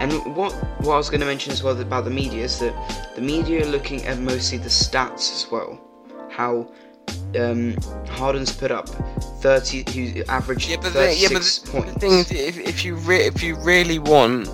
[0.00, 0.52] and what
[0.82, 2.74] what I was going to mention as well about the media is that
[3.14, 5.80] the media are looking at mostly the stats as well.
[6.30, 6.70] How
[7.38, 7.74] um,
[8.10, 8.88] Harden's put up
[9.40, 11.94] thirty, who averaged Yeah, but the, yeah, but thirty-six the, points.
[11.94, 14.48] the thing is, if, if you re- if you really want,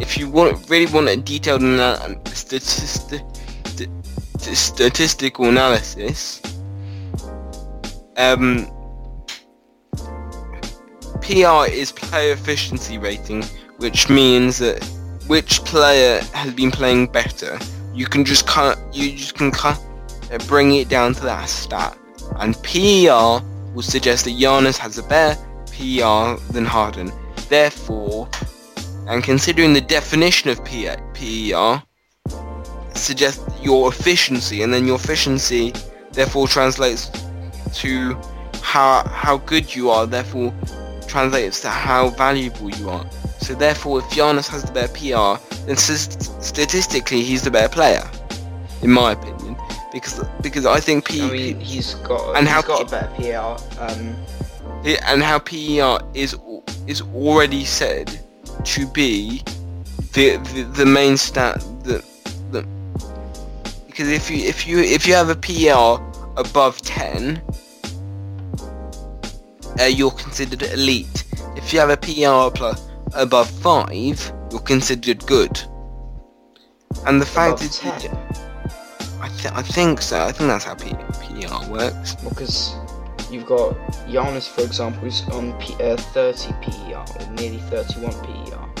[0.00, 3.22] if you want really want a detailed ana- statistic, st-
[3.66, 3.90] st-
[4.38, 6.40] statistical analysis,
[8.16, 8.66] um,
[11.20, 13.42] PR is player efficiency rating,
[13.78, 14.84] which means that
[15.26, 17.58] which player has been playing better.
[17.94, 19.80] You can just cut, you just can cut,
[20.30, 21.98] uh, bring it down to that stat
[22.38, 23.42] and PER
[23.74, 27.12] will suggest that Giannis has a better PR than Harden.
[27.48, 28.28] Therefore,
[29.08, 31.82] and considering the definition of P- PER,
[32.98, 35.72] suggests your efficiency, and then your efficiency
[36.12, 37.10] therefore translates
[37.74, 38.14] to
[38.62, 40.06] how how good you are.
[40.06, 40.52] Therefore,
[41.06, 43.06] translates to how valuable you are.
[43.38, 48.02] So therefore, if Giannis has the better PR, then st- statistically he's the better player,
[48.82, 49.56] in my opinion.
[49.92, 53.00] Because because I think P, I mean, he's got And he's how got ca- a
[53.00, 53.80] better PR.
[53.80, 54.16] Um,
[54.84, 56.36] and how PER is
[56.86, 58.20] is already said
[58.64, 59.42] to be
[60.12, 61.64] the the, the main stat
[63.96, 65.98] because if you if you if you have a PER
[66.36, 67.42] above 10
[69.80, 71.24] uh, you're considered elite
[71.56, 75.58] if you have a PER plus above 5 you're considered good
[77.06, 78.14] and the fact above is 10.
[79.22, 82.74] I, th- I think so I think that's how P- PER works because
[83.30, 83.74] you've got
[84.08, 88.76] Giannis, for example, who's on P- uh, 30 PER or nearly 31 PER.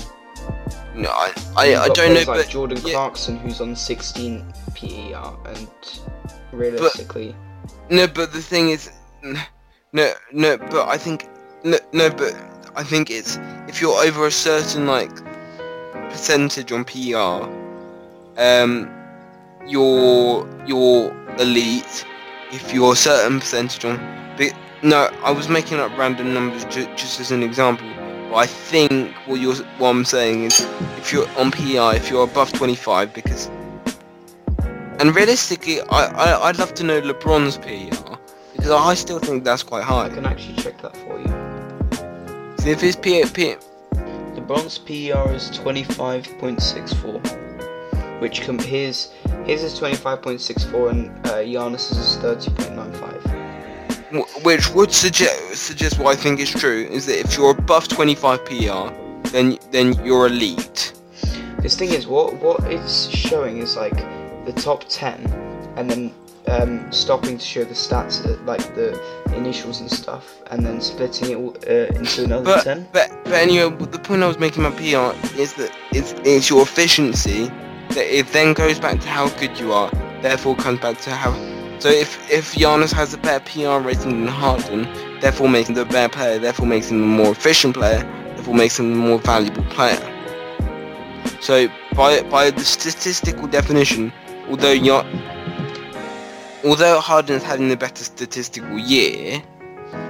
[0.96, 2.92] No I, I, I don't know like but Jordan yeah.
[2.92, 5.68] Clarkson, who's on 16 PER, and
[6.52, 7.34] realistically,
[7.90, 8.90] No, but the thing is,
[9.92, 11.28] no, no, but I think,
[11.64, 12.34] no, no, but
[12.74, 15.10] I think it's if you're over a certain like
[16.10, 17.48] percentage on PR,
[18.40, 18.90] um,
[19.66, 22.04] you're you're elite.
[22.52, 23.96] If you're a certain percentage on,
[24.36, 24.52] but
[24.82, 27.88] no, I was making up random numbers ju- just as an example.
[28.34, 30.60] I think what you're what I'm saying is
[30.98, 33.50] if you're on PI, if you're above 25, because
[34.98, 38.16] and realistically, I, I I'd love to know LeBron's PR
[38.54, 40.06] because I still think that's quite high.
[40.06, 41.28] I can actually check that for you.
[42.58, 43.54] So if his P, P
[44.34, 49.12] LeBron's PER is 25.64, which compares his
[49.44, 53.45] his is 25.64 and uh, Giannis's is 30.95.
[54.12, 57.88] wh- which would suggest suggest what I think is true is that if you're above
[57.88, 58.92] 25 PR,
[59.30, 60.92] then then you're elite.
[61.60, 63.96] This thing is, what what it's showing is like
[64.44, 65.24] the top 10,
[65.76, 66.12] and then
[66.48, 68.96] um, stopping to show the stats, uh, like the
[69.34, 72.88] initials and stuff, and then splitting it all, uh, into another But 10.
[72.92, 75.10] but but anyway, the point I was making about PR
[75.40, 77.50] is that it's it's your efficiency
[77.90, 79.90] that it then goes back to how good you are.
[80.22, 81.32] Therefore, comes back to how.
[81.78, 84.88] So if if Giannis has a better PR rating than Harden,
[85.20, 88.02] therefore making him the better player, therefore makes him the more efficient player,
[88.34, 90.00] therefore makes him the more valuable player.
[91.40, 94.12] So by by the statistical definition,
[94.48, 95.06] although Gian,
[96.64, 99.42] although Harden's having the better statistical year,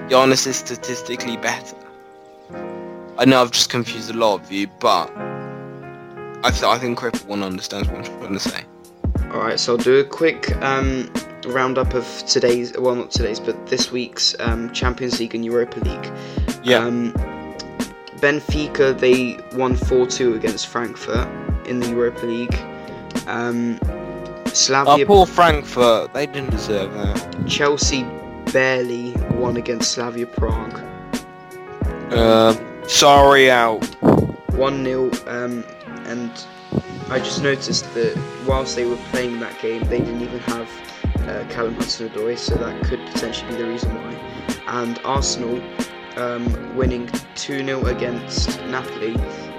[0.09, 1.77] Giannis is statistically better.
[3.19, 7.43] I know I've just confused a lot of you, but I, th- I think everyone
[7.43, 8.65] understands what I'm trying to say.
[9.33, 11.11] Alright, so I'll do a quick um,
[11.47, 16.07] roundup of today's, well, not today's, but this week's um, Champions League and Europa League.
[16.75, 17.13] Um,
[18.17, 21.29] Benfica they won 4-2 against Frankfurt
[21.67, 22.55] in the Europa League.
[23.27, 26.13] Um, oh, Slavia poor Frankfurt.
[26.13, 27.47] They didn't deserve that.
[27.47, 28.05] Chelsea
[28.53, 30.81] barely won against Slavia Prague.
[32.13, 32.59] Um,
[32.89, 33.83] sorry out.
[34.57, 35.65] 1-0 um,
[36.07, 36.31] and
[37.11, 40.69] I just noticed that whilst they were playing that game they didn't even have
[41.29, 44.13] uh, Callum Hudson-Odoi so that could potentially be the reason why.
[44.69, 45.63] And Arsenal
[46.17, 49.15] um, winning 2-0 against Napoli.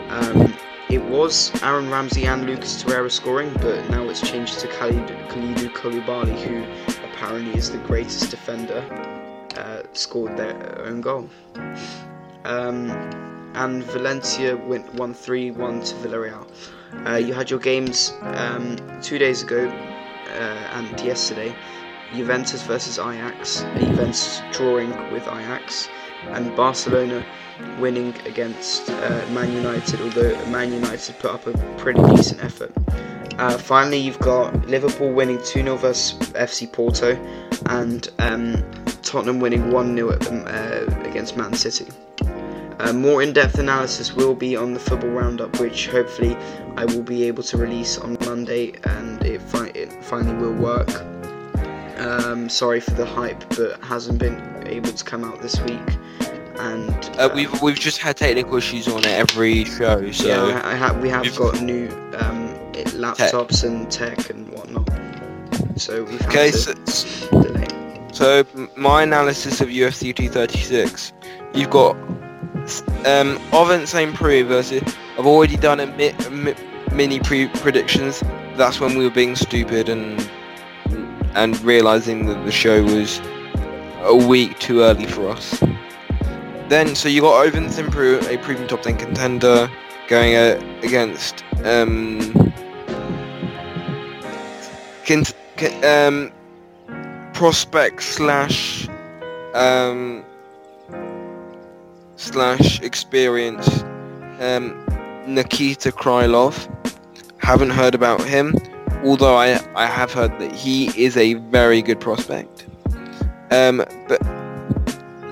[0.10, 0.54] Um,
[0.90, 5.70] it was Aaron Ramsey and Lucas Torreira scoring, but now it's changed to Khalid, Kalidou
[5.74, 6.64] Koulibaly, who
[7.06, 8.80] apparently is the greatest defender,
[9.58, 11.30] uh, scored their own goal.
[12.46, 12.90] Um,
[13.56, 16.48] and Valencia went 1 3 1 to Villarreal.
[17.06, 19.68] Uh, you had your games um, two days ago
[20.38, 21.56] and yesterday.
[22.14, 23.64] Juventus versus Ajax.
[23.78, 25.90] Juventus drawing with Ajax,
[26.30, 27.26] and Barcelona
[27.80, 30.00] winning against uh, Man United.
[30.02, 32.72] Although Man United put up a pretty decent effort.
[33.38, 37.16] Uh, finally, you've got Liverpool winning 2 0 versus FC Porto,
[37.68, 38.64] and um,
[39.04, 41.88] Tottenham winning 1 0 uh, against Man City.
[42.80, 46.36] Uh, more in-depth analysis will be on the football roundup, which hopefully
[46.76, 50.90] I will be able to release on Monday, and it, fi- it finally will work.
[51.98, 55.98] Um, sorry for the hype, but hasn't been able to come out this week,
[56.60, 60.74] and Uh, we've we've just had technical issues on it every show, so yeah, I,
[60.74, 61.88] I ha- we have got new
[62.20, 62.54] um,
[62.94, 64.88] laptops and tech and whatnot,
[65.76, 66.52] so we've had okay.
[66.52, 66.58] to
[66.92, 67.68] So, delay.
[68.14, 68.46] so
[68.76, 71.14] my analysis of UFC 236,
[71.56, 71.96] you've got
[73.06, 74.84] um Ovince Saint Preux versus.
[75.18, 76.56] I've already done a, mi- mi-
[76.92, 78.22] mini pre predictions.
[78.56, 80.30] That's when we were being stupid and
[81.36, 83.20] and realizing that the show was
[84.04, 85.64] a week too early for us.
[86.68, 89.72] Then, so you got Ovince Saint Preux, a proven top 10 contender,
[90.08, 92.20] going uh, against um,
[95.84, 96.32] um,
[97.34, 98.90] prospect slash
[99.54, 100.26] um,
[102.18, 103.84] slash experience
[104.40, 104.86] um,
[105.26, 106.68] Nikita Krylov.
[107.38, 108.56] Haven't heard about him,
[109.04, 112.66] although I I have heard that he is a very good prospect.
[113.52, 114.22] Um, but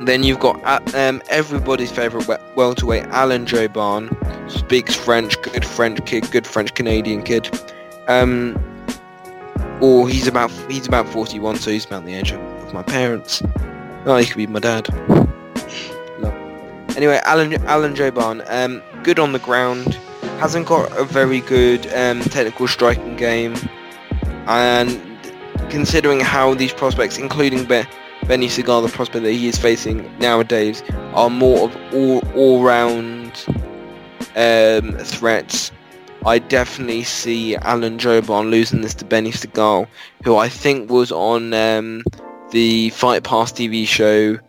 [0.06, 4.10] then you've got uh, um, everybody's favourite we- welterweight Alan Jouban,
[4.49, 7.49] speaks French, good French kid, good French Canadian kid.
[8.07, 8.57] Um,
[9.82, 13.41] or he's about he's about 41, so he's about the age of, of my parents.
[14.06, 14.88] Oh, he could be my dad.
[16.95, 19.95] Anyway, Alan Alan Jouban, um, good on the ground,
[20.39, 23.55] hasn't got a very good um, technical striking game,
[24.47, 24.99] and
[25.69, 27.84] considering how these prospects, including Be-
[28.27, 33.45] Benny Segal, the prospect that he is facing nowadays, are more of all all round
[34.35, 35.72] um, threats.
[36.26, 39.88] I definitely see Alan Jouban losing this to Benny Segal,
[40.23, 42.03] who I think was on um,
[42.51, 44.39] the Fight Pass TV show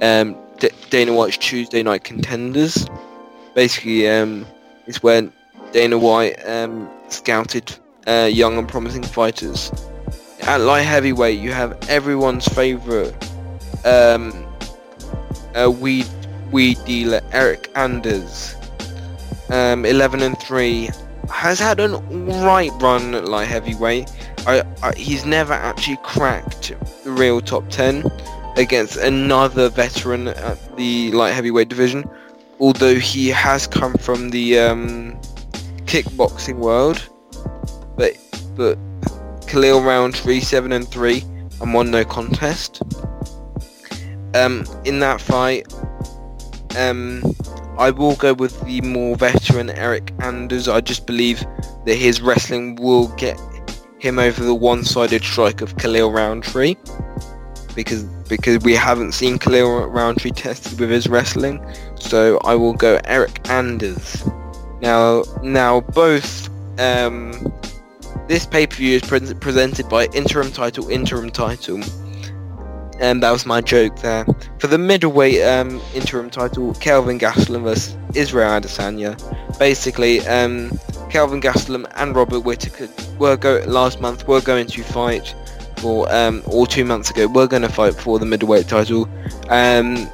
[0.00, 2.86] um, D- Dana White's Tuesday Night Contenders.
[3.54, 4.46] Basically, um,
[4.86, 5.32] it's when
[5.72, 7.76] Dana White um, scouted
[8.06, 9.72] uh, young and promising fighters.
[10.42, 13.14] At light heavyweight, you have everyone's favorite
[13.84, 14.46] um,
[15.54, 16.06] uh, weed
[16.50, 18.54] weed dealer Eryk Anders,
[19.50, 20.90] um, 11 and 3,
[21.32, 24.10] has had an alright run at light heavyweight.
[24.46, 26.74] I, I, he's never actually cracked
[27.04, 28.02] the real top 10
[28.56, 32.08] against another veteran at the light heavyweight division,
[32.58, 35.18] although he has come from the um,
[35.86, 37.08] kickboxing world.
[37.96, 38.16] But
[38.56, 38.78] but
[39.46, 41.24] Khalil Rountree seven and three
[41.60, 42.82] and won no contest.
[44.34, 45.72] Um, in that fight,
[46.76, 47.22] um,
[47.78, 50.68] I will go with the more veteran Eryk Anders.
[50.68, 51.44] I just believe
[51.86, 53.40] that his wrestling will get
[53.98, 56.76] him over the one-sided strike of Khalil Rountree
[57.74, 61.64] because because we haven't seen Khalil Rountree tested with his wrestling.
[61.96, 64.24] So I will go Eryk Anders.
[64.80, 66.48] Now now both
[66.78, 67.52] um,
[68.28, 71.80] this pay-per-view is pre- presented by interim title interim title.
[73.00, 74.26] And that was my joke there.
[74.58, 79.16] For the middleweight um, interim title, Kelvin Gastelum versus Israel Adesanya.
[79.58, 80.78] Basically, um,
[81.08, 82.88] Kelvin Gastelum and Robert Whittaker
[83.18, 85.34] were go last month were going to fight
[85.80, 89.08] for um, or two months ago were going to fight for the middleweight title.
[89.48, 90.08] Um,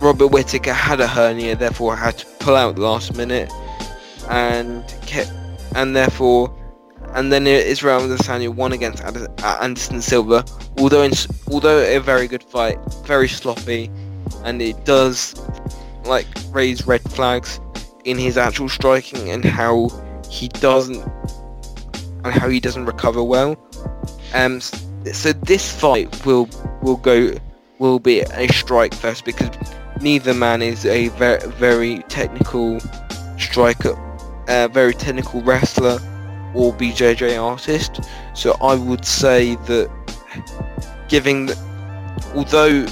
[0.00, 3.50] Robert Whittaker had a hernia, therefore had to pull out last minute,
[4.28, 5.32] and kept,
[5.74, 6.54] and therefore,
[7.14, 9.02] and then Israel Adesanya won against
[9.42, 10.44] Anderson Silva.
[10.78, 11.12] Although in,
[11.50, 13.90] although a very good fight, very sloppy,
[14.44, 15.34] and it does
[16.04, 17.60] like raise red flags
[18.04, 19.88] in his actual striking and how
[20.30, 21.04] he doesn't
[22.24, 23.56] and how he doesn't recover well.
[24.34, 26.48] Um, so this fight will
[26.82, 27.32] will go
[27.78, 29.50] will be a strike first because
[30.00, 32.80] neither man is a very very technical
[33.38, 33.96] striker,
[34.48, 35.98] a very technical wrestler
[36.54, 38.00] or BJJ artist.
[38.34, 39.90] So I would say that
[41.08, 41.56] giving, the,
[42.34, 42.86] although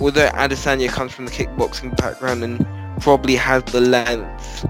[0.00, 2.66] although Adesanya comes from the kickboxing background and
[3.00, 4.66] probably has the length,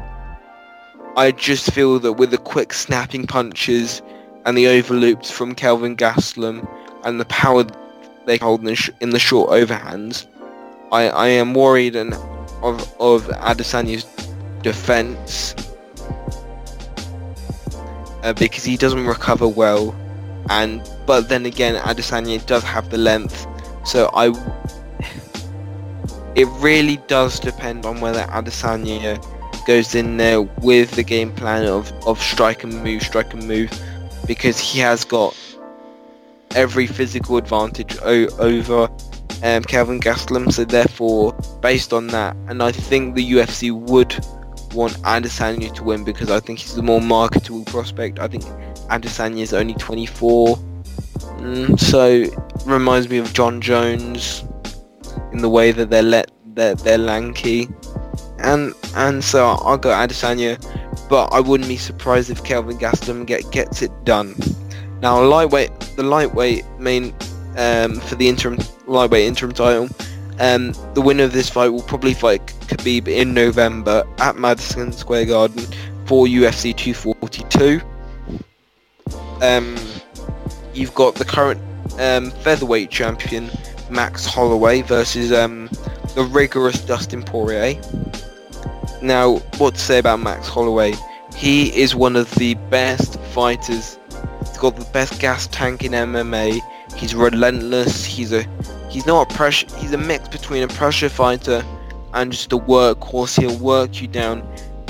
[1.16, 4.02] I just feel that with the quick snapping punches
[4.48, 6.66] and the overloops from Kelvin Gastelum
[7.04, 7.66] and the power
[8.24, 10.26] they hold in the, sh- in the short overhands,
[10.90, 12.14] I, I am worried and
[12.62, 14.06] of of Adesanya's
[14.62, 15.54] defense
[18.22, 19.94] uh, because he doesn't recover well,
[20.48, 23.46] and but then again Adesanya does have the length,
[23.84, 24.32] so I.
[26.34, 29.22] It really does depend on whether Adesanya
[29.66, 33.70] goes in there with the game plan of, of strike and move, strike and move,
[34.28, 35.34] because he has got
[36.54, 38.88] every physical advantage o- over
[39.42, 40.52] um, Kelvin Gastelum.
[40.52, 44.14] So therefore, based on that, and I think the UFC would
[44.74, 48.18] want Adesanya to win because I think he's the more marketable prospect.
[48.18, 48.44] I think
[48.90, 52.24] Adesanya is only 24, mm, so
[52.66, 54.44] reminds me of Jon Jones
[55.32, 57.68] in the way that they're let they're, they're lanky,
[58.38, 60.58] and and so I'll go Adesanya,
[61.08, 64.34] but I wouldn't be surprised if Kelvin Gastelum get gets it done.
[65.00, 67.14] Now lightweight, the lightweight main
[67.56, 69.88] um, for the interim lightweight interim title.
[70.40, 75.26] Um, the winner of this fight will probably fight Khabib in November at Madison Square
[75.26, 75.66] Garden
[76.06, 77.80] for UFC 242.
[79.42, 79.76] Um,
[80.74, 81.60] you've got the current
[81.98, 83.50] um, featherweight champion
[83.90, 85.68] Max Holloway versus um,
[86.14, 87.80] the rigorous Dustin Poirier.
[89.02, 90.94] Now, what to say about Max Holloway?
[91.36, 93.98] He is one of the best fighters.
[94.40, 96.60] He's got the best gas tank in MMA.
[96.96, 98.04] He's relentless.
[98.04, 98.44] He's a
[98.90, 99.66] he's not a pressure.
[99.76, 101.64] He's a mix between a pressure fighter
[102.14, 103.40] and just a workhorse.
[103.40, 104.42] He'll work you down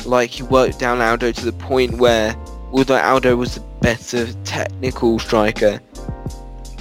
[0.07, 2.35] like he worked down Aldo to the point where,
[2.73, 5.81] although Aldo was the better technical striker,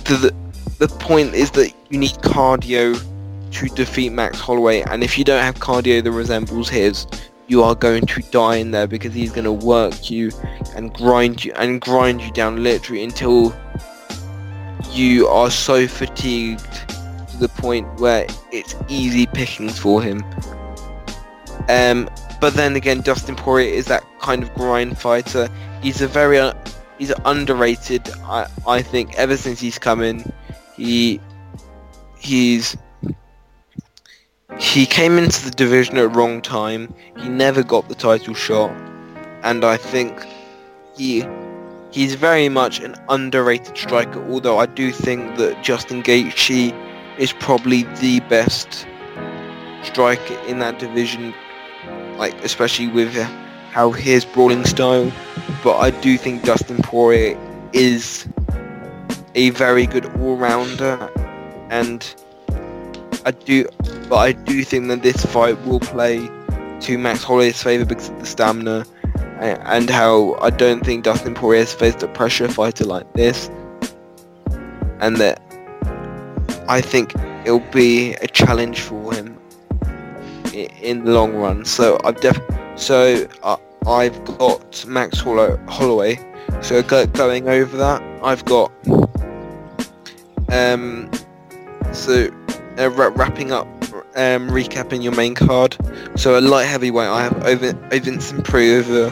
[0.05, 0.33] the
[0.79, 2.95] the point is that you need cardio
[3.57, 7.07] to defeat Max Holloway, and if you don't have cardio that resembles his,
[7.47, 10.31] you are going to die in there because he's going to work you
[10.75, 13.55] and grind you and grind you down literally until
[14.91, 16.89] you are so fatigued
[17.29, 20.23] to the point where it's easy pickings for him.
[21.69, 22.09] Um,
[22.39, 25.49] but then again, Dustin Poirier is that kind of grind fighter.
[25.81, 26.53] He's a very uh,
[26.99, 28.09] he's underrated.
[28.23, 30.31] I I think ever since he's come in,
[30.75, 31.19] he
[32.19, 32.77] he's
[34.59, 36.93] he came into the division at wrong time.
[37.17, 38.71] He never got the title shot,
[39.43, 40.25] and I think
[40.95, 41.25] he
[41.91, 44.23] he's very much an underrated striker.
[44.31, 46.73] Although I do think that Justin Gaethje
[47.17, 48.87] is probably the best
[49.83, 51.33] striker in that division,
[52.17, 53.13] like especially with
[53.71, 55.11] how his brawling style.
[55.63, 57.37] But I do think Dustin Poirier
[57.73, 58.27] is
[59.35, 61.11] a very good all-rounder,
[61.69, 62.15] and
[63.27, 63.67] I do,
[64.07, 66.29] but I do think that this fight will play
[66.79, 68.85] to Max Holloway's favour because of the stamina
[69.41, 73.49] and, how I don't think Dustin Poirier has faced a pressure fighter like this,
[75.01, 75.41] and that
[76.69, 77.13] I think
[77.43, 79.37] it'll be a challenge for him
[80.45, 81.65] i- in the long run.
[81.65, 82.39] So I've def
[82.75, 86.17] so uh, I've got Max Hollow- Holloway.
[86.61, 88.71] So go- going over that, I've got
[90.49, 91.11] um
[91.91, 92.29] so
[92.77, 93.67] uh, wrapping up
[94.15, 95.77] um recapping your main card.
[96.15, 99.11] So a light heavyweight, I have Ovince Saint Preux over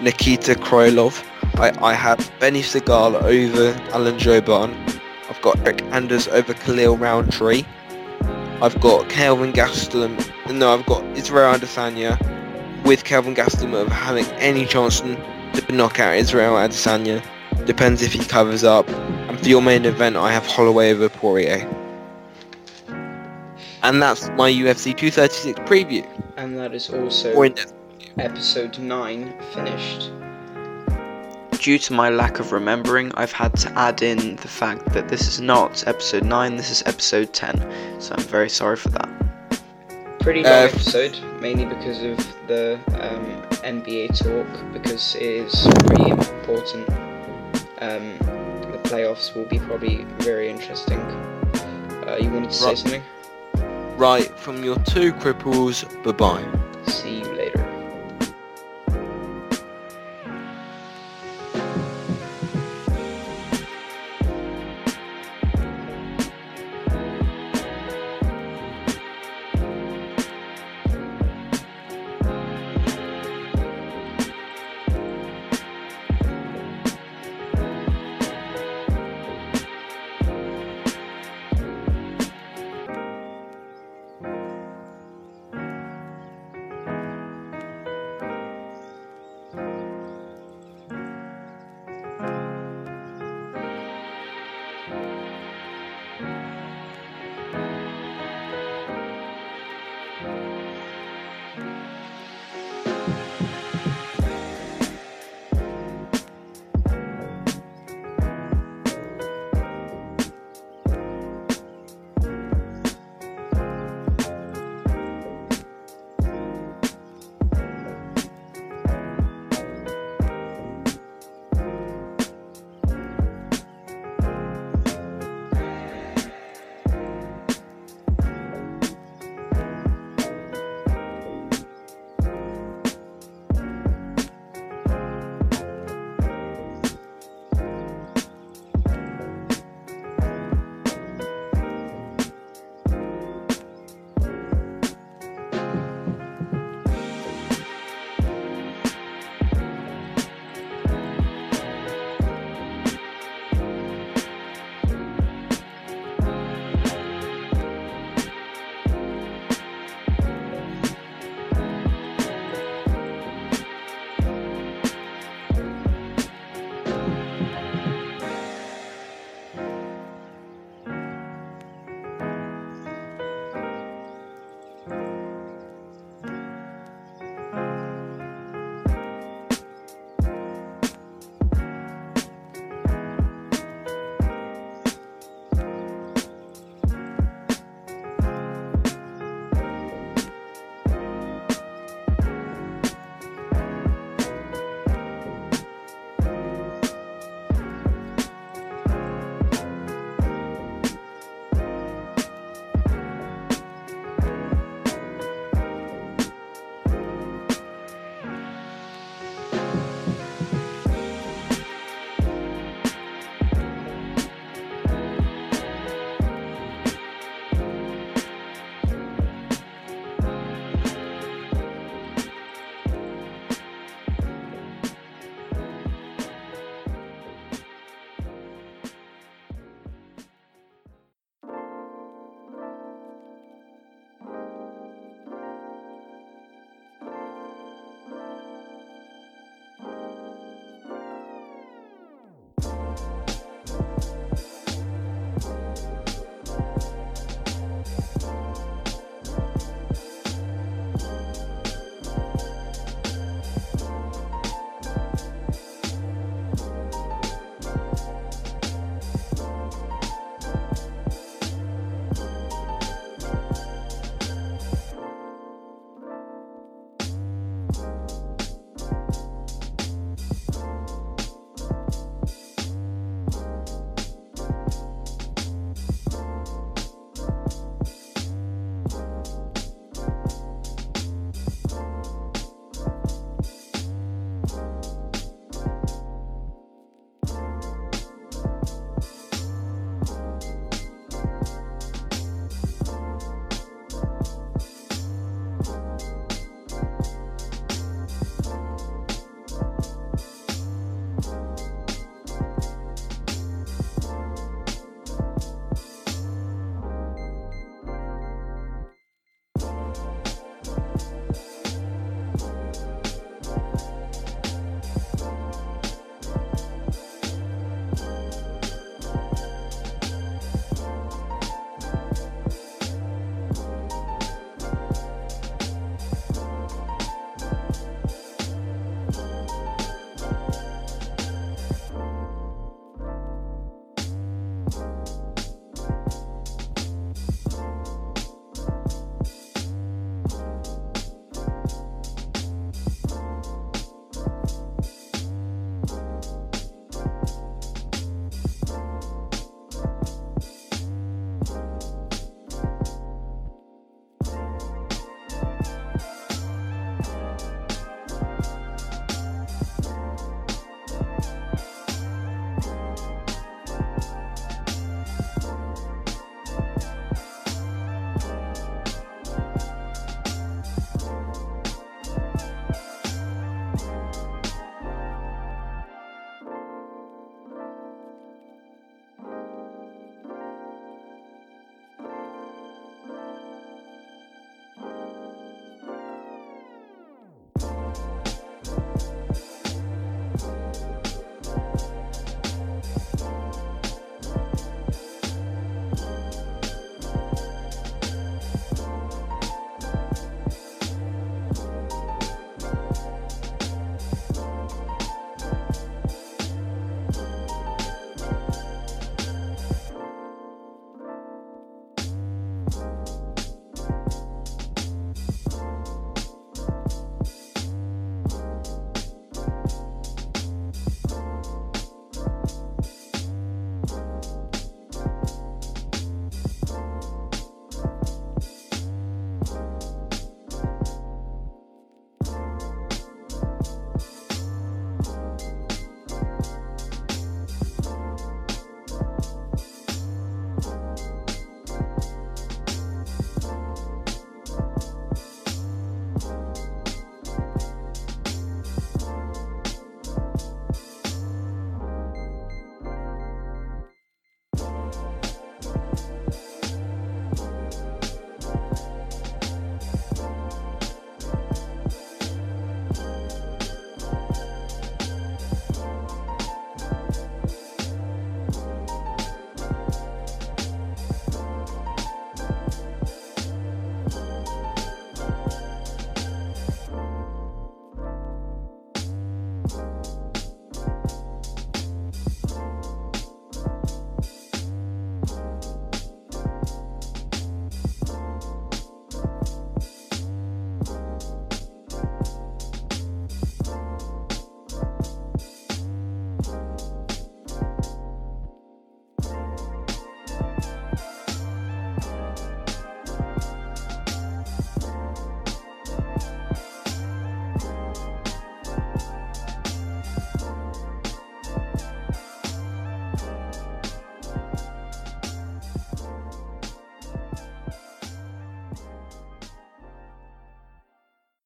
[0.00, 1.22] Nikita Krylov.
[1.56, 4.74] I, I have Benny Segal over Alan Jouban.
[5.28, 7.64] I've got Eryk Anders over Khalil Rountree.
[8.62, 10.16] I've got Kelvin Gastelum.
[10.52, 12.16] No, I've got Israel Adesanya
[12.84, 17.22] with Kelvin Gastelum of having any chance to knock out Israel Adesanya.
[17.66, 18.88] Depends if he covers up.
[18.88, 21.68] And for your main event, I have Holloway over Poirier.
[23.86, 26.04] And that's my UFC 236 preview.
[26.36, 27.30] And that is also
[28.18, 30.10] episode 9 finished.
[31.62, 35.28] Due to my lack of remembering, I've had to add in the fact that this
[35.28, 38.00] is not episode 9, this is episode 10.
[38.00, 39.08] So I'm very sorry for that.
[40.18, 42.16] Pretty long Uh, episode, mainly because of
[42.48, 43.24] the um,
[43.62, 46.88] NBA talk, because it is pretty important.
[47.78, 48.18] Um,
[48.72, 50.98] the playoffs will be probably very interesting.
[50.98, 53.02] Uh, you wanted to say something?
[53.96, 55.84] right from your two cripples.
[56.04, 56.44] Bye bye.
[56.86, 57.18] See